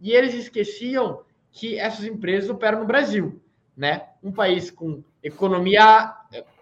e 0.00 0.12
eles 0.12 0.34
esqueciam 0.34 1.22
que 1.50 1.78
essas 1.78 2.04
empresas 2.04 2.48
operam 2.48 2.80
no 2.80 2.86
Brasil, 2.86 3.42
né? 3.76 4.08
Um 4.22 4.32
país 4.32 4.70
com 4.70 5.02
economia, 5.22 6.14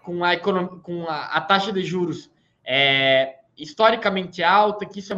com 0.02 0.24
a, 0.24 0.34
economia, 0.34 0.80
com 0.82 1.06
a, 1.06 1.26
a 1.26 1.40
taxa 1.40 1.72
de 1.72 1.82
juros 1.82 2.30
é, 2.64 3.38
historicamente 3.56 4.42
alta, 4.42 4.86
que 4.86 5.00
isso 5.00 5.12
é, 5.12 5.16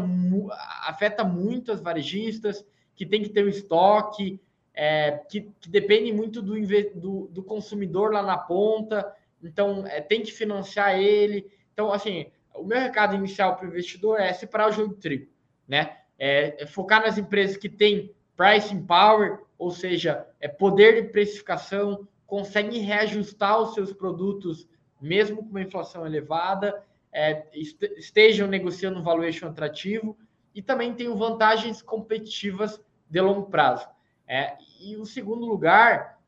afeta 0.87 1.25
muito 1.25 1.73
as 1.73 1.81
varejistas, 1.81 2.65
que 2.95 3.07
tem 3.07 3.23
que 3.23 3.29
ter 3.29 3.45
um 3.45 3.49
estoque, 3.49 4.41
é, 4.75 5.21
que, 5.29 5.51
que, 5.61 5.69
depende 5.69 6.13
muito 6.13 6.41
do, 6.41 6.55
do, 6.95 7.29
do, 7.29 7.43
consumidor 7.43 8.13
lá 8.13 8.23
na 8.23 8.39
ponta, 8.39 9.13
então 9.43 9.87
é, 9.87 10.01
tem 10.01 10.23
que 10.23 10.33
financiar 10.33 10.99
ele. 10.99 11.51
Então, 11.73 11.93
assim, 11.93 12.27
o 12.55 12.65
meu 12.65 12.79
recado 12.79 13.15
inicial 13.15 13.57
para 13.57 13.67
o 13.67 13.69
investidor 13.69 14.21
é 14.21 14.33
separar 14.33 14.69
o 14.69 14.73
jogo 14.73 14.95
de 14.95 15.01
trigo, 15.01 15.27
né? 15.67 15.97
É, 16.21 16.63
é 16.63 16.67
focar 16.67 17.03
nas 17.03 17.17
empresas 17.17 17.57
que 17.57 17.69
têm 17.69 18.15
pricing 18.37 18.83
power, 18.83 19.41
ou 19.59 19.71
seja, 19.71 20.27
é 20.39 20.47
poder 20.47 21.03
de 21.03 21.09
precificação, 21.09 22.07
conseguem 22.27 22.83
reajustar 22.83 23.59
os 23.59 23.75
seus 23.75 23.93
produtos 23.93 24.69
mesmo 25.01 25.39
com 25.39 25.49
uma 25.49 25.63
inflação 25.63 26.07
elevada, 26.07 26.85
é, 27.13 27.47
estejam 27.97 28.47
negociando 28.47 29.01
um 29.01 29.03
valuation 29.03 29.49
atrativo 29.49 30.17
e 30.55 30.61
também 30.61 30.95
tenham 30.95 31.17
vantagens 31.17 31.81
competitivas 31.81 32.81
de 33.09 33.21
longo 33.21 33.51
prazo. 33.51 33.89
É, 34.29 34.57
e 34.81 34.97
o 34.97 35.07
segundo 35.07 35.47
lugar 35.47 36.21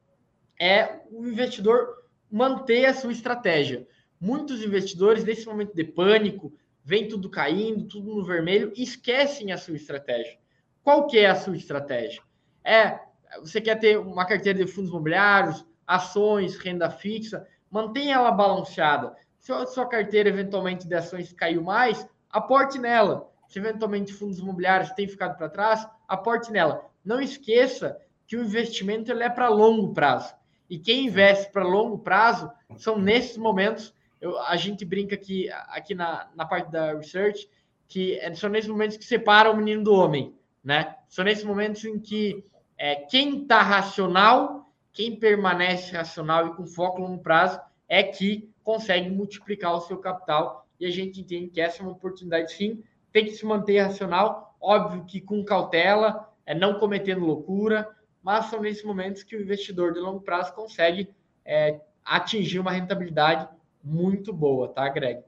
é 0.59 1.01
o 1.11 1.25
investidor 1.27 2.03
manter 2.31 2.87
a 2.87 2.95
sua 2.95 3.13
estratégia. 3.13 3.87
Muitos 4.19 4.63
investidores, 4.63 5.25
nesse 5.25 5.47
momento 5.47 5.75
de 5.75 5.85
pânico, 5.85 6.53
vem 6.85 7.09
tudo 7.09 7.31
caindo, 7.31 7.87
tudo 7.87 8.15
no 8.15 8.25
vermelho, 8.25 8.73
esquecem 8.77 9.53
a 9.53 9.59
sua 9.59 9.77
estratégia. 9.77 10.39
Qual 10.83 11.07
que 11.07 11.19
é 11.19 11.27
a 11.27 11.37
sua 11.37 11.57
estratégia? 11.57 12.23
É, 12.65 12.99
você 13.41 13.61
quer 13.61 13.79
ter 13.79 13.99
uma 13.99 14.27
carteira 14.27 14.65
de 14.65 14.71
fundos 14.71 14.91
imobiliários, 14.91 15.65
ações, 15.87 16.57
renda 16.57 16.91
fixa, 16.91 17.47
mantenha 17.71 18.17
ela 18.17 18.31
balanceada. 18.31 19.15
Se 19.39 19.53
a 19.53 19.67
sua 19.67 19.87
carteira 19.87 20.29
eventualmente 20.29 20.87
de 20.87 20.95
ações 20.95 21.33
caiu 21.33 21.63
mais, 21.63 22.07
aporte 22.31 22.79
nela. 22.79 23.31
Se 23.47 23.59
eventualmente 23.59 24.13
fundos 24.13 24.39
imobiliários 24.39 24.91
têm 24.93 25.09
ficado 25.09 25.37
para 25.37 25.49
trás, 25.49 25.87
aporte 26.09 26.51
nela. 26.51 26.87
Não 27.05 27.21
esqueça 27.21 27.99
que 28.27 28.37
o 28.37 28.43
investimento 28.43 29.11
ele 29.11 29.23
é 29.23 29.29
para 29.29 29.49
longo 29.49 29.93
prazo. 29.93 30.35
E 30.71 30.79
quem 30.79 31.07
investe 31.07 31.53
para 31.53 31.65
longo 31.65 31.99
prazo 31.99 32.51
são 32.77 32.99
nesses 32.99 33.37
momentos. 33.37 33.95
Eu, 34.23 34.41
a 34.41 34.57
gente 34.57 34.85
brinca 34.85 35.17
aqui, 35.17 35.51
aqui 35.51 35.97
na, 35.97 36.31
na 36.37 36.47
parte 36.47 36.71
da 36.71 36.95
research 36.95 37.49
que 37.89 38.19
é, 38.21 38.33
são 38.35 38.49
nesses 38.49 38.71
momentos 38.71 38.97
que 38.97 39.05
separa 39.05 39.51
o 39.51 39.57
menino 39.57 39.83
do 39.83 39.93
homem, 39.93 40.33
né? 40.63 40.95
São 41.09 41.25
nesses 41.25 41.45
momentos 41.45 41.85
em 41.85 41.99
que 41.99 42.43
é, 42.79 42.95
quem 42.95 43.43
está 43.43 43.61
racional, 43.61 44.73
quem 44.93 45.17
permanece 45.17 45.95
racional 45.95 46.47
e 46.47 46.55
com 46.55 46.65
foco 46.67 47.03
a 47.03 47.05
longo 47.05 47.23
prazo 47.23 47.61
é 47.89 48.03
que 48.03 48.49
consegue 48.63 49.11
multiplicar 49.11 49.75
o 49.75 49.81
seu 49.81 49.99
capital. 49.99 50.67
E 50.79 50.87
a 50.87 50.91
gente 50.91 51.21
entende 51.21 51.51
que 51.51 51.61
essa 51.61 51.81
é 51.81 51.83
uma 51.83 51.93
oportunidade, 51.93 52.53
sim. 52.53 52.83
Tem 53.13 53.25
que 53.25 53.33
se 53.33 53.45
manter 53.45 53.81
racional, 53.81 54.57
óbvio 54.61 55.05
que 55.05 55.21
com 55.21 55.45
cautela, 55.45 56.33
é, 56.47 56.55
não 56.55 56.79
cometendo 56.79 57.27
loucura, 57.27 57.89
mas 58.23 58.47
são 58.47 58.61
nesses 58.61 58.85
momentos 58.85 59.25
que 59.25 59.37
o 59.37 59.43
investidor 59.43 59.93
de 59.93 59.99
longo 59.99 60.21
prazo 60.21 60.55
consegue 60.55 61.11
é, 61.45 61.81
atingir 62.05 62.61
uma 62.61 62.71
rentabilidade 62.71 63.49
muito 63.83 64.33
boa, 64.33 64.69
tá, 64.69 64.89
Greg? 64.89 65.23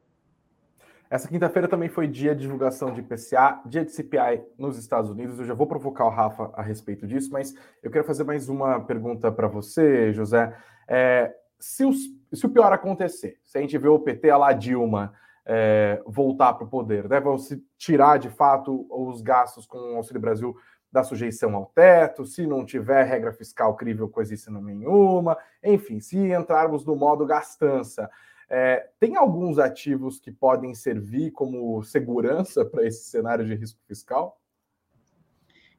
Essa 1.11 1.29
quinta-feira 1.29 1.69
também 1.69 1.89
foi 1.89 2.09
dia 2.09 2.35
de 2.35 2.43
divulgação 2.43 2.93
de 2.93 3.01
IPCA, 3.01 3.61
dia 3.67 3.85
de 3.85 3.93
CPI 3.93 4.43
nos 4.59 4.77
Estados 4.77 5.11
Unidos. 5.11 5.39
Eu 5.39 5.45
já 5.45 5.55
vou 5.55 5.67
provocar 5.67 6.07
o 6.07 6.11
Rafa 6.11 6.51
a 6.55 6.63
respeito 6.63 7.07
disso, 7.07 7.31
mas 7.31 7.55
eu 7.83 7.91
quero 7.91 8.05
fazer 8.05 8.25
mais 8.25 8.49
uma 8.49 8.81
pergunta 8.81 9.31
para 9.31 9.47
você, 9.47 10.13
José. 10.13 10.57
É, 10.89 11.33
se, 11.59 11.85
os, 11.85 11.99
se, 12.33 12.45
o 12.45 12.51
pior 12.51 12.73
acontecer, 12.73 13.39
se 13.45 13.57
a 13.57 13.61
gente 13.61 13.79
vê 13.79 13.87
o 13.87 13.99
PT 13.99 14.31
a 14.31 14.37
lá 14.37 14.53
Dilma 14.53 15.13
é, 15.47 16.03
voltar 16.07 16.55
para 16.55 16.65
o 16.65 16.71
poder, 16.71 17.09
né, 17.09 17.21
vão 17.21 17.39
se 17.39 17.63
tirar 17.77 18.19
de 18.19 18.31
fato 18.31 18.87
os 18.91 19.21
gastos 19.21 19.67
com 19.67 19.79
o 19.79 19.97
Auxílio 19.97 20.21
Brasil 20.21 20.57
da 20.91 21.03
sujeição 21.03 21.55
ao 21.55 21.67
teto, 21.67 22.25
se 22.25 22.47
não 22.47 22.65
tiver 22.65 23.03
regra 23.05 23.33
fiscal 23.33 23.75
crível, 23.77 24.09
coisíssima 24.09 24.61
nenhuma, 24.61 25.37
enfim, 25.63 26.01
se 26.01 26.17
entrarmos 26.33 26.85
no 26.85 26.95
modo 26.95 27.27
gastança, 27.27 28.09
é, 28.49 28.89
tem 29.01 29.17
alguns 29.17 29.59
ativos 29.59 30.21
que 30.21 30.31
podem 30.31 30.75
servir 30.75 31.31
como 31.31 31.83
segurança 31.83 32.65
para 32.65 32.87
esse 32.87 33.05
cenário 33.05 33.45
de 33.45 33.55
risco 33.55 33.81
fiscal? 33.87 34.41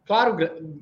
Claro, 0.06 0.36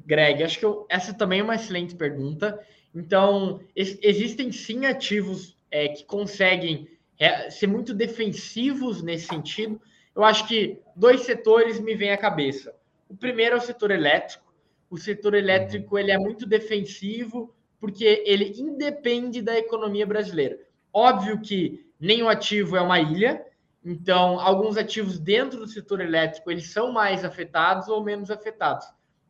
Greg, 0.06 0.44
acho 0.44 0.60
que 0.60 0.66
eu, 0.66 0.86
essa 0.90 1.14
também 1.14 1.40
é 1.40 1.44
uma 1.44 1.56
excelente 1.56 1.96
pergunta. 1.96 2.60
Então, 2.94 3.62
es, 3.76 3.98
existem 4.02 4.52
sim 4.52 4.86
ativos 4.86 5.58
é, 5.72 5.88
que 5.88 6.04
conseguem 6.04 6.88
é, 7.18 7.50
ser 7.50 7.68
muito 7.68 7.94
defensivos 7.94 9.02
nesse 9.02 9.28
sentido. 9.28 9.82
Eu 10.16 10.24
acho 10.24 10.48
que 10.48 10.80
dois 10.96 11.22
setores 11.22 11.80
me 11.80 11.96
vêm 11.96 12.12
à 12.12 12.18
cabeça. 12.18 12.76
O 13.10 13.16
primeiro 13.16 13.56
é 13.56 13.58
o 13.58 13.62
setor 13.62 13.92
elétrico. 13.92 14.54
O 14.90 14.98
setor 14.98 15.34
elétrico 15.34 15.98
ele 15.98 16.12
é 16.12 16.18
muito 16.18 16.46
defensivo 16.46 17.54
porque 17.80 18.24
ele 18.26 18.54
independe 18.58 19.42
da 19.42 19.58
economia 19.58 20.06
brasileira. 20.06 20.60
Óbvio 20.94 21.42
que 21.42 21.92
nenhum 22.00 22.30
ativo 22.30 22.78
é 22.78 22.82
uma 22.82 23.00
ilha, 23.00 23.44
então 23.84 24.40
alguns 24.40 24.78
ativos 24.78 25.20
dentro 25.20 25.60
do 25.60 25.68
setor 25.68 26.00
elétrico 26.00 26.52
eles 26.52 26.70
são 26.70 26.92
mais 26.92 27.26
afetados 27.26 27.88
ou 27.88 28.04
menos 28.04 28.30
afetados. 28.30 28.86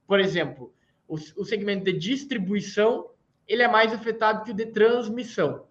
Por 0.05 0.19
exemplo, 0.19 0.73
o, 1.07 1.15
o 1.15 1.45
segmento 1.45 1.85
de 1.85 1.93
distribuição 1.93 3.09
ele 3.47 3.63
é 3.63 3.67
mais 3.67 3.93
afetado 3.93 4.43
que 4.43 4.51
o 4.51 4.53
de 4.53 4.67
transmissão. 4.67 5.65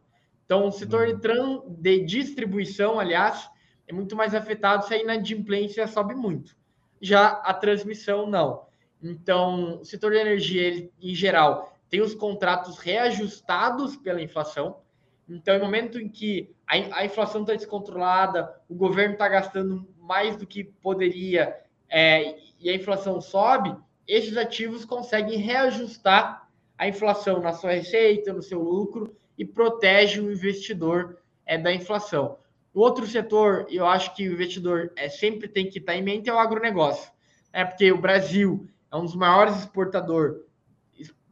Então, 0.45 0.66
o 0.66 0.72
setor 0.72 1.07
de, 1.07 1.20
tran, 1.20 1.62
de 1.68 2.05
distribuição, 2.05 2.99
aliás, 2.99 3.49
é 3.86 3.93
muito 3.93 4.16
mais 4.16 4.34
afetado 4.34 4.84
se 4.86 4.93
a 4.93 4.99
inadimplência 4.99 5.86
sobe 5.86 6.14
muito 6.14 6.55
já 7.03 7.26
a 7.26 7.53
transmissão 7.53 8.26
não. 8.28 8.66
Então, 9.03 9.80
o 9.80 9.84
setor 9.84 10.12
de 10.12 10.18
energia, 10.18 10.62
ele, 10.62 10.93
em 11.03 11.14
geral, 11.14 11.76
tem 11.90 12.01
os 12.01 12.14
contratos 12.14 12.78
reajustados 12.78 13.97
pela 13.97 14.22
inflação. 14.22 14.80
Então, 15.29 15.59
no 15.59 15.64
momento 15.64 15.99
em 15.99 16.09
que 16.09 16.55
a, 16.66 17.01
a 17.01 17.05
inflação 17.05 17.43
está 17.43 17.55
descontrolada, 17.55 18.53
o 18.68 18.75
governo 18.75 19.14
está 19.14 19.29
gastando 19.29 19.87
mais 19.99 20.37
do 20.37 20.47
que 20.47 20.64
poderia 20.64 21.57
é, 21.89 22.37
e 22.59 22.70
a 22.70 22.75
inflação 22.75 23.20
sobe, 23.20 23.75
esses 24.07 24.37
ativos 24.37 24.85
conseguem 24.85 25.39
reajustar 25.39 26.49
a 26.77 26.89
inflação 26.89 27.41
na 27.41 27.53
sua 27.53 27.73
receita, 27.73 28.33
no 28.33 28.43
seu 28.43 28.61
lucro 28.61 29.14
e 29.39 29.45
protege 29.45 30.20
o 30.20 30.33
investidor 30.33 31.18
é, 31.47 31.57
da 31.57 31.73
inflação. 31.73 32.39
O 32.75 32.81
outro 32.81 33.07
setor, 33.07 33.66
eu 33.68 33.87
acho 33.87 34.14
que 34.14 34.29
o 34.29 34.33
investidor 34.33 34.93
é, 34.97 35.09
sempre 35.09 35.47
tem 35.47 35.68
que 35.68 35.79
estar 35.79 35.95
em 35.95 36.03
mente, 36.03 36.31
é 36.31 36.35
o 36.35 36.39
agronegócio. 36.39 37.12
É 37.53 37.64
porque 37.64 37.93
o 37.93 38.01
Brasil 38.01 38.66
é 38.91 38.97
um 38.97 39.05
dos 39.05 39.14
maiores 39.14 39.57
exportadores 39.59 40.41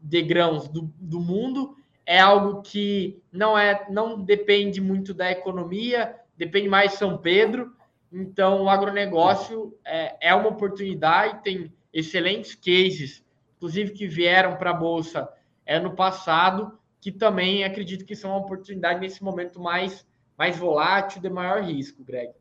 de 0.03 0.22
grãos 0.22 0.68
do, 0.68 0.93
do 0.99 1.20
mundo, 1.20 1.76
é 2.11 2.18
algo 2.18 2.61
que 2.61 3.22
não 3.30 3.56
é 3.56 3.86
não 3.88 4.20
depende 4.20 4.80
muito 4.80 5.14
da 5.14 5.30
economia, 5.30 6.16
depende 6.36 6.68
mais 6.68 6.90
de 6.90 6.96
São 6.96 7.16
Pedro. 7.16 7.72
Então, 8.12 8.64
o 8.64 8.68
agronegócio 8.68 9.78
é, 9.84 10.16
é 10.20 10.34
uma 10.34 10.48
oportunidade, 10.48 11.40
tem 11.44 11.72
excelentes 11.92 12.56
cases, 12.56 13.24
inclusive 13.56 13.92
que 13.92 14.08
vieram 14.08 14.56
para 14.56 14.70
a 14.70 14.74
Bolsa 14.74 15.28
é, 15.64 15.78
no 15.78 15.94
passado, 15.94 16.76
que 17.00 17.12
também 17.12 17.62
acredito 17.62 18.04
que 18.04 18.16
são 18.16 18.30
uma 18.30 18.40
oportunidade 18.40 18.98
nesse 18.98 19.22
momento 19.22 19.61
mais 19.61 20.04
mais 20.36 20.56
volátil, 20.56 21.20
de 21.20 21.30
maior 21.30 21.62
risco, 21.62 22.02
Greg. 22.02 22.32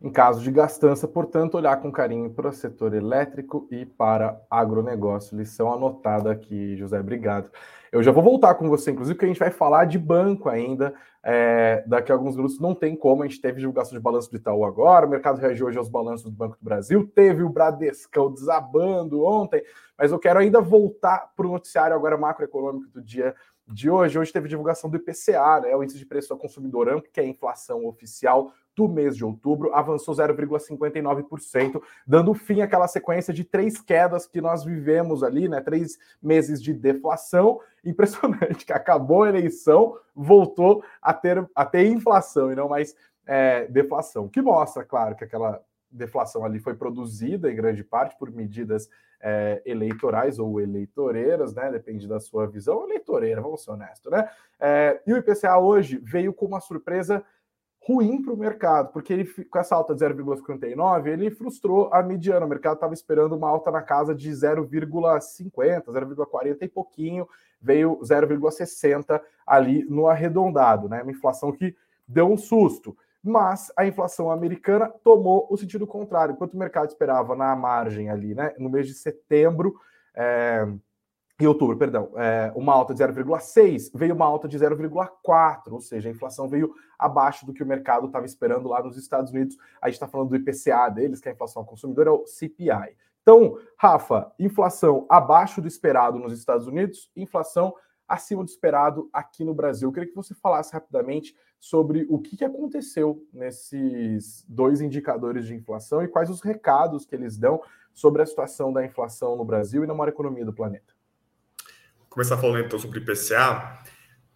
Em 0.00 0.10
caso 0.10 0.40
de 0.40 0.50
gastança, 0.52 1.08
portanto, 1.08 1.56
olhar 1.56 1.76
com 1.80 1.90
carinho 1.90 2.30
para 2.30 2.50
o 2.50 2.52
setor 2.52 2.94
elétrico 2.94 3.66
e 3.68 3.84
para 3.84 4.40
agronegócio. 4.48 5.36
Lição 5.36 5.72
anotada 5.72 6.30
aqui, 6.30 6.76
José. 6.76 7.00
Obrigado. 7.00 7.50
Eu 7.90 8.00
já 8.02 8.12
vou 8.12 8.22
voltar 8.22 8.54
com 8.54 8.68
você, 8.68 8.92
inclusive, 8.92 9.14
porque 9.14 9.24
a 9.24 9.28
gente 9.28 9.40
vai 9.40 9.50
falar 9.50 9.86
de 9.86 9.98
banco 9.98 10.48
ainda. 10.48 10.94
É, 11.24 11.82
daqui 11.86 12.12
a 12.12 12.14
alguns 12.14 12.36
minutos 12.36 12.60
não 12.60 12.76
tem 12.76 12.94
como. 12.94 13.22
A 13.22 13.26
gente 13.26 13.40
teve 13.40 13.58
divulgação 13.58 13.96
de 13.98 14.02
balanço 14.02 14.30
do 14.30 14.36
Itaú 14.36 14.64
agora. 14.64 15.04
O 15.04 15.10
mercado 15.10 15.40
reagiu 15.40 15.66
hoje 15.66 15.78
aos 15.78 15.88
balanços 15.88 16.30
do 16.30 16.30
Banco 16.30 16.56
do 16.56 16.64
Brasil. 16.64 17.10
Teve 17.12 17.42
o 17.42 17.48
Bradescão 17.48 18.32
desabando 18.32 19.24
ontem. 19.24 19.62
Mas 19.98 20.12
eu 20.12 20.18
quero 20.18 20.38
ainda 20.38 20.60
voltar 20.60 21.32
para 21.34 21.46
o 21.46 21.50
noticiário 21.50 21.96
agora 21.96 22.16
macroeconômico 22.16 22.88
do 22.88 23.02
dia 23.02 23.34
de 23.68 23.90
hoje. 23.90 24.18
Hoje 24.18 24.32
teve 24.32 24.48
divulgação 24.48 24.88
do 24.88 24.96
IPCA, 24.96 25.60
né, 25.60 25.76
o 25.76 25.82
índice 25.82 25.98
de 25.98 26.06
preço 26.06 26.32
ao 26.32 26.38
consumidor 26.38 26.88
amplo, 26.88 27.10
que 27.12 27.20
é 27.20 27.22
a 27.22 27.26
inflação 27.26 27.86
oficial 27.86 28.52
do 28.74 28.88
mês 28.88 29.16
de 29.16 29.24
outubro, 29.24 29.74
avançou 29.74 30.14
0,59%, 30.14 31.82
dando 32.06 32.32
fim 32.32 32.60
àquela 32.60 32.86
sequência 32.86 33.34
de 33.34 33.42
três 33.42 33.80
quedas 33.80 34.24
que 34.24 34.40
nós 34.40 34.64
vivemos 34.64 35.24
ali, 35.24 35.48
né? 35.48 35.60
Três 35.60 35.98
meses 36.22 36.62
de 36.62 36.72
deflação. 36.72 37.60
Impressionante 37.84 38.64
que 38.64 38.72
acabou 38.72 39.24
a 39.24 39.30
eleição, 39.30 39.98
voltou 40.14 40.84
a 41.02 41.12
ter, 41.12 41.44
a 41.56 41.64
ter 41.64 41.88
inflação 41.88 42.52
e 42.52 42.54
não 42.54 42.68
mais 42.68 42.94
é, 43.26 43.66
deflação. 43.66 44.28
Que 44.28 44.40
mostra, 44.40 44.84
claro, 44.84 45.16
que 45.16 45.24
aquela 45.24 45.60
deflação 45.90 46.44
ali 46.44 46.60
foi 46.60 46.74
produzida 46.74 47.50
em 47.50 47.56
grande 47.56 47.82
parte 47.82 48.16
por 48.16 48.30
medidas 48.30 48.88
é, 49.20 49.62
eleitorais 49.64 50.38
ou 50.38 50.60
eleitoreiras, 50.60 51.54
né? 51.54 51.70
Depende 51.70 52.06
da 52.06 52.20
sua 52.20 52.46
visão, 52.46 52.84
eleitoreira, 52.84 53.40
vamos 53.40 53.62
ser 53.62 53.72
honestos, 53.72 54.10
né? 54.10 54.28
É, 54.60 55.00
e 55.06 55.12
o 55.12 55.16
IPCA 55.16 55.58
hoje 55.58 55.98
veio 56.02 56.32
com 56.32 56.46
uma 56.46 56.60
surpresa 56.60 57.24
ruim 57.88 58.22
para 58.22 58.34
o 58.34 58.36
mercado, 58.36 58.92
porque 58.92 59.14
ele, 59.14 59.24
com 59.24 59.58
essa 59.58 59.74
alta 59.74 59.94
de 59.94 60.04
0,59, 60.04 61.06
ele 61.06 61.30
frustrou 61.30 61.88
a 61.90 62.02
mediana. 62.02 62.44
O 62.44 62.48
mercado 62.48 62.74
estava 62.74 62.92
esperando 62.92 63.34
uma 63.34 63.48
alta 63.48 63.70
na 63.70 63.80
casa 63.80 64.14
de 64.14 64.30
0,50, 64.30 65.84
0,40 65.86 66.58
e 66.60 66.68
pouquinho, 66.68 67.26
veio 67.60 67.98
0,60 68.02 69.20
ali 69.46 69.84
no 69.84 70.06
arredondado, 70.06 70.86
né? 70.86 71.02
Uma 71.02 71.12
inflação 71.12 71.50
que 71.50 71.74
deu 72.06 72.30
um 72.30 72.36
susto. 72.36 72.94
Mas 73.22 73.72
a 73.76 73.86
inflação 73.86 74.30
americana 74.30 74.88
tomou 75.02 75.46
o 75.50 75.56
sentido 75.56 75.86
contrário. 75.86 76.32
Enquanto 76.32 76.54
o 76.54 76.58
mercado 76.58 76.88
esperava 76.88 77.34
na 77.34 77.54
margem 77.56 78.10
ali, 78.10 78.34
né, 78.34 78.54
no 78.58 78.70
mês 78.70 78.86
de 78.86 78.94
setembro, 78.94 79.74
é, 80.14 80.66
em 81.40 81.46
outubro, 81.46 81.76
perdão, 81.76 82.10
é, 82.16 82.52
uma 82.56 82.72
alta 82.72 82.92
de 82.92 83.00
0,6, 83.00 83.90
veio 83.94 84.14
uma 84.14 84.26
alta 84.26 84.48
de 84.48 84.58
0,4, 84.58 85.72
ou 85.72 85.80
seja, 85.80 86.08
a 86.08 86.12
inflação 86.12 86.48
veio 86.48 86.74
abaixo 86.98 87.46
do 87.46 87.52
que 87.52 87.62
o 87.62 87.66
mercado 87.66 88.06
estava 88.06 88.26
esperando 88.26 88.68
lá 88.68 88.82
nos 88.82 88.96
Estados 88.96 89.30
Unidos. 89.30 89.56
A 89.80 89.86
gente 89.86 89.94
está 89.94 90.08
falando 90.08 90.30
do 90.30 90.36
IPCA 90.36 90.88
deles, 90.88 91.20
que 91.20 91.28
é 91.28 91.30
a 91.30 91.34
inflação 91.34 91.62
ao 91.62 91.68
consumidor, 91.68 92.08
é 92.08 92.10
o 92.10 92.26
CPI. 92.26 92.96
Então, 93.22 93.56
Rafa, 93.76 94.32
inflação 94.38 95.06
abaixo 95.08 95.60
do 95.60 95.68
esperado 95.68 96.18
nos 96.18 96.32
Estados 96.32 96.66
Unidos, 96.66 97.10
inflação 97.14 97.72
acima 98.08 98.42
do 98.42 98.48
esperado 98.48 99.08
aqui 99.12 99.44
no 99.44 99.54
Brasil. 99.54 99.88
Eu 99.88 99.92
queria 99.92 100.08
que 100.08 100.16
você 100.16 100.34
falasse 100.34 100.72
rapidamente 100.72 101.36
sobre 101.60 102.06
o 102.08 102.18
que 102.18 102.42
aconteceu 102.44 103.26
nesses 103.32 104.44
dois 104.48 104.80
indicadores 104.80 105.46
de 105.46 105.54
inflação 105.54 106.02
e 106.02 106.08
quais 106.08 106.30
os 106.30 106.40
recados 106.40 107.04
que 107.04 107.14
eles 107.14 107.36
dão 107.36 107.60
sobre 107.92 108.22
a 108.22 108.26
situação 108.26 108.72
da 108.72 108.84
inflação 108.84 109.36
no 109.36 109.44
Brasil 109.44 109.84
e 109.84 109.86
na 109.86 109.94
maior 109.94 110.08
economia 110.08 110.44
do 110.44 110.52
planeta. 110.52 110.94
Começar 112.08 112.38
falando 112.38 112.64
então 112.64 112.78
sobre 112.78 112.98
o 112.98 113.02
IPCA. 113.02 113.78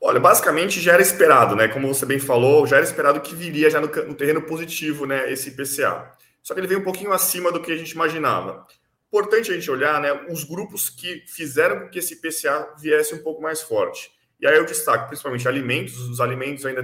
Olha, 0.00 0.18
basicamente 0.18 0.80
já 0.80 0.94
era 0.94 1.02
esperado, 1.02 1.54
né? 1.54 1.68
Como 1.68 1.86
você 1.86 2.04
bem 2.04 2.18
falou, 2.18 2.66
já 2.66 2.76
era 2.76 2.84
esperado 2.84 3.20
que 3.20 3.36
viria 3.36 3.70
já 3.70 3.80
no, 3.80 3.86
no 3.86 4.14
terreno 4.14 4.42
positivo, 4.42 5.06
né? 5.06 5.32
Esse 5.32 5.50
IPCA. 5.50 6.12
Só 6.42 6.54
que 6.54 6.60
ele 6.60 6.66
veio 6.66 6.80
um 6.80 6.84
pouquinho 6.84 7.12
acima 7.12 7.52
do 7.52 7.62
que 7.62 7.70
a 7.70 7.76
gente 7.76 7.92
imaginava. 7.92 8.66
Importante 9.12 9.50
a 9.50 9.54
gente 9.54 9.70
olhar, 9.70 10.00
né? 10.00 10.10
Os 10.30 10.42
grupos 10.42 10.88
que 10.88 11.22
fizeram 11.26 11.80
com 11.80 11.90
que 11.90 11.98
esse 11.98 12.14
IPCA 12.14 12.74
viesse 12.78 13.14
um 13.14 13.22
pouco 13.22 13.42
mais 13.42 13.60
forte. 13.60 14.10
E 14.40 14.46
aí 14.46 14.56
eu 14.56 14.64
destaco 14.64 15.06
principalmente 15.06 15.46
alimentos, 15.46 15.98
os 15.98 16.18
alimentos 16.18 16.64
ainda 16.64 16.82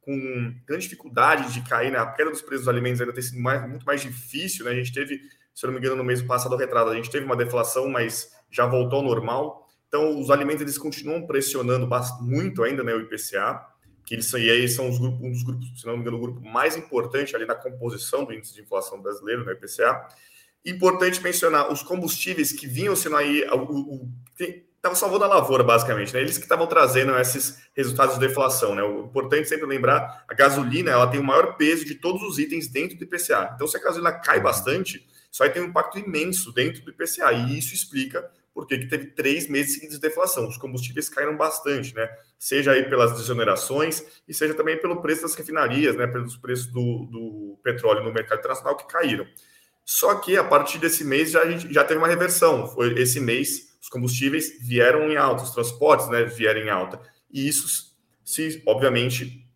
com 0.00 0.54
grande 0.66 0.82
dificuldade 0.82 1.52
de 1.52 1.60
cair, 1.68 1.92
né? 1.92 1.98
A 1.98 2.06
queda 2.06 2.30
dos 2.30 2.42
preços 2.42 2.66
dos 2.66 2.68
alimentos 2.68 3.00
ainda 3.00 3.12
tem 3.12 3.22
sido 3.22 3.40
mais, 3.40 3.62
muito 3.68 3.86
mais 3.86 4.00
difícil, 4.00 4.64
né? 4.64 4.72
A 4.72 4.74
gente 4.74 4.92
teve, 4.92 5.20
se 5.54 5.64
eu 5.64 5.68
não 5.68 5.74
me 5.74 5.78
engano, 5.78 5.94
no 5.94 6.02
mês 6.02 6.20
passado 6.20 6.56
retrado, 6.56 6.90
a 6.90 6.96
gente 6.96 7.10
teve 7.10 7.24
uma 7.24 7.36
deflação, 7.36 7.88
mas 7.88 8.32
já 8.50 8.66
voltou 8.66 8.98
ao 8.98 9.04
normal. 9.04 9.68
Então, 9.86 10.18
os 10.18 10.30
alimentos 10.30 10.62
eles 10.62 10.76
continuam 10.76 11.28
pressionando 11.28 11.88
muito 12.22 12.64
ainda 12.64 12.82
né, 12.82 12.92
o 12.92 13.02
IPCA, 13.02 13.64
que 14.04 14.14
eles, 14.14 14.32
e 14.32 14.50
aí 14.50 14.68
são 14.68 14.90
os 14.90 14.98
grupos, 14.98 15.20
um 15.22 15.30
dos 15.30 15.42
grupos, 15.44 15.80
se 15.80 15.86
não 15.86 15.94
me 15.94 16.00
engano, 16.00 16.16
o 16.16 16.20
grupo 16.20 16.40
mais 16.40 16.76
importante 16.76 17.36
ali 17.36 17.46
na 17.46 17.54
composição 17.54 18.24
do 18.24 18.32
índice 18.32 18.52
de 18.52 18.62
inflação 18.62 19.00
brasileiro, 19.00 19.44
né, 19.44 19.52
IPCA. 19.52 20.08
Importante 20.66 21.22
mencionar 21.22 21.72
os 21.72 21.80
combustíveis 21.82 22.50
que 22.50 22.66
vinham 22.66 22.96
sendo 22.96 23.16
aí 23.16 23.46
o, 23.52 24.08
estavam 24.86 24.96
salvando 24.96 25.24
a 25.24 25.28
lavoura, 25.28 25.62
basicamente, 25.62 26.12
né? 26.12 26.20
Eles 26.20 26.36
que 26.36 26.44
estavam 26.44 26.66
trazendo 26.66 27.16
esses 27.18 27.58
resultados 27.74 28.14
de 28.18 28.26
deflação, 28.26 28.74
né? 28.74 28.82
O 28.82 29.04
importante 29.04 29.48
sempre 29.48 29.66
lembrar, 29.66 30.24
a 30.28 30.34
gasolina, 30.34 30.90
ela 30.90 31.06
tem 31.06 31.20
o 31.20 31.24
maior 31.24 31.56
peso 31.56 31.84
de 31.84 31.94
todos 31.94 32.22
os 32.22 32.38
itens 32.38 32.68
dentro 32.68 32.96
do 32.96 33.04
IPCA. 33.04 33.52
Então, 33.54 33.66
se 33.66 33.76
a 33.76 33.80
gasolina 33.80 34.12
cai 34.12 34.40
bastante, 34.40 35.06
isso 35.30 35.42
aí 35.42 35.50
tem 35.50 35.62
um 35.62 35.66
impacto 35.66 35.98
imenso 35.98 36.52
dentro 36.52 36.82
do 36.82 36.90
IPCA, 36.90 37.32
e 37.32 37.58
isso 37.58 37.74
explica 37.74 38.28
por 38.54 38.66
que 38.66 38.86
teve 38.86 39.08
três 39.08 39.48
meses 39.48 39.74
seguidos 39.74 39.96
de 39.96 40.00
deflação. 40.00 40.48
Os 40.48 40.56
combustíveis 40.56 41.08
caíram 41.08 41.36
bastante, 41.36 41.94
né? 41.94 42.08
Seja 42.38 42.72
aí 42.72 42.88
pelas 42.88 43.12
desonerações 43.12 44.02
e 44.26 44.32
seja 44.32 44.54
também 44.54 44.80
pelo 44.80 45.02
preço 45.02 45.22
das 45.22 45.34
refinarias, 45.34 45.94
né? 45.94 46.06
Pelos 46.06 46.36
preços 46.36 46.66
do, 46.66 47.06
do 47.06 47.58
petróleo 47.62 48.02
no 48.02 48.12
mercado 48.12 48.38
internacional 48.38 48.76
que 48.76 48.86
caíram. 48.86 49.26
Só 49.86 50.16
que 50.16 50.36
a 50.36 50.42
partir 50.42 50.78
desse 50.78 51.04
mês 51.04 51.30
já, 51.30 51.42
a 51.42 51.50
gente 51.50 51.72
já 51.72 51.84
teve 51.84 51.98
uma 51.98 52.08
reversão. 52.08 52.66
Foi 52.66 52.92
esse 53.00 53.20
mês 53.20 53.76
os 53.80 53.88
combustíveis 53.88 54.58
vieram 54.60 55.08
em 55.08 55.16
alta, 55.16 55.44
os 55.44 55.52
transportes 55.52 56.08
né, 56.08 56.24
vieram 56.24 56.60
em 56.60 56.68
alta. 56.68 57.00
E 57.32 57.46
isso, 57.46 57.94
se, 58.24 58.60
obviamente, 58.66 59.46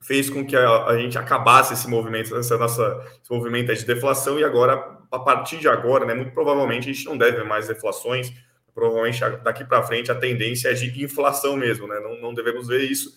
fez 0.00 0.30
com 0.30 0.46
que 0.46 0.56
a, 0.56 0.86
a 0.86 0.96
gente 0.96 1.18
acabasse 1.18 1.74
esse 1.74 1.86
movimento, 1.86 2.34
essa 2.34 2.56
nossa, 2.56 3.04
esse 3.22 3.30
movimento 3.30 3.74
de 3.74 3.84
deflação, 3.84 4.40
e 4.40 4.44
agora, 4.44 4.98
a 5.12 5.18
partir 5.18 5.58
de 5.58 5.68
agora, 5.68 6.06
né, 6.06 6.14
muito 6.14 6.32
provavelmente, 6.32 6.88
a 6.88 6.92
gente 6.92 7.04
não 7.04 7.18
deve 7.18 7.44
mais 7.44 7.68
deflações, 7.68 8.32
provavelmente 8.74 9.20
daqui 9.42 9.62
para 9.62 9.82
frente 9.82 10.10
a 10.10 10.14
tendência 10.14 10.70
é 10.70 10.72
de 10.72 11.04
inflação 11.04 11.54
mesmo, 11.54 11.86
né? 11.86 12.00
Não, 12.00 12.20
não 12.20 12.34
devemos 12.34 12.68
ver 12.68 12.80
isso 12.80 13.14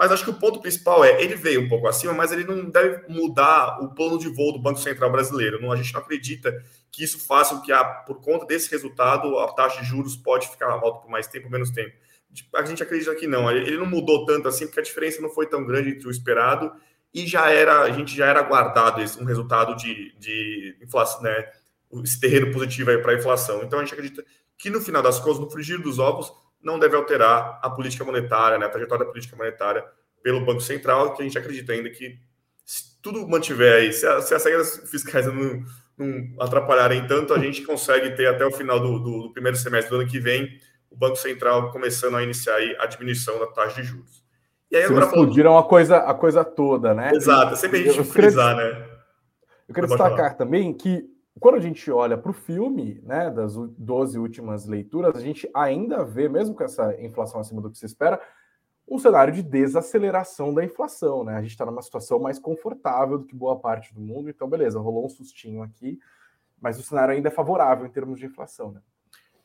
mas 0.00 0.10
acho 0.10 0.24
que 0.24 0.30
o 0.30 0.38
ponto 0.38 0.62
principal 0.62 1.04
é, 1.04 1.22
ele 1.22 1.34
veio 1.34 1.60
um 1.60 1.68
pouco 1.68 1.86
acima, 1.86 2.14
mas 2.14 2.32
ele 2.32 2.44
não 2.44 2.70
deve 2.70 3.06
mudar 3.06 3.82
o 3.82 3.94
plano 3.94 4.18
de 4.18 4.30
voo 4.30 4.50
do 4.50 4.58
Banco 4.58 4.80
Central 4.80 5.12
brasileiro. 5.12 5.60
Não, 5.60 5.70
a 5.70 5.76
gente 5.76 5.92
não 5.92 6.00
acredita 6.00 6.50
que 6.90 7.04
isso 7.04 7.18
faça 7.26 7.54
com 7.54 7.60
que, 7.60 7.70
a, 7.70 7.84
por 7.84 8.18
conta 8.22 8.46
desse 8.46 8.70
resultado, 8.70 9.38
a 9.38 9.52
taxa 9.52 9.82
de 9.82 9.86
juros 9.86 10.16
pode 10.16 10.48
ficar 10.48 10.70
alta 10.70 11.02
por 11.02 11.10
mais 11.10 11.26
tempo 11.26 11.48
ou 11.48 11.52
menos 11.52 11.68
tempo. 11.70 11.94
A 12.56 12.64
gente 12.64 12.82
acredita 12.82 13.14
que 13.14 13.26
não. 13.26 13.50
Ele 13.50 13.76
não 13.76 13.84
mudou 13.84 14.24
tanto 14.24 14.48
assim, 14.48 14.64
porque 14.64 14.80
a 14.80 14.82
diferença 14.82 15.20
não 15.20 15.28
foi 15.28 15.46
tão 15.46 15.66
grande 15.66 15.90
entre 15.90 16.08
o 16.08 16.10
esperado 16.10 16.72
e 17.12 17.26
já 17.26 17.50
era, 17.50 17.82
a 17.82 17.90
gente 17.90 18.16
já 18.16 18.24
era 18.24 18.40
guardado 18.40 19.02
um 19.20 19.24
resultado 19.26 19.76
de, 19.76 20.18
de 20.18 20.78
inflação, 20.80 21.20
né? 21.20 21.46
Esse 22.02 22.18
terreno 22.18 22.50
positivo 22.50 22.88
aí 22.88 22.96
para 22.96 23.12
a 23.12 23.16
inflação. 23.16 23.62
Então 23.64 23.78
a 23.78 23.84
gente 23.84 23.92
acredita 23.92 24.24
que 24.56 24.70
no 24.70 24.80
final 24.80 25.02
das 25.02 25.20
contas, 25.20 25.40
no 25.40 25.50
frigir 25.50 25.78
dos 25.78 25.98
ovos, 25.98 26.32
não 26.62 26.78
deve 26.78 26.96
alterar 26.96 27.58
a 27.62 27.70
política 27.70 28.04
monetária, 28.04 28.58
né, 28.58 28.66
a 28.66 28.68
trajetória 28.68 29.04
da 29.04 29.10
política 29.10 29.36
monetária 29.36 29.84
pelo 30.22 30.44
Banco 30.44 30.60
Central, 30.60 31.14
que 31.14 31.22
a 31.22 31.24
gente 31.24 31.38
acredita 31.38 31.72
ainda 31.72 31.90
que 31.90 32.18
se 32.64 33.00
tudo 33.02 33.26
mantiver 33.26 33.76
aí, 33.76 33.92
se, 33.92 34.06
a, 34.06 34.20
se 34.20 34.34
as 34.34 34.44
regras 34.44 34.88
fiscais 34.90 35.26
não, 35.26 35.64
não, 35.96 36.42
atrapalharem 36.42 37.06
tanto, 37.06 37.32
a 37.32 37.38
gente 37.38 37.62
consegue 37.62 38.14
ter 38.14 38.26
até 38.26 38.44
o 38.44 38.52
final 38.52 38.78
do, 38.78 38.98
do, 38.98 39.22
do, 39.22 39.32
primeiro 39.32 39.56
semestre 39.56 39.90
do 39.90 40.00
ano 40.00 40.10
que 40.10 40.20
vem 40.20 40.58
o 40.90 40.96
Banco 40.96 41.16
Central 41.16 41.70
começando 41.70 42.16
a 42.16 42.22
iniciar 42.22 42.58
a 42.78 42.86
diminuição 42.86 43.38
da 43.38 43.46
taxa 43.46 43.80
de 43.80 43.88
juros. 43.88 44.22
E 44.70 44.76
aí, 44.76 44.84
agora 44.84 45.06
explodiram 45.06 45.58
a 45.58 45.64
coisa, 45.64 45.96
a 45.96 46.14
coisa 46.14 46.44
toda, 46.44 46.94
né? 46.94 47.10
Exato, 47.12 47.56
sempre 47.56 47.80
a 47.80 47.92
gente 47.92 48.04
frisar, 48.04 48.56
queria, 48.56 48.78
né? 48.78 48.86
Eu 49.68 49.74
quero 49.74 49.86
destacar 49.86 50.36
também 50.36 50.72
que 50.72 51.09
quando 51.38 51.56
a 51.56 51.60
gente 51.60 51.90
olha 51.90 52.18
para 52.18 52.30
o 52.30 52.34
filme, 52.34 53.00
né, 53.02 53.30
das 53.30 53.54
12 53.54 54.18
últimas 54.18 54.66
leituras, 54.66 55.16
a 55.16 55.20
gente 55.20 55.48
ainda 55.54 56.04
vê, 56.04 56.28
mesmo 56.28 56.54
com 56.54 56.64
essa 56.64 57.00
inflação 57.00 57.40
acima 57.40 57.60
do 57.60 57.70
que 57.70 57.78
se 57.78 57.86
espera, 57.86 58.20
um 58.88 58.98
cenário 58.98 59.32
de 59.32 59.42
desaceleração 59.42 60.52
da 60.52 60.64
inflação, 60.64 61.22
né? 61.22 61.36
A 61.36 61.42
gente 61.42 61.52
está 61.52 61.64
numa 61.64 61.80
situação 61.80 62.18
mais 62.18 62.40
confortável 62.40 63.18
do 63.18 63.24
que 63.24 63.36
boa 63.36 63.56
parte 63.56 63.94
do 63.94 64.00
mundo, 64.00 64.28
então 64.28 64.48
beleza, 64.48 64.80
rolou 64.80 65.06
um 65.06 65.08
sustinho 65.08 65.62
aqui, 65.62 66.00
mas 66.60 66.78
o 66.78 66.82
cenário 66.82 67.14
ainda 67.14 67.28
é 67.28 67.30
favorável 67.30 67.86
em 67.86 67.90
termos 67.90 68.18
de 68.18 68.26
inflação, 68.26 68.72
né? 68.72 68.80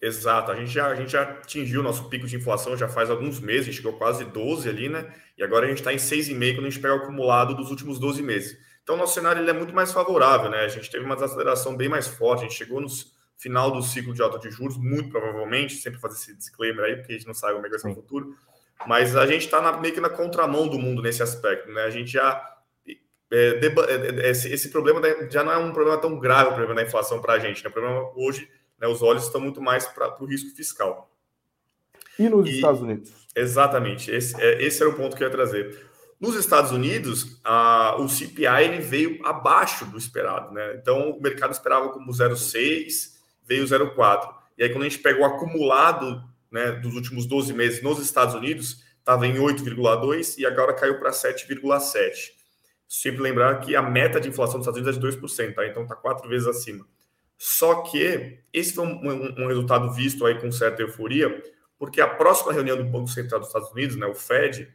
Exato, 0.01 0.51
a 0.51 0.55
gente 0.55 0.71
já, 0.71 0.87
a 0.87 0.95
gente 0.95 1.11
já 1.11 1.21
atingiu 1.21 1.79
o 1.79 1.83
nosso 1.83 2.09
pico 2.09 2.27
de 2.27 2.35
inflação 2.35 2.75
já 2.75 2.87
faz 2.87 3.09
alguns 3.09 3.39
meses, 3.39 3.73
chegou 3.73 3.93
quase 3.93 4.25
12 4.25 4.67
ali, 4.67 4.89
né? 4.89 5.13
E 5.37 5.43
agora 5.43 5.65
a 5.65 5.69
gente 5.69 5.77
está 5.77 5.93
em 5.93 5.97
6,5 5.97 6.55
quando 6.55 6.65
a 6.65 6.69
gente 6.69 6.81
pega 6.81 6.95
o 6.95 6.97
acumulado 6.97 7.55
dos 7.55 7.69
últimos 7.69 7.99
12 7.99 8.21
meses. 8.21 8.57
Então, 8.85 8.95
nosso 8.95 9.15
cenário 9.15 9.41
ele 9.41 9.49
é 9.49 9.53
muito 9.53 9.73
mais 9.73 9.91
favorável, 9.91 10.47
né? 10.47 10.59
A 10.59 10.67
gente 10.67 10.91
teve 10.91 11.03
uma 11.03 11.15
desaceleração 11.15 11.75
bem 11.75 11.89
mais 11.89 12.05
forte, 12.07 12.41
a 12.41 12.43
gente 12.43 12.55
chegou 12.55 12.79
no 12.79 12.87
final 13.35 13.71
do 13.71 13.81
ciclo 13.81 14.13
de 14.13 14.21
alta 14.21 14.37
de 14.37 14.51
juros, 14.51 14.77
muito 14.77 15.09
provavelmente, 15.09 15.73
sempre 15.77 15.99
fazer 15.99 16.13
esse 16.13 16.37
disclaimer 16.37 16.85
aí, 16.85 16.95
porque 16.95 17.13
a 17.13 17.15
gente 17.15 17.25
não 17.25 17.33
sabe 17.33 17.53
como 17.55 17.65
é 17.65 17.69
que 17.69 17.71
vai 17.71 17.79
ser 17.79 17.87
no 17.87 17.95
futuro, 17.95 18.35
mas 18.85 19.15
a 19.15 19.25
gente 19.25 19.45
está 19.45 19.75
meio 19.79 19.91
que 19.91 19.99
na 19.99 20.09
contramão 20.09 20.67
do 20.67 20.77
mundo 20.77 21.01
nesse 21.01 21.23
aspecto, 21.23 21.71
né? 21.71 21.81
A 21.81 21.89
gente 21.89 22.11
já. 22.11 22.53
É, 23.31 23.55
deba, 23.55 23.87
é, 23.89 24.27
é 24.27 24.29
esse, 24.29 24.53
esse, 24.53 24.69
problema 24.69 25.01
já 25.31 25.43
não 25.43 25.51
é 25.51 25.57
um 25.57 25.73
problema 25.73 25.99
tão 25.99 26.19
grave, 26.19 26.51
o 26.51 26.53
problema 26.53 26.75
da 26.75 26.83
inflação 26.83 27.19
para 27.19 27.33
a 27.33 27.39
gente, 27.39 27.63
né? 27.63 27.71
O 27.71 27.73
problema 27.73 28.11
hoje, 28.15 28.47
né, 28.79 28.87
os 28.87 29.01
olhos 29.01 29.23
estão 29.23 29.41
muito 29.41 29.59
mais 29.59 29.87
para 29.87 30.15
o 30.21 30.27
risco 30.27 30.55
fiscal. 30.55 31.11
E 32.19 32.29
nos 32.29 32.47
e, 32.47 32.57
Estados 32.57 32.81
Unidos? 32.81 33.11
Exatamente, 33.35 34.11
esse, 34.11 34.39
é, 34.39 34.61
esse 34.61 34.79
era 34.79 34.91
o 34.91 34.95
ponto 34.95 35.17
que 35.17 35.23
eu 35.23 35.27
ia 35.27 35.31
trazer. 35.31 35.94
Nos 36.19 36.35
Estados 36.35 36.71
Unidos, 36.71 37.39
a, 37.43 37.97
o 37.99 38.07
CPI 38.07 38.63
ele 38.63 38.79
veio 38.79 39.25
abaixo 39.25 39.85
do 39.85 39.97
esperado, 39.97 40.53
né? 40.53 40.75
Então 40.75 41.11
o 41.11 41.21
mercado 41.21 41.51
esperava 41.51 41.89
como 41.89 42.11
0,6, 42.11 43.15
veio 43.45 43.65
0,4. 43.65 44.33
E 44.57 44.63
aí, 44.63 44.69
quando 44.69 44.83
a 44.83 44.89
gente 44.89 44.99
pega 44.99 45.19
o 45.19 45.25
acumulado 45.25 46.23
né, 46.49 46.71
dos 46.71 46.95
últimos 46.95 47.25
12 47.25 47.53
meses 47.53 47.83
nos 47.83 47.99
Estados 47.99 48.33
Unidos, 48.33 48.81
estava 48.97 49.27
em 49.27 49.35
8,2 49.35 50.37
e 50.37 50.45
agora 50.45 50.73
caiu 50.73 50.97
para 50.97 51.11
7,7. 51.11 52.31
Sempre 52.87 53.21
lembrar 53.21 53.59
que 53.59 53.75
a 53.75 53.81
meta 53.81 54.19
de 54.19 54.29
inflação 54.29 54.59
dos 54.59 54.67
Estados 54.67 54.79
Unidos 54.79 54.97
é 54.97 55.11
de 55.11 55.17
2%, 55.17 55.53
tá? 55.53 55.67
Então 55.67 55.83
está 55.83 55.95
quatro 55.95 56.29
vezes 56.29 56.47
acima. 56.47 56.87
Só 57.37 57.81
que 57.81 58.39
esse 58.53 58.73
foi 58.73 58.85
um, 58.85 58.93
um, 58.93 59.43
um, 59.43 59.47
resultado 59.47 59.91
visto 59.91 60.25
aí 60.25 60.39
com 60.39 60.51
certa 60.51 60.81
euforia, 60.81 61.43
porque 61.77 61.99
a 61.99 62.07
próxima 62.07 62.53
reunião 62.53 62.77
do 62.77 62.85
Banco 62.85 63.09
Central 63.09 63.41
dos 63.41 63.49
Estados 63.49 63.71
Unidos, 63.71 63.97
né, 63.97 64.05
o 64.05 64.15
Fed, 64.15 64.73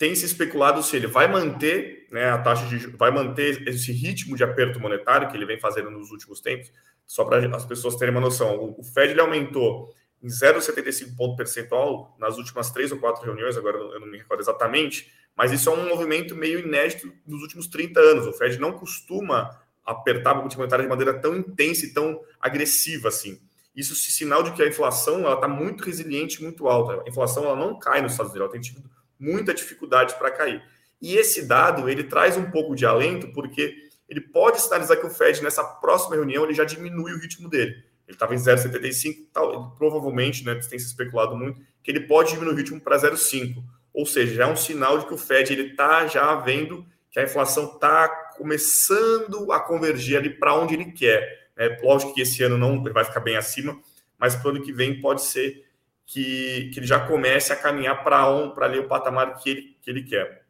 tem 0.00 0.14
se 0.14 0.24
especulado 0.24 0.82
se 0.82 0.96
ele 0.96 1.06
vai 1.06 1.28
manter 1.28 2.08
né, 2.10 2.30
a 2.30 2.38
taxa 2.38 2.64
de 2.64 2.86
vai 2.96 3.10
manter 3.10 3.68
esse 3.68 3.92
ritmo 3.92 4.34
de 4.34 4.42
aperto 4.42 4.80
monetário 4.80 5.28
que 5.28 5.36
ele 5.36 5.44
vem 5.44 5.60
fazendo 5.60 5.90
nos 5.90 6.10
últimos 6.10 6.40
tempos. 6.40 6.72
Só 7.06 7.22
para 7.22 7.54
as 7.54 7.66
pessoas 7.66 7.96
terem 7.96 8.14
uma 8.14 8.20
noção, 8.22 8.74
o 8.78 8.82
Fed 8.82 9.10
ele 9.10 9.20
aumentou 9.20 9.92
em 10.22 10.28
0,75 10.28 11.14
ponto 11.14 11.36
percentual 11.36 12.16
nas 12.18 12.38
últimas 12.38 12.70
três 12.70 12.90
ou 12.90 12.98
quatro 12.98 13.22
reuniões, 13.22 13.58
agora 13.58 13.76
eu 13.76 14.00
não 14.00 14.06
me 14.06 14.16
recordo 14.16 14.40
exatamente, 14.40 15.12
mas 15.36 15.52
isso 15.52 15.68
é 15.68 15.72
um 15.74 15.90
movimento 15.90 16.34
meio 16.34 16.60
inédito 16.60 17.12
nos 17.26 17.42
últimos 17.42 17.66
30 17.66 18.00
anos. 18.00 18.26
O 18.26 18.32
Fed 18.32 18.58
não 18.58 18.72
costuma 18.72 19.60
apertar 19.84 20.30
a 20.30 20.34
política 20.36 20.60
monetária 20.60 20.82
de 20.82 20.88
maneira 20.88 21.20
tão 21.20 21.36
intensa 21.36 21.84
e 21.84 21.92
tão 21.92 22.18
agressiva 22.40 23.08
assim. 23.08 23.38
Isso 23.76 23.92
é 23.92 23.96
sinal 23.96 24.42
de 24.42 24.52
que 24.52 24.62
a 24.62 24.66
inflação 24.66 25.30
está 25.30 25.46
muito 25.46 25.84
resiliente, 25.84 26.42
muito 26.42 26.66
alta. 26.68 27.02
A 27.04 27.08
inflação 27.08 27.44
ela 27.44 27.56
não 27.56 27.78
cai 27.78 28.00
nos 28.00 28.12
Estados 28.12 28.32
Unidos, 28.32 28.46
ela 28.46 28.52
tem 28.52 28.62
tido 28.62 28.82
muita 29.20 29.54
dificuldade 29.54 30.14
para 30.14 30.30
cair. 30.30 30.62
E 31.00 31.16
esse 31.16 31.46
dado 31.46 31.88
ele 31.88 32.04
traz 32.04 32.36
um 32.36 32.50
pouco 32.50 32.74
de 32.74 32.84
alento, 32.84 33.32
porque 33.32 33.76
ele 34.08 34.20
pode 34.20 34.60
sinalizar 34.60 34.98
que 34.98 35.06
o 35.06 35.10
Fed, 35.10 35.42
nessa 35.42 35.62
próxima 35.62 36.16
reunião, 36.16 36.44
ele 36.44 36.54
já 36.54 36.64
diminui 36.64 37.12
o 37.12 37.20
ritmo 37.20 37.48
dele. 37.48 37.72
Ele 38.06 38.16
estava 38.16 38.34
em 38.34 38.38
0,75, 38.38 39.76
provavelmente, 39.76 40.44
né, 40.44 40.54
tem 40.68 40.78
se 40.78 40.86
especulado 40.86 41.36
muito, 41.36 41.60
que 41.82 41.90
ele 41.90 42.00
pode 42.00 42.32
diminuir 42.32 42.54
o 42.54 42.56
ritmo 42.56 42.80
para 42.80 42.96
0,5. 42.96 43.62
Ou 43.94 44.04
seja, 44.04 44.34
já 44.34 44.44
é 44.44 44.46
um 44.46 44.56
sinal 44.56 44.98
de 44.98 45.06
que 45.06 45.14
o 45.14 45.18
Fed 45.18 45.52
está 45.54 46.06
já 46.06 46.34
vendo 46.36 46.84
que 47.10 47.18
a 47.18 47.24
inflação 47.24 47.64
está 47.74 48.08
começando 48.36 49.52
a 49.52 49.60
convergir 49.60 50.16
ali 50.16 50.30
para 50.30 50.54
onde 50.54 50.74
ele 50.74 50.92
quer. 50.92 51.50
É, 51.56 51.80
lógico 51.82 52.14
que 52.14 52.22
esse 52.22 52.42
ano 52.42 52.56
não 52.56 52.82
vai 52.84 53.04
ficar 53.04 53.20
bem 53.20 53.36
acima, 53.36 53.78
mas 54.18 54.34
para 54.34 54.48
o 54.48 54.50
ano 54.50 54.62
que 54.62 54.72
vem 54.72 55.00
pode 55.00 55.22
ser 55.22 55.69
que, 56.10 56.70
que 56.74 56.80
ele 56.80 56.86
já 56.86 56.98
comece 56.98 57.52
a 57.52 57.56
caminhar 57.56 58.02
para 58.02 58.28
um, 58.28 58.50
para 58.50 58.66
ali 58.66 58.80
o 58.80 58.88
patamar 58.88 59.38
que 59.38 59.48
ele, 59.48 59.76
que 59.80 59.88
ele 59.88 60.02
quer. 60.02 60.44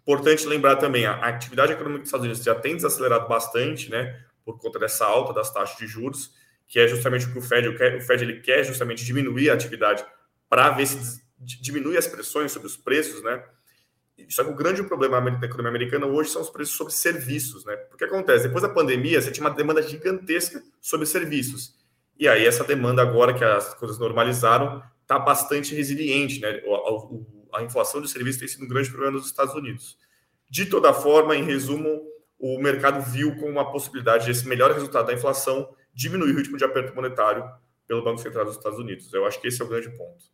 Importante 0.00 0.46
lembrar 0.46 0.76
também, 0.76 1.04
a, 1.04 1.14
atividade 1.26 1.72
econômica 1.72 2.02
dos 2.02 2.08
Estados 2.08 2.24
Unidos 2.24 2.44
já 2.44 2.54
tem 2.54 2.76
desacelerado 2.76 3.26
bastante, 3.26 3.90
né, 3.90 4.24
por 4.44 4.60
conta 4.60 4.78
dessa 4.78 5.04
alta 5.04 5.32
das 5.32 5.52
taxas 5.52 5.76
de 5.76 5.88
juros, 5.88 6.32
que 6.68 6.78
é 6.78 6.86
justamente 6.86 7.26
o 7.26 7.32
que 7.32 7.38
o 7.38 7.42
Fed, 7.42 7.68
o 7.68 8.00
Fed 8.00 8.22
ele 8.22 8.40
quer 8.40 8.62
justamente 8.62 9.04
diminuir 9.04 9.50
a 9.50 9.54
atividade 9.54 10.06
para 10.48 10.70
ver 10.70 10.86
se 10.86 11.20
diminui 11.60 11.96
as 11.96 12.06
pressões 12.06 12.52
sobre 12.52 12.68
os 12.68 12.76
preços, 12.76 13.24
né? 13.24 13.42
Só 14.28 14.44
que 14.44 14.50
o 14.50 14.54
grande 14.54 14.82
problema 14.84 15.20
da 15.20 15.46
economia 15.46 15.68
americana 15.68 16.06
hoje 16.06 16.30
são 16.30 16.40
os 16.40 16.48
preços 16.48 16.76
sobre 16.76 16.92
serviços, 16.92 17.64
né? 17.64 17.74
Porque 17.76 18.04
acontece, 18.04 18.46
depois 18.46 18.62
da 18.62 18.68
pandemia, 18.68 19.20
você 19.20 19.32
tinha 19.32 19.46
uma 19.46 19.54
demanda 19.54 19.82
gigantesca 19.82 20.62
sobre 20.80 21.06
serviços. 21.06 21.74
E 22.18 22.26
aí 22.26 22.46
essa 22.46 22.64
demanda 22.64 23.02
agora 23.02 23.34
que 23.34 23.44
as 23.44 23.74
coisas 23.74 23.98
normalizaram 23.98 24.82
está 25.02 25.18
bastante 25.18 25.74
resiliente, 25.74 26.40
né? 26.40 26.48
A, 26.48 27.58
a, 27.58 27.60
a, 27.60 27.64
inflação 27.64 28.00
de 28.00 28.08
serviços 28.08 28.40
tem 28.40 28.48
sido 28.48 28.64
um 28.64 28.68
grande 28.68 28.90
problema 28.90 29.12
nos 29.12 29.26
Estados 29.26 29.54
Unidos. 29.54 29.96
De 30.50 30.66
toda 30.66 30.92
forma, 30.92 31.36
em 31.36 31.44
resumo, 31.44 32.02
o 32.38 32.58
mercado 32.58 33.02
viu 33.10 33.34
como 33.36 33.48
uma 33.48 33.70
possibilidade 33.70 34.30
esse 34.30 34.46
melhor 34.48 34.72
resultado 34.72 35.06
da 35.06 35.12
inflação 35.12 35.68
diminuir 35.92 36.32
o 36.32 36.36
ritmo 36.36 36.56
de 36.56 36.64
aperto 36.64 36.94
monetário 36.94 37.44
pelo 37.86 38.02
Banco 38.02 38.18
Central 38.18 38.44
dos 38.44 38.56
Estados 38.56 38.78
Unidos. 38.78 39.12
Eu 39.12 39.24
acho 39.26 39.40
que 39.40 39.48
esse 39.48 39.62
é 39.62 39.64
o 39.64 39.68
grande 39.68 39.90
ponto. 39.90 40.24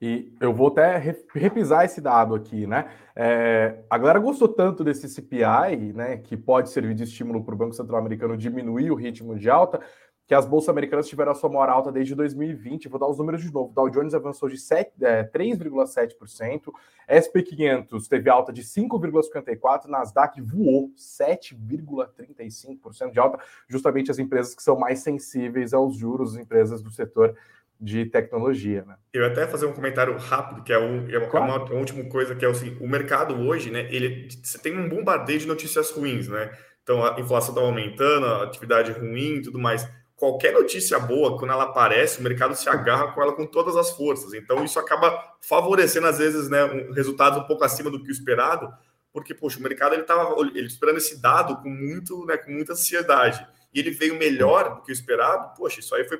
E 0.00 0.32
eu 0.40 0.54
vou 0.54 0.68
até 0.68 0.96
repisar 1.34 1.84
esse 1.84 2.00
dado 2.00 2.34
aqui, 2.34 2.68
né? 2.68 2.88
É, 3.16 3.80
a 3.90 3.98
galera 3.98 4.20
gostou 4.20 4.46
tanto 4.46 4.84
desse 4.84 5.08
CPI, 5.08 5.92
né, 5.92 6.18
que 6.18 6.36
pode 6.36 6.70
servir 6.70 6.94
de 6.94 7.02
estímulo 7.02 7.42
para 7.42 7.52
o 7.52 7.58
Banco 7.58 7.74
Central 7.74 7.98
Americano 7.98 8.36
diminuir 8.36 8.92
o 8.92 8.94
ritmo 8.94 9.36
de 9.36 9.50
alta, 9.50 9.80
que 10.28 10.34
as 10.34 10.44
bolsas 10.44 10.68
americanas 10.68 11.08
tiveram 11.08 11.32
a 11.32 11.34
sua 11.34 11.48
maior 11.48 11.70
alta 11.70 11.90
desde 11.90 12.14
2020. 12.14 12.86
Vou 12.86 13.00
dar 13.00 13.08
os 13.08 13.16
números 13.16 13.42
de 13.42 13.50
novo. 13.50 13.72
Dow 13.72 13.88
Jones 13.88 14.12
avançou 14.12 14.46
de 14.46 14.56
é, 15.00 15.24
3,7%, 15.24 16.70
SP 17.08 17.42
500 17.42 18.06
teve 18.06 18.28
alta 18.28 18.52
de 18.52 18.62
5,54%, 18.62 19.86
Nasdaq 19.86 20.38
voou 20.42 20.92
7,35% 20.98 23.10
de 23.10 23.18
alta, 23.18 23.38
justamente 23.66 24.10
as 24.10 24.18
empresas 24.18 24.54
que 24.54 24.62
são 24.62 24.78
mais 24.78 24.98
sensíveis 24.98 25.72
aos 25.72 25.96
juros, 25.96 26.36
as 26.36 26.42
empresas 26.42 26.82
do 26.82 26.90
setor 26.90 27.34
de 27.80 28.04
tecnologia. 28.04 28.84
Né? 28.86 28.96
Eu 29.14 29.24
até 29.24 29.46
fazer 29.46 29.64
um 29.64 29.72
comentário 29.72 30.14
rápido, 30.18 30.62
que 30.62 30.74
é, 30.74 30.78
um, 30.78 31.08
é 31.08 31.16
uma, 31.16 31.28
claro. 31.28 31.46
uma, 31.46 31.64
uma, 31.64 31.78
última 31.78 32.04
coisa, 32.04 32.34
que 32.34 32.44
é 32.44 32.50
assim, 32.50 32.76
o 32.82 32.88
mercado 32.88 33.34
hoje, 33.34 33.70
né, 33.70 33.88
ele, 33.90 34.28
tem 34.62 34.78
um 34.78 34.90
bombardeio 34.90 35.38
de 35.38 35.46
notícias 35.46 35.90
ruins, 35.90 36.28
né? 36.28 36.52
Então, 36.82 37.02
a 37.04 37.18
inflação 37.18 37.54
está 37.54 37.64
aumentando, 37.64 38.26
a 38.26 38.42
atividade 38.44 38.92
ruim 38.92 39.36
e 39.36 39.42
tudo 39.42 39.58
mais. 39.58 39.88
Qualquer 40.18 40.52
notícia 40.52 40.98
boa, 40.98 41.38
quando 41.38 41.52
ela 41.52 41.62
aparece, 41.62 42.18
o 42.18 42.24
mercado 42.24 42.52
se 42.56 42.68
agarra 42.68 43.12
com 43.12 43.22
ela 43.22 43.32
com 43.32 43.46
todas 43.46 43.76
as 43.76 43.92
forças. 43.92 44.34
Então, 44.34 44.64
isso 44.64 44.76
acaba 44.76 45.16
favorecendo, 45.40 46.08
às 46.08 46.18
vezes, 46.18 46.48
né, 46.48 46.64
um, 46.64 46.92
resultados 46.92 47.38
um 47.38 47.44
pouco 47.44 47.62
acima 47.62 47.88
do 47.88 48.02
que 48.02 48.08
o 48.08 48.12
esperado, 48.12 48.68
porque, 49.12 49.32
poxa, 49.32 49.60
o 49.60 49.62
mercado 49.62 49.94
ele 49.94 50.02
estava 50.02 50.34
ele 50.40 50.66
esperando 50.66 50.96
esse 50.96 51.22
dado 51.22 51.62
com, 51.62 51.70
muito, 51.70 52.26
né, 52.26 52.36
com 52.36 52.50
muita 52.50 52.72
ansiedade. 52.72 53.46
E 53.72 53.78
ele 53.78 53.92
veio 53.92 54.18
melhor 54.18 54.74
do 54.74 54.82
que 54.82 54.90
o 54.90 54.92
esperado, 54.92 55.54
poxa, 55.56 55.78
isso 55.78 55.94
aí 55.94 56.02
foi, 56.02 56.18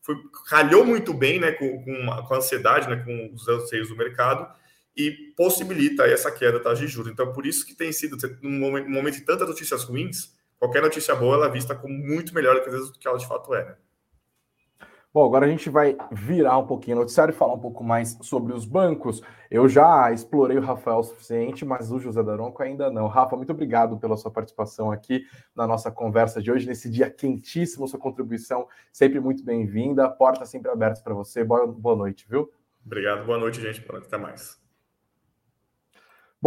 foi 0.00 0.16
calhou 0.48 0.82
muito 0.82 1.12
bem 1.12 1.38
né, 1.38 1.52
com, 1.52 1.84
com, 1.84 2.06
com 2.26 2.34
a 2.34 2.38
ansiedade, 2.38 2.88
né, 2.88 2.96
com 3.04 3.34
os 3.34 3.46
anseios 3.46 3.90
do 3.90 3.96
mercado, 3.96 4.50
e 4.96 5.10
possibilita 5.36 6.06
essa 6.06 6.32
queda 6.32 6.52
da 6.52 6.64
taxa 6.64 6.80
de 6.80 6.88
juros. 6.88 7.12
Então, 7.12 7.34
por 7.34 7.44
isso 7.44 7.66
que 7.66 7.74
tem 7.74 7.92
sido, 7.92 8.16
num 8.40 8.58
momento, 8.58 8.88
momento 8.88 9.16
de 9.16 9.26
tantas 9.26 9.46
notícias 9.46 9.84
ruins, 9.84 10.34
qualquer 10.58 10.82
notícia 10.82 11.14
boa 11.14 11.36
ela 11.36 11.46
é 11.46 11.50
vista 11.50 11.74
como 11.74 11.94
muito 11.94 12.34
melhor 12.34 12.54
do 12.56 12.92
que 12.92 13.08
ela 13.08 13.18
de 13.18 13.26
fato 13.26 13.54
é. 13.54 13.64
Né? 13.64 13.76
Bom, 15.16 15.24
agora 15.24 15.46
a 15.46 15.48
gente 15.48 15.70
vai 15.70 15.96
virar 16.12 16.58
um 16.58 16.66
pouquinho 16.66 16.98
o 16.98 17.00
noticiário 17.00 17.32
e 17.32 17.34
falar 17.34 17.54
um 17.54 17.58
pouco 17.58 17.82
mais 17.82 18.18
sobre 18.20 18.52
os 18.52 18.66
bancos. 18.66 19.22
Eu 19.50 19.66
já 19.66 20.12
explorei 20.12 20.58
o 20.58 20.60
Rafael 20.60 20.98
o 20.98 21.02
suficiente, 21.02 21.64
mas 21.64 21.90
o 21.90 21.98
José 21.98 22.22
Daronco 22.22 22.62
ainda 22.62 22.90
não. 22.90 23.06
Rafa, 23.06 23.34
muito 23.34 23.50
obrigado 23.50 23.96
pela 23.96 24.14
sua 24.18 24.30
participação 24.30 24.92
aqui 24.92 25.24
na 25.54 25.66
nossa 25.66 25.90
conversa 25.90 26.42
de 26.42 26.52
hoje, 26.52 26.66
nesse 26.66 26.90
dia 26.90 27.08
quentíssimo, 27.08 27.88
sua 27.88 27.98
contribuição 27.98 28.68
sempre 28.92 29.18
muito 29.18 29.42
bem-vinda. 29.42 30.06
Porta 30.10 30.44
sempre 30.44 30.70
aberta 30.70 31.00
para 31.02 31.14
você. 31.14 31.42
Boa, 31.42 31.66
boa 31.66 31.96
noite, 31.96 32.26
viu? 32.28 32.52
Obrigado, 32.84 33.24
boa 33.24 33.38
noite, 33.38 33.58
gente. 33.58 33.82
Até 33.90 34.18
mais. 34.18 34.65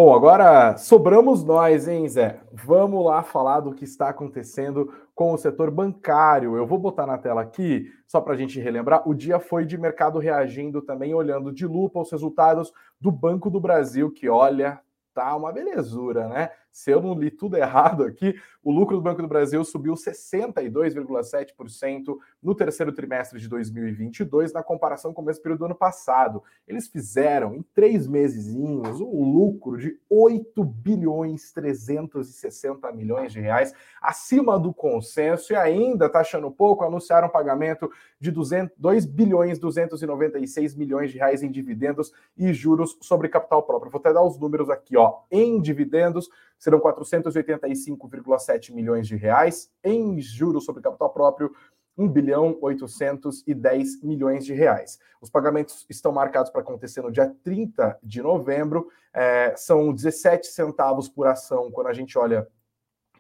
Bom, 0.02 0.16
agora 0.16 0.78
sobramos 0.78 1.43
nós, 1.43 1.86
hein, 1.86 2.08
Zé? 2.08 2.39
Vamos 2.54 3.04
lá 3.04 3.22
falar 3.22 3.60
do 3.60 3.74
que 3.74 3.84
está 3.84 4.08
acontecendo 4.08 4.93
com 5.14 5.34
o 5.34 5.38
setor 5.38 5.70
bancário. 5.70 6.56
Eu 6.56 6.66
vou 6.66 6.80
botar 6.80 7.06
na 7.06 7.18
tela 7.18 7.41
aqui, 7.41 7.91
só 8.08 8.22
para 8.22 8.34
a 8.34 8.38
gente 8.38 8.62
relembrar. 8.62 9.06
O 9.06 9.14
dia 9.14 9.41
foi 9.41 9.66
de 9.66 9.78
mercado 9.78 10.18
reagindo 10.18 10.82
também, 10.82 11.14
olhando 11.14 11.52
de 11.52 11.68
lupa 11.68 12.00
os 12.00 12.10
resultados 12.10 12.72
do 12.97 13.12
Banco 13.12 13.50
do 13.50 13.60
Brasil, 13.60 14.10
que 14.10 14.30
olha, 14.30 14.80
tá 15.14 15.36
uma 15.36 15.52
belezura, 15.52 16.30
né? 16.30 16.50
Se 16.80 16.92
eu 16.92 17.02
não 17.02 17.14
li 17.14 17.30
tudo 17.30 17.58
errado 17.58 18.06
aqui, 18.06 18.40
o 18.64 18.72
lucro 18.72 18.96
do 18.96 19.02
Banco 19.02 19.22
do 19.22 19.28
Brasil 19.28 19.62
subiu 19.66 19.96
62,7% 19.96 22.18
no 22.42 22.56
terceiro 22.56 22.94
trimestre 22.94 23.38
de 23.38 23.50
2022, 23.50 24.54
na 24.54 24.64
comparação 24.64 25.14
com 25.14 25.22
o 25.22 25.26
mesmo 25.26 25.44
período 25.44 25.60
do 25.60 25.66
ano 25.66 25.76
passado. 25.76 26.42
Eles 26.66 26.88
fizeram, 26.88 27.54
em 27.54 27.62
três 27.76 28.08
meses, 28.08 28.56
um 28.56 29.30
lucro 29.30 29.78
de 29.78 30.00
8 30.10 30.64
bilhões 30.64 31.52
360 31.52 32.90
milhões 32.94 33.34
de 33.34 33.42
reais, 33.42 33.74
acima 34.02 34.58
do 34.58 34.74
consenso, 34.74 35.52
e 35.52 35.58
ainda, 35.58 36.10
achando 36.14 36.50
pouco, 36.50 36.86
anunciaram 36.86 37.28
um 37.28 37.32
pagamento 37.32 37.92
de 38.22 38.32
200, 38.32 38.74
2 38.78 39.06
bilhões 39.06 39.60
296 39.60 40.76
milhões 40.76 41.12
de 41.12 41.18
reais 41.18 41.44
em 41.44 41.52
dividendos 41.52 42.14
e 42.38 42.54
juros 42.54 42.98
sobre 43.02 43.28
capital 43.28 43.64
próprio. 43.64 43.92
Vou 43.92 44.00
até 44.00 44.14
dar 44.14 44.24
os 44.24 44.40
números 44.40 44.70
aqui, 44.70 44.96
ó. 44.96 45.24
Em 45.30 45.60
dividendos, 45.60 46.30
serão 46.60 46.80
485,7 46.80 48.74
milhões 48.74 49.07
de 49.07 49.16
reais, 49.16 49.72
em 49.84 50.20
juros 50.20 50.66
sobre 50.66 50.84
capital 50.84 51.10
próprio, 51.12 51.51
1 51.97 52.07
bilhão 52.07 52.57
810 52.62 54.01
milhões 54.03 54.45
de 54.45 54.53
reais. 54.53 54.99
Os 55.20 55.30
pagamentos 55.30 55.86
estão 55.89 56.12
marcados 56.12 56.51
para 56.51 56.62
acontecer 56.62 57.01
no 57.01 57.12
dia 57.12 57.34
30 57.43 57.97
de 58.03 58.22
novembro, 58.22 58.88
é, 59.14 59.53
são 59.57 59.91
17 59.93 60.47
centavos 60.47 61.10
por 61.10 61.28
ação 61.28 61.72
quando 61.72 61.88
a 61.88 61.93
gente 61.93 62.18
olha 62.18 62.47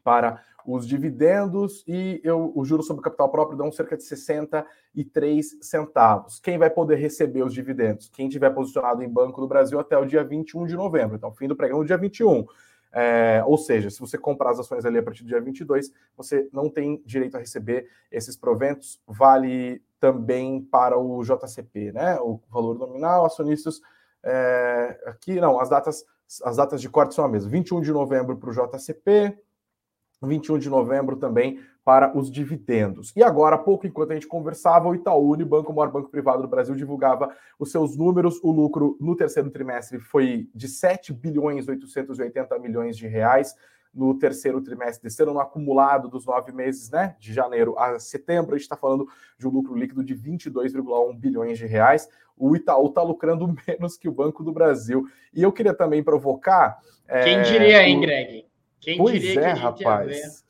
para 0.03 0.41
os 0.65 0.87
dividendos 0.87 1.83
e 1.87 2.21
eu, 2.23 2.51
o 2.55 2.63
juro 2.63 2.83
sobre 2.83 3.03
capital 3.03 3.29
próprio 3.29 3.57
dão 3.57 3.71
cerca 3.71 3.97
de 3.97 4.03
63 4.03 5.57
centavos. 5.61 6.39
Quem 6.39 6.57
vai 6.57 6.69
poder 6.69 6.95
receber 6.95 7.43
os 7.43 7.53
dividendos? 7.53 8.09
Quem 8.09 8.29
tiver 8.29 8.49
posicionado 8.51 9.03
em 9.03 9.09
Banco 9.09 9.41
do 9.41 9.47
Brasil 9.47 9.79
até 9.79 9.97
o 9.97 10.05
dia 10.05 10.23
21 10.23 10.65
de 10.65 10.75
novembro. 10.75 11.15
Então, 11.15 11.33
fim 11.33 11.47
do 11.47 11.55
pregão 11.55 11.83
dia 11.83 11.97
21. 11.97 12.45
É, 12.91 13.43
ou 13.45 13.57
seja, 13.57 13.89
se 13.89 13.99
você 13.99 14.17
comprar 14.17 14.51
as 14.51 14.59
ações 14.59 14.85
ali 14.85 14.97
a 14.97 15.03
partir 15.03 15.23
do 15.23 15.27
dia 15.27 15.41
22, 15.41 15.91
você 16.17 16.49
não 16.51 16.69
tem 16.69 17.01
direito 17.05 17.35
a 17.35 17.39
receber 17.39 17.87
esses 18.11 18.35
proventos. 18.35 19.01
Vale 19.07 19.81
também 19.99 20.61
para 20.61 20.97
o 20.97 21.23
JCP, 21.23 21.91
né? 21.91 22.19
O 22.19 22.39
valor 22.49 22.77
nominal, 22.77 23.25
acionistas. 23.25 23.81
É, 24.23 25.01
aqui 25.05 25.39
não, 25.39 25.59
as 25.59 25.69
datas, 25.69 26.05
as 26.43 26.57
datas 26.57 26.81
de 26.81 26.89
corte 26.89 27.13
são 27.13 27.25
a 27.25 27.29
mesma. 27.29 27.49
21 27.49 27.81
de 27.81 27.91
novembro 27.91 28.37
para 28.37 28.49
o 28.49 28.53
JCP, 28.53 29.37
21 30.21 30.57
de 30.57 30.69
novembro 30.69 31.15
também 31.15 31.59
para 31.89 32.15
os 32.15 32.29
dividendos. 32.29 33.11
E 33.15 33.23
agora, 33.23 33.55
há 33.55 33.57
pouco, 33.57 33.87
enquanto 33.87 34.11
a 34.11 34.13
gente 34.13 34.27
conversava, 34.27 34.87
o 34.87 34.93
Itaú 34.93 35.31
Unibanco, 35.31 35.71
o 35.71 35.75
maior 35.75 35.91
banco 35.91 36.07
privado 36.07 36.39
do 36.39 36.47
Brasil, 36.47 36.75
divulgava 36.75 37.35
os 37.57 37.71
seus 37.71 37.97
números. 37.97 38.39
O 38.43 38.51
lucro 38.51 38.95
no 39.01 39.15
terceiro 39.15 39.49
trimestre 39.49 39.97
foi 39.97 40.47
de 40.53 40.67
7 40.67 41.11
bilhões 41.11 41.67
880 41.67 42.59
milhões 42.59 42.95
de 42.95 43.07
reais 43.07 43.55
no 43.91 44.13
terceiro 44.13 44.61
trimestre 44.61 45.01
desse 45.01 45.23
ano, 45.23 45.33
no 45.33 45.39
acumulado 45.39 46.07
dos 46.07 46.27
nove 46.27 46.51
meses, 46.51 46.91
né? 46.91 47.15
De 47.19 47.33
janeiro 47.33 47.73
a 47.75 47.97
setembro, 47.97 48.53
a 48.53 48.57
gente 48.59 48.65
está 48.65 48.77
falando 48.77 49.07
de 49.35 49.47
um 49.47 49.49
lucro 49.49 49.75
líquido 49.75 50.03
de 50.03 50.13
22,1 50.15 51.17
bilhões 51.17 51.57
de 51.57 51.65
reais. 51.65 52.07
O 52.37 52.55
Itaú 52.55 52.85
está 52.85 53.01
lucrando 53.01 53.47
menos 53.67 53.97
que 53.97 54.07
o 54.07 54.11
Banco 54.11 54.43
do 54.43 54.51
Brasil. 54.51 55.07
E 55.33 55.41
eu 55.41 55.51
queria 55.51 55.73
também 55.73 56.03
provocar. 56.03 56.77
Quem 57.23 57.39
é, 57.39 57.41
diria, 57.41 57.89
hein, 57.89 57.99
Greg? 57.99 58.45
Quem 58.79 58.95
pois 58.99 59.19
diria 59.19 59.41
é, 59.41 59.53
que 59.53 59.59
rapaz. 59.59 60.47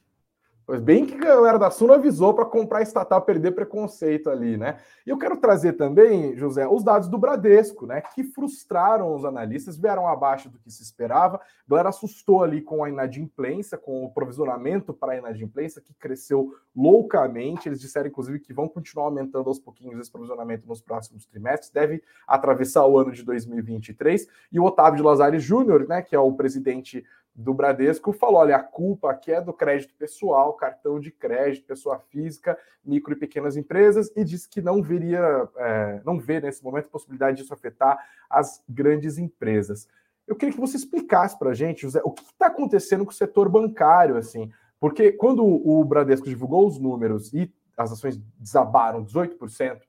Pois 0.70 0.82
bem 0.82 1.03
que 1.03 1.15
a 1.15 1.17
galera 1.17 1.57
da 1.57 1.72
Suno 1.72 1.93
avisou 1.93 2.32
para 2.32 2.45
comprar 2.45 2.84
estatal, 2.84 3.24
perder 3.24 3.53
preconceito 3.53 4.30
ali, 4.30 4.55
né? 4.55 4.78
E 5.03 5.09
eu 5.09 5.17
quero 5.17 5.36
trazer 5.38 5.74
também, 5.74 6.38
José, 6.38 6.67
os 6.67 6.84
dados 6.84 7.09
do 7.09 7.17
Bradesco, 7.17 7.88
né? 7.88 8.01
Que 8.01 8.24
frustraram 8.24 9.15
os 9.15 9.26
analistas, 9.26 9.76
vieram 9.76 10.07
abaixo 10.07 10.47
do 10.47 10.59
que 10.59 10.70
se 10.70 10.84
esperava. 10.84 11.38
A 11.38 11.41
galera 11.67 11.89
assustou 11.89 12.43
ali 12.43 12.61
com 12.61 12.84
a 12.84 12.89
inadimplência, 12.89 13.80
com 13.80 14.05
o 14.05 14.11
provisionamento 14.11 14.93
para 14.93 15.13
a 15.13 15.17
inadimplência, 15.17 15.82
que 15.82 15.91
cresceu 15.95 16.53
loucamente. 16.76 17.67
Eles 17.67 17.82
disseram, 17.82 18.07
inclusive, 18.07 18.39
que 18.39 18.53
vão 18.53 18.67
continuar 18.67 19.07
aumentando 19.07 19.49
aos 19.49 19.57
pouquinhos 19.57 19.99
esse 19.99 20.11
provisionamento 20.11 20.67
nos 20.67 20.82
próximos 20.82 21.26
trimestres, 21.26 21.72
deve 21.72 22.03
atravessar 22.28 22.86
o 22.86 22.95
ano 22.95 23.11
de 23.11 23.24
2023. 23.24 24.28
E 24.51 24.59
o 24.59 24.65
Otávio 24.65 24.97
de 24.97 25.01
Lazari 25.01 25.39
Júnior, 25.39 25.88
né? 25.88 26.03
Que 26.03 26.15
é 26.15 26.20
o 26.20 26.32
presidente 26.32 27.03
do 27.39 27.53
Bradesco 27.53 28.11
falou: 28.11 28.41
olha, 28.41 28.57
a 28.57 28.63
culpa 28.63 29.09
aqui 29.09 29.31
é 29.31 29.41
do 29.41 29.53
crédito 29.53 29.95
pessoal, 29.95 30.53
cartão 30.53 30.99
de 30.99 31.09
crédito, 31.09 31.65
pessoa 31.65 31.97
física, 31.97 32.57
micro 32.83 33.13
e 33.13 33.15
pequenas 33.15 33.55
empresas, 33.55 34.11
e 34.15 34.25
disse 34.25 34.49
que 34.49 34.61
não 34.61 34.83
veria, 34.83 35.47
é, 35.55 36.01
não 36.05 36.19
vê 36.19 36.41
nesse 36.41 36.61
momento 36.61 36.87
a 36.87 36.91
possibilidade 36.91 37.37
disso 37.37 37.53
afetar 37.53 37.97
as 38.29 38.61
grandes 38.67 39.17
empresas. 39.17 39.87
Eu 40.27 40.35
queria 40.35 40.53
que 40.53 40.59
você 40.59 40.75
explicasse 40.75 41.39
para 41.39 41.51
a 41.51 41.53
gente, 41.53 41.83
José, 41.83 42.01
o 42.03 42.11
que 42.11 42.23
está 42.23 42.47
acontecendo 42.47 43.05
com 43.05 43.11
o 43.11 43.15
setor 43.15 43.47
bancário, 43.47 44.17
assim, 44.17 44.51
porque 44.77 45.13
quando 45.13 45.43
o 45.43 45.83
Bradesco 45.85 46.27
divulgou 46.27 46.67
os 46.67 46.77
números 46.77 47.33
e 47.33 47.51
as 47.77 47.91
ações 47.91 48.17
desabaram 48.37 49.05
18%, 49.05 49.79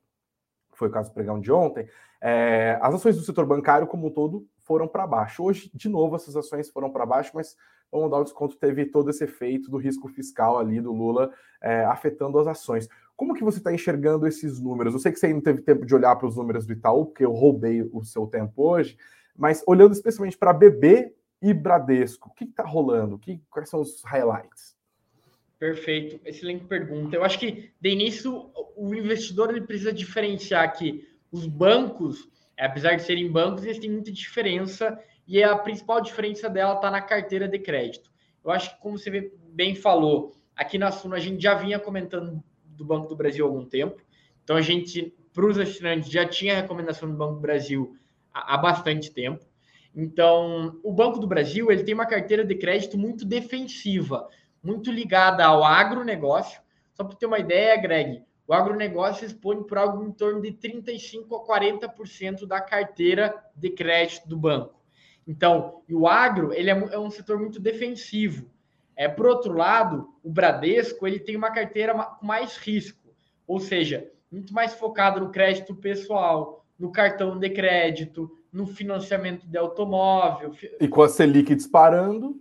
foi 0.72 0.88
o 0.88 0.90
caso 0.90 1.10
do 1.10 1.14
pregão 1.14 1.40
de 1.40 1.50
ontem, 1.50 1.88
é, 2.20 2.78
as 2.80 2.94
ações 2.94 3.16
do 3.16 3.22
setor 3.22 3.44
bancário 3.44 3.88
como 3.88 4.06
um 4.06 4.10
todo 4.10 4.46
foram 4.70 4.86
para 4.86 5.04
baixo. 5.04 5.42
Hoje, 5.42 5.68
de 5.74 5.88
novo, 5.88 6.14
essas 6.14 6.36
ações 6.36 6.70
foram 6.70 6.92
para 6.92 7.04
baixo, 7.04 7.32
mas 7.34 7.56
vamos 7.90 8.08
dar 8.08 8.18
o 8.18 8.22
desconto, 8.22 8.56
teve 8.56 8.86
todo 8.86 9.10
esse 9.10 9.24
efeito 9.24 9.68
do 9.68 9.78
risco 9.78 10.06
fiscal 10.06 10.60
ali 10.60 10.80
do 10.80 10.92
Lula 10.92 11.32
é, 11.60 11.84
afetando 11.86 12.38
as 12.38 12.46
ações. 12.46 12.88
Como 13.16 13.34
que 13.34 13.42
você 13.42 13.58
está 13.58 13.74
enxergando 13.74 14.28
esses 14.28 14.60
números? 14.60 14.94
Eu 14.94 15.00
sei 15.00 15.10
que 15.10 15.18
você 15.18 15.34
não 15.34 15.40
teve 15.40 15.60
tempo 15.60 15.84
de 15.84 15.92
olhar 15.92 16.14
para 16.14 16.28
os 16.28 16.36
números 16.36 16.66
do 16.66 16.72
Itaú, 16.72 17.06
porque 17.06 17.24
eu 17.24 17.32
roubei 17.32 17.82
o 17.82 18.04
seu 18.04 18.28
tempo 18.28 18.62
hoje, 18.62 18.96
mas 19.36 19.60
olhando 19.66 19.92
especialmente 19.92 20.38
para 20.38 20.52
BB 20.52 21.16
e 21.42 21.52
Bradesco, 21.52 22.28
o 22.28 22.32
que 22.32 22.44
está 22.44 22.62
rolando? 22.62 23.18
Que, 23.18 23.42
quais 23.50 23.68
são 23.68 23.80
os 23.80 24.04
highlights? 24.04 24.76
Perfeito, 25.58 26.20
excelente 26.24 26.64
pergunta. 26.66 27.16
Eu 27.16 27.24
acho 27.24 27.40
que, 27.40 27.72
de 27.80 27.90
início, 27.90 28.52
o 28.76 28.94
investidor 28.94 29.50
ele 29.50 29.62
precisa 29.62 29.92
diferenciar 29.92 30.72
que 30.78 31.08
os 31.32 31.44
bancos 31.48 32.30
apesar 32.60 32.94
de 32.96 33.02
serem 33.02 33.30
bancos, 33.30 33.64
eles 33.64 33.78
têm 33.78 33.90
muita 33.90 34.12
diferença 34.12 34.98
e 35.26 35.42
a 35.42 35.56
principal 35.56 36.00
diferença 36.00 36.48
dela 36.48 36.74
está 36.74 36.90
na 36.90 37.00
carteira 37.00 37.48
de 37.48 37.58
crédito. 37.58 38.10
Eu 38.44 38.50
acho 38.50 38.74
que, 38.74 38.80
como 38.80 38.98
você 38.98 39.32
bem 39.48 39.74
falou, 39.74 40.34
aqui 40.56 40.78
na 40.78 40.90
Suno 40.90 41.14
a 41.14 41.20
gente 41.20 41.42
já 41.42 41.54
vinha 41.54 41.78
comentando 41.78 42.42
do 42.64 42.84
Banco 42.84 43.08
do 43.08 43.16
Brasil 43.16 43.44
há 43.44 43.48
algum 43.48 43.64
tempo. 43.64 44.02
Então, 44.42 44.56
a 44.56 44.62
gente, 44.62 45.14
para 45.32 45.46
os 45.46 45.58
assinantes, 45.58 46.10
já 46.10 46.26
tinha 46.26 46.56
recomendação 46.56 47.08
do 47.10 47.16
Banco 47.16 47.34
do 47.34 47.40
Brasil 47.40 47.96
há, 48.32 48.54
há 48.54 48.58
bastante 48.58 49.12
tempo. 49.12 49.44
Então, 49.94 50.78
o 50.82 50.92
Banco 50.92 51.18
do 51.18 51.26
Brasil 51.26 51.70
ele 51.70 51.84
tem 51.84 51.94
uma 51.94 52.06
carteira 52.06 52.44
de 52.44 52.54
crédito 52.54 52.96
muito 52.96 53.24
defensiva, 53.24 54.28
muito 54.62 54.90
ligada 54.90 55.44
ao 55.44 55.64
agronegócio. 55.64 56.60
Só 56.94 57.04
para 57.04 57.16
ter 57.16 57.26
uma 57.26 57.38
ideia, 57.38 57.76
Greg, 57.76 58.22
o 58.50 58.52
agronegócio 58.52 59.24
expõe 59.24 59.62
por 59.62 59.78
algo 59.78 60.04
em 60.04 60.10
torno 60.10 60.42
de 60.42 60.50
35% 60.50 61.26
a 61.30 61.86
40% 61.86 62.48
da 62.48 62.60
carteira 62.60 63.32
de 63.54 63.70
crédito 63.70 64.28
do 64.28 64.36
banco. 64.36 64.74
Então, 65.24 65.82
o 65.88 66.08
agro 66.08 66.52
ele 66.52 66.68
é, 66.68 66.72
é, 66.72 66.98
um 66.98 67.12
setor 67.12 67.38
muito 67.38 67.60
defensivo. 67.60 68.50
É, 68.96 69.06
por 69.06 69.28
outro 69.28 69.52
lado, 69.52 70.12
o 70.20 70.28
Bradesco 70.28 71.06
ele 71.06 71.20
tem 71.20 71.36
uma 71.36 71.52
carteira 71.52 71.94
com 71.94 72.26
mais 72.26 72.56
risco, 72.56 73.14
ou 73.46 73.60
seja, 73.60 74.10
muito 74.32 74.52
mais 74.52 74.74
focado 74.74 75.20
no 75.20 75.30
crédito 75.30 75.72
pessoal, 75.76 76.66
no 76.76 76.90
cartão 76.90 77.38
de 77.38 77.50
crédito, 77.50 78.36
no 78.52 78.66
financiamento 78.66 79.46
de 79.46 79.58
automóvel. 79.58 80.56
E 80.80 80.88
com 80.88 81.02
a 81.02 81.08
Selic 81.08 81.54
disparando. 81.54 82.34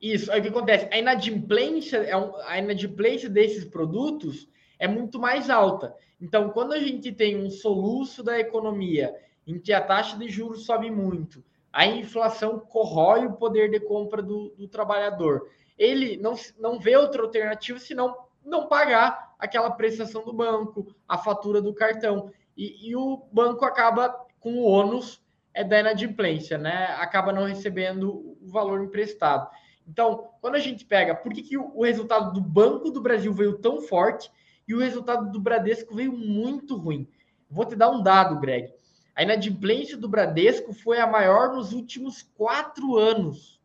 Isso. 0.00 0.32
Aí 0.32 0.40
o 0.40 0.42
que 0.42 0.48
acontece? 0.48 0.88
A 0.90 0.98
inadimplência, 0.98 1.98
é 1.98 2.14
a 2.46 2.58
inadimplência 2.58 3.28
desses 3.28 3.66
produtos 3.66 4.50
é 4.82 4.88
muito 4.88 5.16
mais 5.16 5.48
alta. 5.48 5.94
Então, 6.20 6.50
quando 6.50 6.72
a 6.72 6.78
gente 6.80 7.12
tem 7.12 7.40
um 7.40 7.48
soluço 7.48 8.20
da 8.20 8.40
economia 8.40 9.14
em 9.46 9.56
que 9.56 9.72
a 9.72 9.80
taxa 9.80 10.18
de 10.18 10.28
juros 10.28 10.66
sobe 10.66 10.90
muito, 10.90 11.40
a 11.72 11.86
inflação 11.86 12.58
corrói 12.58 13.24
o 13.24 13.34
poder 13.34 13.70
de 13.70 13.78
compra 13.78 14.20
do, 14.20 14.48
do 14.58 14.66
trabalhador, 14.66 15.48
ele 15.78 16.16
não, 16.16 16.34
não 16.58 16.80
vê 16.80 16.96
outra 16.96 17.22
alternativa 17.22 17.78
senão 17.78 18.16
não 18.44 18.66
pagar 18.66 19.36
aquela 19.38 19.70
prestação 19.70 20.24
do 20.24 20.32
banco, 20.32 20.92
a 21.06 21.16
fatura 21.16 21.62
do 21.62 21.72
cartão. 21.72 22.32
E, 22.56 22.90
e 22.90 22.96
o 22.96 23.24
banco 23.30 23.64
acaba 23.64 24.08
com 24.40 24.54
o 24.54 24.64
ônus 24.64 25.22
é 25.54 25.62
da 25.62 25.78
inadimplência, 25.78 26.58
né? 26.58 26.86
Acaba 26.98 27.32
não 27.32 27.44
recebendo 27.44 28.36
o 28.42 28.48
valor 28.48 28.82
emprestado. 28.82 29.48
Então, 29.86 30.30
quando 30.40 30.56
a 30.56 30.60
gente 30.60 30.84
pega, 30.84 31.14
por 31.14 31.32
que, 31.32 31.42
que 31.42 31.56
o, 31.56 31.70
o 31.72 31.84
resultado 31.84 32.32
do 32.32 32.40
Banco 32.40 32.90
do 32.90 33.00
Brasil 33.00 33.32
veio 33.32 33.58
tão 33.58 33.80
forte 33.80 34.28
e 34.66 34.74
o 34.74 34.78
resultado 34.78 35.30
do 35.30 35.40
Bradesco 35.40 35.94
veio 35.94 36.12
muito 36.12 36.76
ruim. 36.76 37.08
Vou 37.50 37.64
te 37.64 37.76
dar 37.76 37.90
um 37.90 38.02
dado, 38.02 38.40
Greg. 38.40 38.72
A 39.14 39.22
inadimplência 39.22 39.96
do 39.96 40.08
Bradesco 40.08 40.72
foi 40.72 40.98
a 40.98 41.06
maior 41.06 41.54
nos 41.54 41.72
últimos 41.72 42.22
quatro 42.22 42.96
anos. 42.96 43.60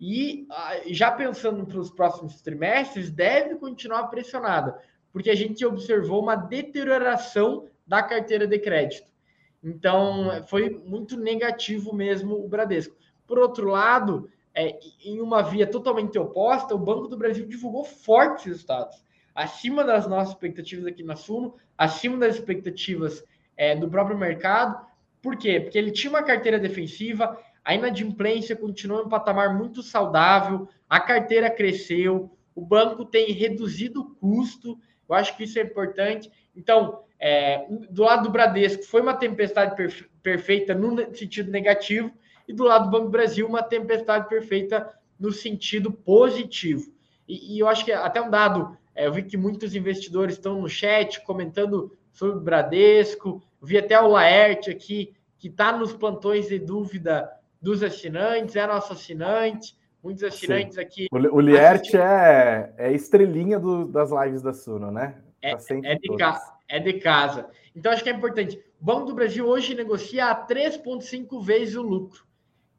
E 0.00 0.46
ah, 0.50 0.80
já 0.86 1.10
pensando 1.10 1.66
para 1.66 1.78
os 1.78 1.90
próximos 1.90 2.40
trimestres, 2.40 3.10
deve 3.10 3.56
continuar 3.56 4.08
pressionada, 4.08 4.78
porque 5.12 5.30
a 5.30 5.34
gente 5.34 5.64
observou 5.64 6.22
uma 6.22 6.34
deterioração 6.34 7.68
da 7.86 8.02
carteira 8.02 8.46
de 8.46 8.58
crédito. 8.58 9.10
Então, 9.62 10.42
foi 10.48 10.70
muito 10.70 11.16
negativo 11.16 11.94
mesmo 11.94 12.34
o 12.34 12.48
Bradesco. 12.48 12.96
Por 13.26 13.38
outro 13.38 13.68
lado, 13.68 14.28
é, 14.54 14.78
em 15.04 15.20
uma 15.20 15.42
via 15.42 15.66
totalmente 15.66 16.18
oposta, 16.18 16.74
o 16.74 16.78
Banco 16.78 17.06
do 17.06 17.16
Brasil 17.16 17.46
divulgou 17.46 17.84
fortes 17.84 18.46
resultados 18.46 19.04
acima 19.34 19.84
das 19.84 20.06
nossas 20.06 20.34
expectativas 20.34 20.86
aqui 20.86 21.02
na 21.02 21.16
Suno, 21.16 21.54
acima 21.76 22.16
das 22.18 22.36
expectativas 22.36 23.24
é, 23.56 23.74
do 23.74 23.88
próprio 23.88 24.16
mercado. 24.16 24.86
Por 25.20 25.36
quê? 25.36 25.60
Porque 25.60 25.78
ele 25.78 25.90
tinha 25.90 26.10
uma 26.10 26.22
carteira 26.22 26.58
defensiva, 26.58 27.38
a 27.64 27.74
inadimplência 27.74 28.56
continuou 28.56 29.02
em 29.02 29.06
um 29.06 29.08
patamar 29.08 29.56
muito 29.56 29.82
saudável, 29.82 30.68
a 30.88 30.98
carteira 30.98 31.48
cresceu, 31.48 32.30
o 32.54 32.60
banco 32.60 33.04
tem 33.04 33.32
reduzido 33.32 34.00
o 34.00 34.14
custo, 34.16 34.78
eu 35.08 35.14
acho 35.14 35.36
que 35.36 35.44
isso 35.44 35.58
é 35.58 35.62
importante. 35.62 36.30
Então, 36.56 37.04
é, 37.18 37.66
do 37.90 38.02
lado 38.02 38.24
do 38.24 38.30
Bradesco, 38.30 38.82
foi 38.84 39.00
uma 39.00 39.14
tempestade 39.14 39.76
perfe 39.76 40.10
perfeita 40.22 40.72
no 40.74 41.14
sentido 41.16 41.50
negativo, 41.50 42.12
e 42.46 42.52
do 42.52 42.64
lado 42.64 42.84
do 42.84 42.90
Banco 42.90 43.06
do 43.06 43.10
Brasil, 43.10 43.46
uma 43.46 43.62
tempestade 43.62 44.28
perfeita 44.28 44.88
no 45.18 45.32
sentido 45.32 45.92
positivo. 45.92 46.92
E, 47.28 47.56
e 47.56 47.58
eu 47.58 47.68
acho 47.68 47.84
que 47.84 47.92
até 47.92 48.20
um 48.20 48.30
dado 48.30 48.76
é, 48.94 49.06
eu 49.06 49.12
vi 49.12 49.22
que 49.22 49.36
muitos 49.36 49.74
investidores 49.74 50.34
estão 50.34 50.60
no 50.60 50.68
chat 50.68 51.20
comentando 51.22 51.96
sobre 52.12 52.36
o 52.36 52.40
Bradesco. 52.40 53.42
Eu 53.60 53.66
vi 53.66 53.78
até 53.78 54.00
o 54.00 54.08
Laerte 54.08 54.70
aqui, 54.70 55.14
que 55.38 55.48
está 55.48 55.76
nos 55.76 55.92
plantões 55.92 56.48
de 56.48 56.58
dúvida 56.58 57.30
dos 57.60 57.82
assinantes, 57.82 58.56
é 58.56 58.66
nosso 58.66 58.92
assinante. 58.92 59.76
Muitos 60.02 60.24
assinantes 60.24 60.74
Sim. 60.74 60.80
aqui. 60.80 61.06
O, 61.12 61.16
o 61.16 61.40
Lierte 61.40 61.96
é, 61.96 62.74
é 62.76 62.92
estrelinha 62.92 63.58
do, 63.58 63.86
das 63.86 64.10
lives 64.10 64.42
da 64.42 64.52
Suno, 64.52 64.90
né? 64.90 65.16
É, 65.40 65.56
tá 65.56 65.74
é, 65.84 65.94
de 65.94 66.16
ca, 66.16 66.58
é 66.68 66.78
de 66.80 66.92
casa. 66.94 67.48
Então, 67.74 67.92
acho 67.92 68.02
que 68.02 68.10
é 68.10 68.12
importante. 68.12 68.60
O 68.80 68.84
Banco 68.84 69.06
do 69.06 69.14
Brasil 69.14 69.46
hoje 69.46 69.74
negocia 69.74 70.26
a 70.26 70.46
3,5 70.46 71.42
vezes 71.44 71.76
o 71.76 71.82
lucro. 71.82 72.24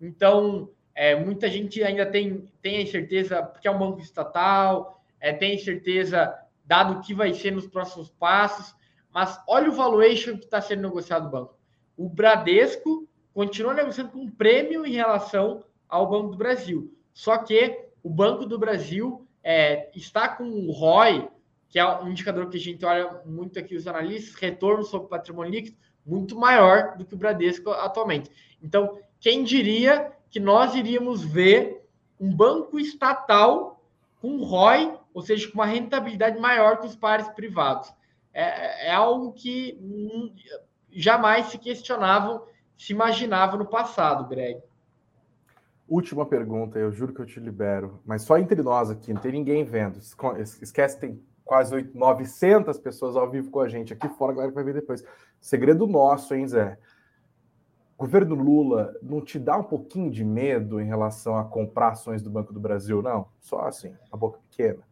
Então, 0.01 0.69
é, 0.93 1.15
muita 1.15 1.49
gente 1.49 1.81
ainda 1.81 2.05
tem, 2.05 2.45
tem 2.61 2.77
a 2.77 2.81
incerteza, 2.81 3.41
porque 3.41 3.67
é 3.67 3.71
um 3.71 3.79
banco 3.79 4.01
estatal, 4.01 5.02
é, 5.23 5.31
tem 5.31 5.57
certeza, 5.57 6.37
dado 6.65 6.95
o 6.95 7.01
que 7.01 7.13
vai 7.13 7.33
ser 7.33 7.51
nos 7.51 7.65
próximos 7.65 8.09
passos. 8.09 8.75
Mas 9.09 9.41
olha 9.47 9.69
o 9.69 9.73
valuation 9.73 10.37
que 10.37 10.43
está 10.43 10.59
sendo 10.59 10.81
negociado 10.81 11.23
no 11.23 11.31
banco. 11.31 11.57
O 11.95 12.09
Bradesco 12.09 13.07
continua 13.33 13.73
negociando 13.73 14.11
com 14.11 14.19
um 14.19 14.29
prêmio 14.29 14.85
em 14.85 14.91
relação 14.91 15.63
ao 15.87 16.09
Banco 16.09 16.31
do 16.31 16.37
Brasil. 16.37 16.93
Só 17.13 17.37
que 17.37 17.87
o 18.03 18.09
Banco 18.09 18.45
do 18.45 18.59
Brasil 18.59 19.25
é, 19.41 19.89
está 19.95 20.27
com 20.27 20.43
o 20.43 20.71
ROI, 20.71 21.29
que 21.69 21.79
é 21.79 22.01
um 22.01 22.09
indicador 22.09 22.49
que 22.49 22.57
a 22.57 22.59
gente 22.59 22.83
olha 22.83 23.21
muito 23.25 23.57
aqui 23.57 23.77
os 23.77 23.87
analistas, 23.87 24.35
retorno 24.35 24.83
sobre 24.83 25.07
patrimônio 25.07 25.53
líquido, 25.53 25.77
muito 26.05 26.37
maior 26.37 26.97
do 26.97 27.05
que 27.05 27.13
o 27.13 27.17
Bradesco 27.17 27.69
atualmente. 27.69 28.29
Então, 28.61 28.99
quem 29.21 29.41
diria 29.41 30.11
que 30.29 30.39
nós 30.39 30.75
iríamos 30.75 31.23
ver 31.23 31.81
um 32.19 32.35
banco 32.35 32.77
estatal 32.77 33.81
com 34.19 34.43
ROI 34.43 34.99
ou 35.13 35.21
seja, 35.21 35.47
com 35.47 35.55
uma 35.55 35.65
rentabilidade 35.65 36.39
maior 36.39 36.79
que 36.79 36.87
os 36.87 36.95
pares 36.95 37.27
privados. 37.29 37.93
É, 38.33 38.87
é 38.87 38.91
algo 38.93 39.31
que 39.33 39.79
jamais 40.91 41.47
se 41.47 41.57
questionavam, 41.57 42.43
se 42.77 42.93
imaginava 42.93 43.57
no 43.57 43.65
passado, 43.65 44.27
Greg. 44.27 44.61
Última 45.87 46.25
pergunta, 46.25 46.79
eu 46.79 46.91
juro 46.91 47.13
que 47.13 47.21
eu 47.21 47.25
te 47.25 47.39
libero, 47.39 48.01
mas 48.05 48.23
só 48.23 48.37
entre 48.37 48.61
nós 48.63 48.89
aqui, 48.89 49.13
não 49.13 49.21
tem 49.21 49.31
ninguém 49.31 49.63
vendo. 49.63 49.99
Esquece, 50.61 50.99
tem 50.99 51.21
quase 51.45 51.75
8, 51.75 51.95
900 51.95 52.79
pessoas 52.79 53.15
ao 53.15 53.29
vivo 53.29 53.51
com 53.51 53.59
a 53.59 53.67
gente 53.67 53.93
aqui 53.93 54.07
fora, 54.09 54.31
a 54.31 54.35
galera 54.35 54.53
vai 54.53 54.63
ver 54.63 54.73
depois. 54.73 55.03
Segredo 55.39 55.85
nosso, 55.85 56.33
hein, 56.33 56.47
Zé? 56.47 56.77
governo 58.03 58.35
Lula 58.35 58.93
não 59.01 59.21
te 59.21 59.39
dá 59.39 59.57
um 59.57 59.63
pouquinho 59.63 60.11
de 60.11 60.25
medo 60.25 60.81
em 60.81 60.85
relação 60.85 61.37
a 61.37 61.43
comprar 61.45 61.89
ações 61.89 62.21
do 62.21 62.29
Banco 62.29 62.51
do 62.51 62.59
Brasil, 62.59 63.01
não? 63.01 63.27
Só 63.39 63.61
assim, 63.61 63.95
a 64.11 64.17
boca 64.17 64.39
pequena. 64.49 64.83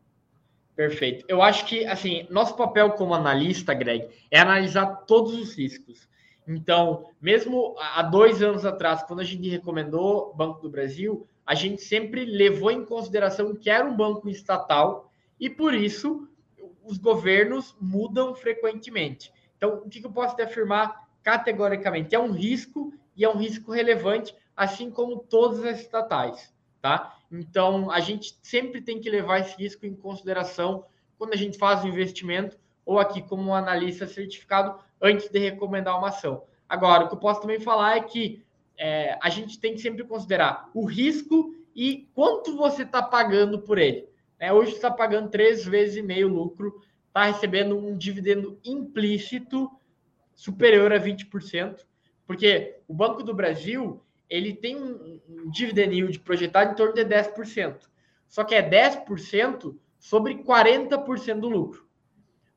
Perfeito. 0.75 1.25
Eu 1.27 1.41
acho 1.41 1.65
que, 1.65 1.85
assim, 1.85 2.25
nosso 2.29 2.55
papel 2.55 2.91
como 2.91 3.13
analista, 3.13 3.73
Greg, 3.73 4.07
é 4.29 4.39
analisar 4.39 4.87
todos 5.05 5.33
os 5.33 5.55
riscos. 5.55 6.09
Então, 6.47 7.09
mesmo 7.21 7.75
há 7.77 8.01
dois 8.01 8.41
anos 8.41 8.65
atrás, 8.65 9.03
quando 9.03 9.19
a 9.19 9.23
gente 9.23 9.47
recomendou 9.49 10.33
Banco 10.33 10.61
do 10.61 10.69
Brasil, 10.69 11.27
a 11.45 11.53
gente 11.53 11.81
sempre 11.81 12.25
levou 12.25 12.71
em 12.71 12.85
consideração 12.85 13.55
que 13.55 13.69
era 13.69 13.85
um 13.85 13.95
banco 13.95 14.29
estatal 14.29 15.11
e, 15.39 15.49
por 15.49 15.73
isso, 15.73 16.27
os 16.83 16.97
governos 16.97 17.75
mudam 17.79 18.33
frequentemente. 18.33 19.31
Então, 19.57 19.83
o 19.85 19.89
que 19.89 20.03
eu 20.03 20.11
posso 20.11 20.35
te 20.35 20.41
afirmar 20.41 21.07
categoricamente? 21.21 22.15
É 22.15 22.19
um 22.19 22.31
risco 22.31 22.93
e 23.15 23.23
é 23.23 23.29
um 23.29 23.37
risco 23.37 23.71
relevante, 23.71 24.33
assim 24.55 24.89
como 24.89 25.17
todas 25.17 25.63
as 25.63 25.79
estatais, 25.81 26.53
tá? 26.81 27.17
Então, 27.31 27.89
a 27.89 27.99
gente 27.99 28.37
sempre 28.41 28.81
tem 28.81 28.99
que 28.99 29.09
levar 29.09 29.39
esse 29.39 29.55
risco 29.55 29.85
em 29.85 29.95
consideração 29.95 30.85
quando 31.17 31.33
a 31.33 31.37
gente 31.37 31.57
faz 31.57 31.83
o 31.83 31.87
investimento 31.87 32.57
ou 32.85 32.99
aqui 32.99 33.21
como 33.21 33.53
analista 33.53 34.05
certificado 34.05 34.77
antes 35.01 35.29
de 35.29 35.39
recomendar 35.39 35.97
uma 35.97 36.09
ação. 36.09 36.43
Agora, 36.67 37.05
o 37.05 37.07
que 37.07 37.13
eu 37.13 37.19
posso 37.19 37.41
também 37.41 37.59
falar 37.59 37.97
é 37.97 38.01
que 38.01 38.43
é, 38.77 39.17
a 39.21 39.29
gente 39.29 39.59
tem 39.59 39.73
que 39.73 39.81
sempre 39.81 40.03
considerar 40.03 40.69
o 40.73 40.85
risco 40.85 41.55
e 41.75 42.09
quanto 42.13 42.55
você 42.57 42.83
está 42.83 43.01
pagando 43.01 43.59
por 43.59 43.77
ele. 43.77 44.09
É, 44.39 44.51
hoje 44.51 44.73
está 44.73 44.89
pagando 44.89 45.29
três 45.29 45.63
vezes 45.63 45.97
e 45.97 46.01
meio 46.01 46.27
lucro, 46.27 46.81
está 47.07 47.25
recebendo 47.25 47.77
um 47.77 47.95
dividendo 47.95 48.59
implícito 48.65 49.69
superior 50.33 50.91
a 50.91 50.99
20%. 50.99 51.85
Porque 52.25 52.79
o 52.87 52.93
Banco 52.93 53.21
do 53.21 53.33
Brasil 53.33 54.01
ele 54.31 54.53
tem 54.53 54.81
um, 54.81 55.19
um 55.27 55.51
dividend 55.51 55.93
yield 55.93 56.17
projetado 56.21 56.71
em 56.71 56.75
torno 56.75 56.93
de 56.93 57.03
10%. 57.03 57.81
Só 58.29 58.45
que 58.45 58.55
é 58.55 58.67
10% 58.67 59.75
sobre 59.99 60.35
40% 60.35 61.41
do 61.41 61.49
lucro. 61.49 61.85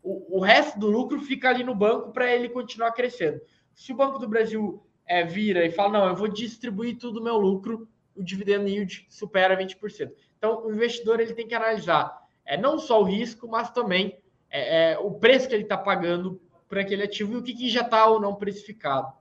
O, 0.01 0.39
o, 0.39 0.41
resto 0.41 0.79
do 0.79 0.87
lucro 0.89 1.19
fica 1.19 1.49
ali 1.49 1.65
no 1.65 1.75
banco 1.75 2.13
para 2.13 2.33
ele 2.33 2.49
continuar 2.49 2.93
crescendo. 2.93 3.41
Se 3.75 3.93
o 3.93 3.97
Banco 3.97 4.21
do 4.21 4.29
Brasil 4.29 4.87
é, 5.05 5.25
vira 5.25 5.67
e 5.67 5.73
fala, 5.73 5.99
não, 5.99 6.07
eu 6.07 6.15
vou 6.15 6.29
distribuir 6.29 6.97
tudo 6.97 7.19
o 7.19 7.25
meu 7.25 7.37
lucro, 7.37 7.89
o 8.15 8.23
dividend 8.23 8.71
yield 8.71 9.07
supera 9.09 9.59
20%. 9.59 10.13
Então, 10.39 10.65
o 10.65 10.73
investidor 10.73 11.19
ele 11.19 11.35
tem 11.35 11.49
que 11.49 11.55
analisar 11.55 12.23
é, 12.45 12.57
não 12.57 12.79
só 12.79 13.01
o 13.01 13.05
risco, 13.05 13.49
mas 13.49 13.71
também 13.71 14.17
é, 14.49 14.93
é, 14.93 14.99
o 14.99 15.11
preço 15.11 15.49
que 15.49 15.55
ele 15.55 15.65
está 15.65 15.77
pagando 15.77 16.41
por 16.69 16.79
aquele 16.79 17.03
ativo 17.03 17.33
e 17.33 17.37
o 17.37 17.43
que, 17.43 17.53
que 17.53 17.69
já 17.69 17.81
está 17.81 18.07
ou 18.07 18.21
não 18.21 18.37
precificado. 18.37 19.13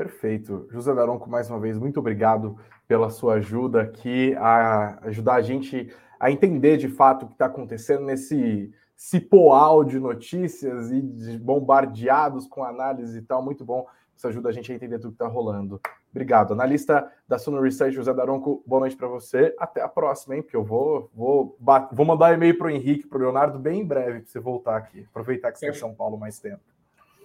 Perfeito. 0.00 0.66
José 0.70 0.94
Daronco, 0.94 1.28
mais 1.28 1.50
uma 1.50 1.60
vez, 1.60 1.78
muito 1.78 2.00
obrigado 2.00 2.56
pela 2.88 3.10
sua 3.10 3.34
ajuda 3.34 3.82
aqui, 3.82 4.34
a 4.36 4.98
ajudar 5.08 5.34
a 5.34 5.42
gente 5.42 5.94
a 6.18 6.30
entender 6.30 6.78
de 6.78 6.88
fato 6.88 7.24
o 7.24 7.26
que 7.26 7.34
está 7.34 7.44
acontecendo 7.44 8.06
nesse 8.06 8.72
cipoal 8.96 9.84
de 9.84 10.00
notícias 10.00 10.90
e 10.90 11.02
de 11.02 11.38
bombardeados 11.38 12.46
com 12.46 12.64
análise 12.64 13.18
e 13.18 13.20
tal. 13.20 13.44
Muito 13.44 13.62
bom. 13.62 13.86
Isso 14.16 14.26
ajuda 14.26 14.48
a 14.48 14.52
gente 14.52 14.72
a 14.72 14.74
entender 14.74 14.98
tudo 14.98 15.10
que 15.10 15.22
está 15.22 15.26
rolando. 15.26 15.78
Obrigado. 16.10 16.54
Analista 16.54 17.12
da 17.28 17.38
Suno 17.38 17.60
Research, 17.60 17.94
José 17.94 18.14
Daronco, 18.14 18.62
boa 18.66 18.80
noite 18.80 18.96
para 18.96 19.06
você. 19.06 19.54
Até 19.58 19.82
a 19.82 19.88
próxima, 19.88 20.34
hein? 20.34 20.40
Porque 20.40 20.56
eu 20.56 20.64
vou, 20.64 21.10
vou, 21.14 21.58
vou 21.92 22.06
mandar 22.06 22.32
e-mail 22.32 22.56
para 22.56 22.68
o 22.68 22.70
Henrique, 22.70 23.06
para 23.06 23.18
o 23.18 23.20
Leonardo, 23.20 23.58
bem 23.58 23.82
em 23.82 23.86
breve, 23.86 24.20
para 24.20 24.30
você 24.30 24.40
voltar 24.40 24.78
aqui. 24.78 25.06
Aproveitar 25.10 25.52
que 25.52 25.58
você 25.58 25.66
é 25.66 25.70
em 25.70 25.74
São 25.74 25.94
Paulo 25.94 26.16
mais 26.16 26.38
tempo. 26.38 26.69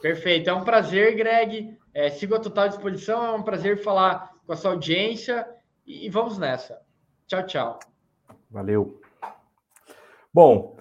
Perfeito. 0.05 0.47
É 0.51 0.53
um 0.53 0.63
prazer, 0.63 1.15
Greg. 1.15 1.75
É, 1.91 2.11
sigo 2.11 2.35
a 2.35 2.39
total 2.39 2.69
disposição. 2.69 3.25
É 3.25 3.31
um 3.31 3.41
prazer 3.41 3.81
falar 3.81 4.33
com 4.45 4.53
a 4.53 4.55
sua 4.55 4.69
audiência. 4.69 5.47
E, 5.83 6.07
vamos 6.11 6.37
nessa. 6.37 6.79
Tchau, 7.25 7.43
tchau. 7.47 7.79
Valeu. 8.51 9.01
Bom, 10.31 10.77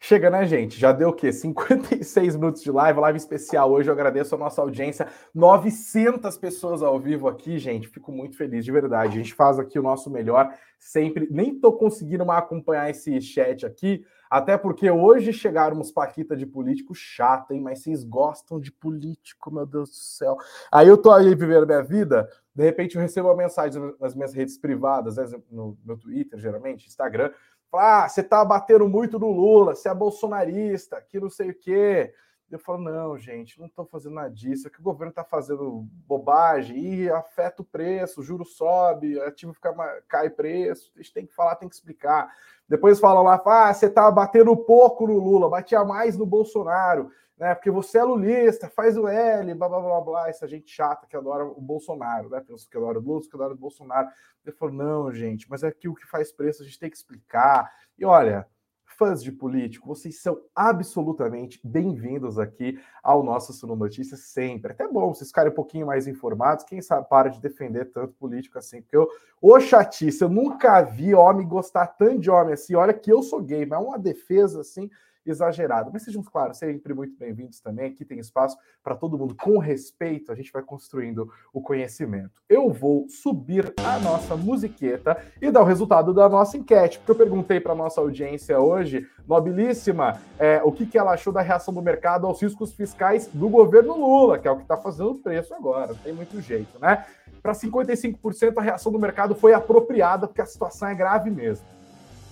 chega, 0.00 0.30
né, 0.30 0.44
gente? 0.46 0.80
Já 0.80 0.90
deu 0.90 1.10
o 1.10 1.12
quê? 1.12 1.32
56 1.32 2.34
minutos 2.34 2.60
de 2.60 2.72
live, 2.72 2.98
live 2.98 3.16
especial 3.16 3.70
hoje. 3.70 3.88
Eu 3.88 3.94
agradeço 3.94 4.34
a 4.34 4.38
nossa 4.38 4.60
audiência. 4.60 5.06
900 5.32 6.36
pessoas 6.36 6.82
ao 6.82 6.98
vivo 6.98 7.28
aqui, 7.28 7.60
gente. 7.60 7.86
Fico 7.86 8.10
muito 8.10 8.36
feliz, 8.36 8.64
de 8.64 8.72
verdade. 8.72 9.12
A 9.12 9.22
gente 9.22 9.32
faz 9.32 9.60
aqui 9.60 9.78
o 9.78 9.82
nosso 9.82 10.10
melhor 10.10 10.52
sempre. 10.76 11.28
Nem 11.30 11.56
tô 11.56 11.72
conseguindo 11.72 12.26
mais 12.26 12.42
acompanhar 12.42 12.90
esse 12.90 13.20
chat 13.20 13.64
aqui 13.64 14.04
até 14.30 14.56
porque 14.56 14.90
hoje 14.90 15.32
chegaram 15.32 15.78
uns 15.78 15.90
paquita 15.90 16.36
de 16.36 16.46
político 16.46 16.94
chato, 16.94 17.52
hein? 17.52 17.60
Mas 17.60 17.82
vocês 17.82 18.04
gostam 18.04 18.60
de 18.60 18.72
político, 18.72 19.52
meu 19.52 19.66
Deus 19.66 19.90
do 19.90 19.96
céu. 19.96 20.36
Aí 20.72 20.88
eu 20.88 20.96
tô 20.96 21.10
aí 21.10 21.34
vivendo 21.34 21.66
minha 21.66 21.82
vida, 21.82 22.28
de 22.54 22.64
repente 22.64 22.96
eu 22.96 23.02
recebo 23.02 23.28
uma 23.28 23.36
mensagem 23.36 23.94
nas 24.00 24.14
minhas 24.14 24.32
redes 24.32 24.58
privadas, 24.58 25.16
né? 25.16 25.26
no 25.50 25.76
meu 25.84 25.96
Twitter, 25.96 26.38
geralmente, 26.38 26.86
Instagram, 26.86 27.30
ah, 27.72 28.08
você 28.08 28.22
tá 28.22 28.44
batendo 28.44 28.88
muito 28.88 29.18
no 29.18 29.30
Lula, 29.30 29.74
você 29.74 29.88
é 29.88 29.94
bolsonarista, 29.94 31.00
que 31.00 31.20
não 31.20 31.28
sei 31.28 31.50
o 31.50 31.54
quê. 31.54 32.12
Eu 32.50 32.60
falo, 32.60 32.78
não, 32.78 33.18
gente, 33.18 33.58
não 33.58 33.66
estou 33.66 33.84
fazendo 33.84 34.14
nada 34.14 34.30
disso, 34.30 34.68
é 34.68 34.70
que 34.70 34.78
o 34.78 34.82
governo 34.82 35.10
está 35.10 35.24
fazendo 35.24 35.84
bobagem 36.06 36.76
e 36.78 37.10
afeta 37.10 37.60
o 37.60 37.64
preço, 37.64 38.20
o 38.20 38.22
juro 38.22 38.44
sobe, 38.44 39.20
ativo 39.20 39.52
fica, 39.52 39.74
cai 40.06 40.30
preço, 40.30 40.92
a 40.94 40.98
gente 40.98 41.12
tem 41.12 41.26
que 41.26 41.34
falar, 41.34 41.56
tem 41.56 41.68
que 41.68 41.74
explicar. 41.74 42.32
Depois 42.68 43.00
falam 43.00 43.24
lá, 43.24 43.42
ah, 43.44 43.74
você 43.74 43.86
está 43.86 44.08
batendo 44.10 44.56
pouco 44.56 45.08
no 45.08 45.18
Lula, 45.18 45.50
batia 45.50 45.84
mais 45.84 46.16
no 46.16 46.24
Bolsonaro, 46.24 47.10
né? 47.36 47.54
Porque 47.54 47.70
você 47.70 47.98
é 47.98 48.04
lulista, 48.04 48.70
faz 48.70 48.96
o 48.96 49.08
L, 49.08 49.54
blá 49.54 49.68
blá 49.68 49.80
blá 49.80 50.00
blá, 50.00 50.28
essa 50.28 50.46
gente 50.46 50.70
chata 50.70 51.06
que 51.06 51.16
adora 51.16 51.44
o 51.44 51.60
Bolsonaro, 51.60 52.30
né? 52.30 52.40
Pensa 52.46 52.66
que 52.70 52.76
adora 52.76 52.98
o 52.98 53.02
Lula, 53.02 53.22
que 53.22 53.34
adora 53.34 53.54
o 53.54 53.58
Bolsonaro. 53.58 54.08
Eu 54.44 54.52
falo, 54.52 54.72
não, 54.72 55.12
gente, 55.12 55.50
mas 55.50 55.62
é 55.62 55.70
que 55.70 55.88
o 55.88 55.94
que 55.94 56.06
faz 56.06 56.32
preço 56.32 56.62
a 56.62 56.64
gente 56.64 56.78
tem 56.78 56.90
que 56.90 56.96
explicar. 56.96 57.70
E 57.98 58.04
olha, 58.04 58.48
fãs 58.96 59.22
de 59.22 59.30
político, 59.30 59.86
vocês 59.86 60.20
são 60.20 60.40
absolutamente 60.54 61.60
bem-vindos 61.62 62.38
aqui 62.38 62.78
ao 63.02 63.22
nosso 63.22 63.52
Suno 63.52 63.76
Notícias 63.76 64.20
sempre. 64.20 64.72
Até 64.72 64.88
bom 64.88 65.12
vocês 65.12 65.28
ficarem 65.28 65.52
um 65.52 65.54
pouquinho 65.54 65.86
mais 65.86 66.06
informados, 66.06 66.64
quem 66.64 66.80
sabe 66.80 67.06
para 67.08 67.28
de 67.28 67.40
defender 67.40 67.90
tanto 67.92 68.14
político 68.14 68.58
assim, 68.58 68.80
porque 68.80 68.96
eu, 68.96 69.06
ô 69.40 69.60
chatice, 69.60 70.22
eu 70.22 70.30
nunca 70.30 70.80
vi 70.80 71.14
homem 71.14 71.46
gostar 71.46 71.88
tanto 71.88 72.20
de 72.20 72.30
homem 72.30 72.54
assim, 72.54 72.74
olha 72.74 72.94
que 72.94 73.12
eu 73.12 73.22
sou 73.22 73.42
gay, 73.42 73.66
mas 73.66 73.78
é 73.78 73.82
uma 73.82 73.98
defesa 73.98 74.62
assim, 74.62 74.90
exagerado. 75.26 75.90
Mas 75.92 76.02
sejam, 76.02 76.22
claro, 76.22 76.54
sempre 76.54 76.94
muito 76.94 77.16
bem-vindos 77.18 77.60
também. 77.60 77.86
Aqui 77.86 78.04
tem 78.04 78.18
espaço 78.18 78.56
para 78.82 78.94
todo 78.94 79.18
mundo 79.18 79.34
com 79.34 79.58
respeito. 79.58 80.30
A 80.30 80.34
gente 80.34 80.52
vai 80.52 80.62
construindo 80.62 81.30
o 81.52 81.60
conhecimento. 81.60 82.42
Eu 82.48 82.70
vou 82.70 83.08
subir 83.08 83.74
a 83.84 83.98
nossa 83.98 84.36
musiqueta 84.36 85.16
e 85.40 85.50
dar 85.50 85.62
o 85.62 85.64
resultado 85.64 86.14
da 86.14 86.28
nossa 86.28 86.56
enquete, 86.56 86.98
porque 86.98 87.12
eu 87.12 87.16
perguntei 87.16 87.60
para 87.60 87.74
nossa 87.74 88.00
audiência 88.00 88.58
hoje, 88.58 89.06
nobilíssima, 89.26 90.20
é, 90.38 90.60
o 90.62 90.70
que, 90.70 90.86
que 90.86 90.98
ela 90.98 91.12
achou 91.12 91.32
da 91.32 91.42
reação 91.42 91.74
do 91.74 91.82
mercado 91.82 92.26
aos 92.26 92.40
riscos 92.40 92.72
fiscais 92.72 93.28
do 93.32 93.48
governo 93.48 93.96
Lula, 93.96 94.38
que 94.38 94.46
é 94.46 94.50
o 94.50 94.56
que 94.56 94.62
está 94.62 94.76
fazendo 94.76 95.10
o 95.10 95.18
preço 95.18 95.54
agora. 95.54 95.88
Não 95.88 95.96
tem 95.96 96.12
muito 96.12 96.40
jeito, 96.40 96.78
né? 96.78 97.04
Para 97.42 97.52
55%, 97.52 98.54
a 98.56 98.62
reação 98.62 98.90
do 98.90 98.98
mercado 98.98 99.34
foi 99.34 99.52
apropriada, 99.52 100.26
porque 100.26 100.42
a 100.42 100.46
situação 100.46 100.88
é 100.88 100.94
grave 100.94 101.30
mesmo. 101.30 101.64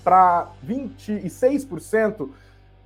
Para 0.02 0.48
26%, 0.66 2.28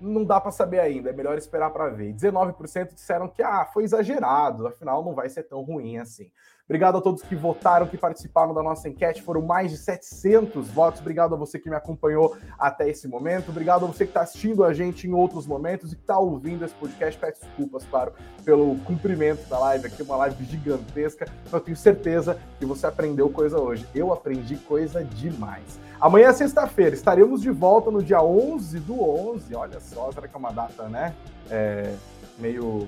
não 0.01 0.24
dá 0.24 0.40
para 0.40 0.51
saber 0.51 0.80
ainda, 0.80 1.11
é 1.11 1.12
melhor 1.12 1.36
esperar 1.36 1.70
para 1.70 1.88
ver. 1.88 2.12
19% 2.12 2.94
disseram 2.94 3.28
que 3.28 3.42
ah, 3.42 3.64
foi 3.66 3.84
exagerado, 3.84 4.66
afinal 4.66 5.05
não 5.05 5.14
vai 5.14 5.28
ser 5.28 5.44
tão 5.44 5.62
ruim 5.62 5.99
assim. 5.99 6.30
Obrigado 6.68 6.98
a 6.98 7.00
todos 7.00 7.22
que 7.22 7.34
votaram, 7.34 7.86
que 7.86 7.96
participaram 7.96 8.52
da 8.52 8.62
nossa 8.62 8.90
enquete. 8.90 9.22
Foram 9.22 9.40
mais 9.40 9.70
de 9.70 9.78
700 9.78 10.68
votos. 10.68 11.00
Obrigado 11.00 11.34
a 11.34 11.38
você 11.38 11.58
que 11.58 11.70
me 11.70 11.74
acompanhou 11.74 12.36
até 12.58 12.90
esse 12.90 13.08
momento. 13.08 13.48
Obrigado 13.48 13.86
a 13.86 13.88
você 13.88 14.04
que 14.04 14.10
está 14.10 14.20
assistindo 14.20 14.62
a 14.62 14.74
gente 14.74 15.08
em 15.08 15.14
outros 15.14 15.46
momentos 15.46 15.92
e 15.92 15.96
que 15.96 16.02
está 16.02 16.18
ouvindo 16.18 16.66
esse 16.66 16.74
podcast. 16.74 17.18
Peço 17.18 17.40
desculpas, 17.40 17.86
claro, 17.86 18.12
pelo 18.44 18.76
cumprimento 18.80 19.48
da 19.48 19.58
live 19.58 19.86
aqui, 19.86 20.02
uma 20.02 20.16
live 20.16 20.44
gigantesca. 20.44 21.26
Eu 21.50 21.58
tenho 21.58 21.76
certeza 21.76 22.38
que 22.58 22.66
você 22.66 22.86
aprendeu 22.86 23.30
coisa 23.30 23.58
hoje. 23.58 23.88
Eu 23.94 24.12
aprendi 24.12 24.56
coisa 24.56 25.02
demais. 25.02 25.80
Amanhã, 25.98 26.34
sexta-feira, 26.34 26.94
estaremos 26.94 27.40
de 27.40 27.50
volta 27.50 27.90
no 27.90 28.02
dia 28.02 28.22
11 28.22 28.78
do 28.80 29.02
11. 29.02 29.54
Olha 29.54 29.80
só, 29.80 30.12
será 30.12 30.28
que 30.28 30.36
é 30.36 30.38
uma 30.38 30.52
data, 30.52 30.86
né? 30.86 31.14
É, 31.50 31.94
meio 32.38 32.86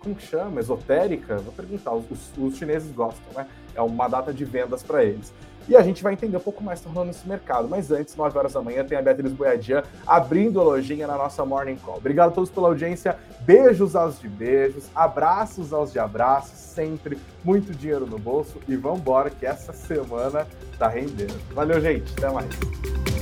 como 0.00 0.14
que 0.14 0.26
chama? 0.26 0.60
Esotérica? 0.60 1.36
Vou 1.38 1.52
perguntar, 1.52 1.92
os, 1.94 2.06
os 2.36 2.56
chineses 2.56 2.92
gostam, 2.92 3.32
né? 3.34 3.46
É 3.74 3.80
uma 3.80 4.08
data 4.08 4.32
de 4.32 4.44
vendas 4.44 4.82
para 4.82 5.04
eles. 5.04 5.32
e 5.66 5.74
a 5.74 5.82
gente 5.82 6.02
vai 6.02 6.12
entender 6.12 6.36
um 6.36 6.40
pouco 6.40 6.62
mais 6.62 6.80
tá 6.80 6.90
rolando 6.90 7.06
nesse 7.06 7.26
mercado. 7.26 7.68
Mas 7.68 7.90
antes, 7.90 8.14
9 8.14 8.38
horas 8.38 8.52
da 8.52 8.62
manhã, 8.62 8.84
tem 8.84 8.98
a 8.98 9.02
Beatriz 9.02 9.32
Boiadian 9.32 9.82
abrindo 10.06 10.60
a 10.60 10.64
lojinha 10.64 11.06
na 11.06 11.16
nossa 11.16 11.44
Morning 11.44 11.76
Call. 11.76 11.96
Obrigado 11.96 12.30
a 12.30 12.32
todos 12.32 12.50
pela 12.50 12.68
audiência, 12.68 13.18
beijos 13.40 13.96
aos 13.96 14.20
de 14.20 14.28
beijos, 14.28 14.90
abraços 14.94 15.72
aos 15.72 15.92
de 15.92 15.98
abraços, 15.98 16.58
sempre 16.58 17.18
muito 17.42 17.72
dinheiro 17.72 18.06
no 18.06 18.18
bolso 18.18 18.60
e 18.68 18.76
vamos 18.76 19.00
embora 19.00 19.30
que 19.30 19.46
essa 19.46 19.72
semana 19.72 20.46
tá 20.78 20.88
rendendo. 20.88 21.34
Valeu, 21.54 21.80
gente, 21.80 22.12
até 22.18 22.30
mais. 22.30 23.13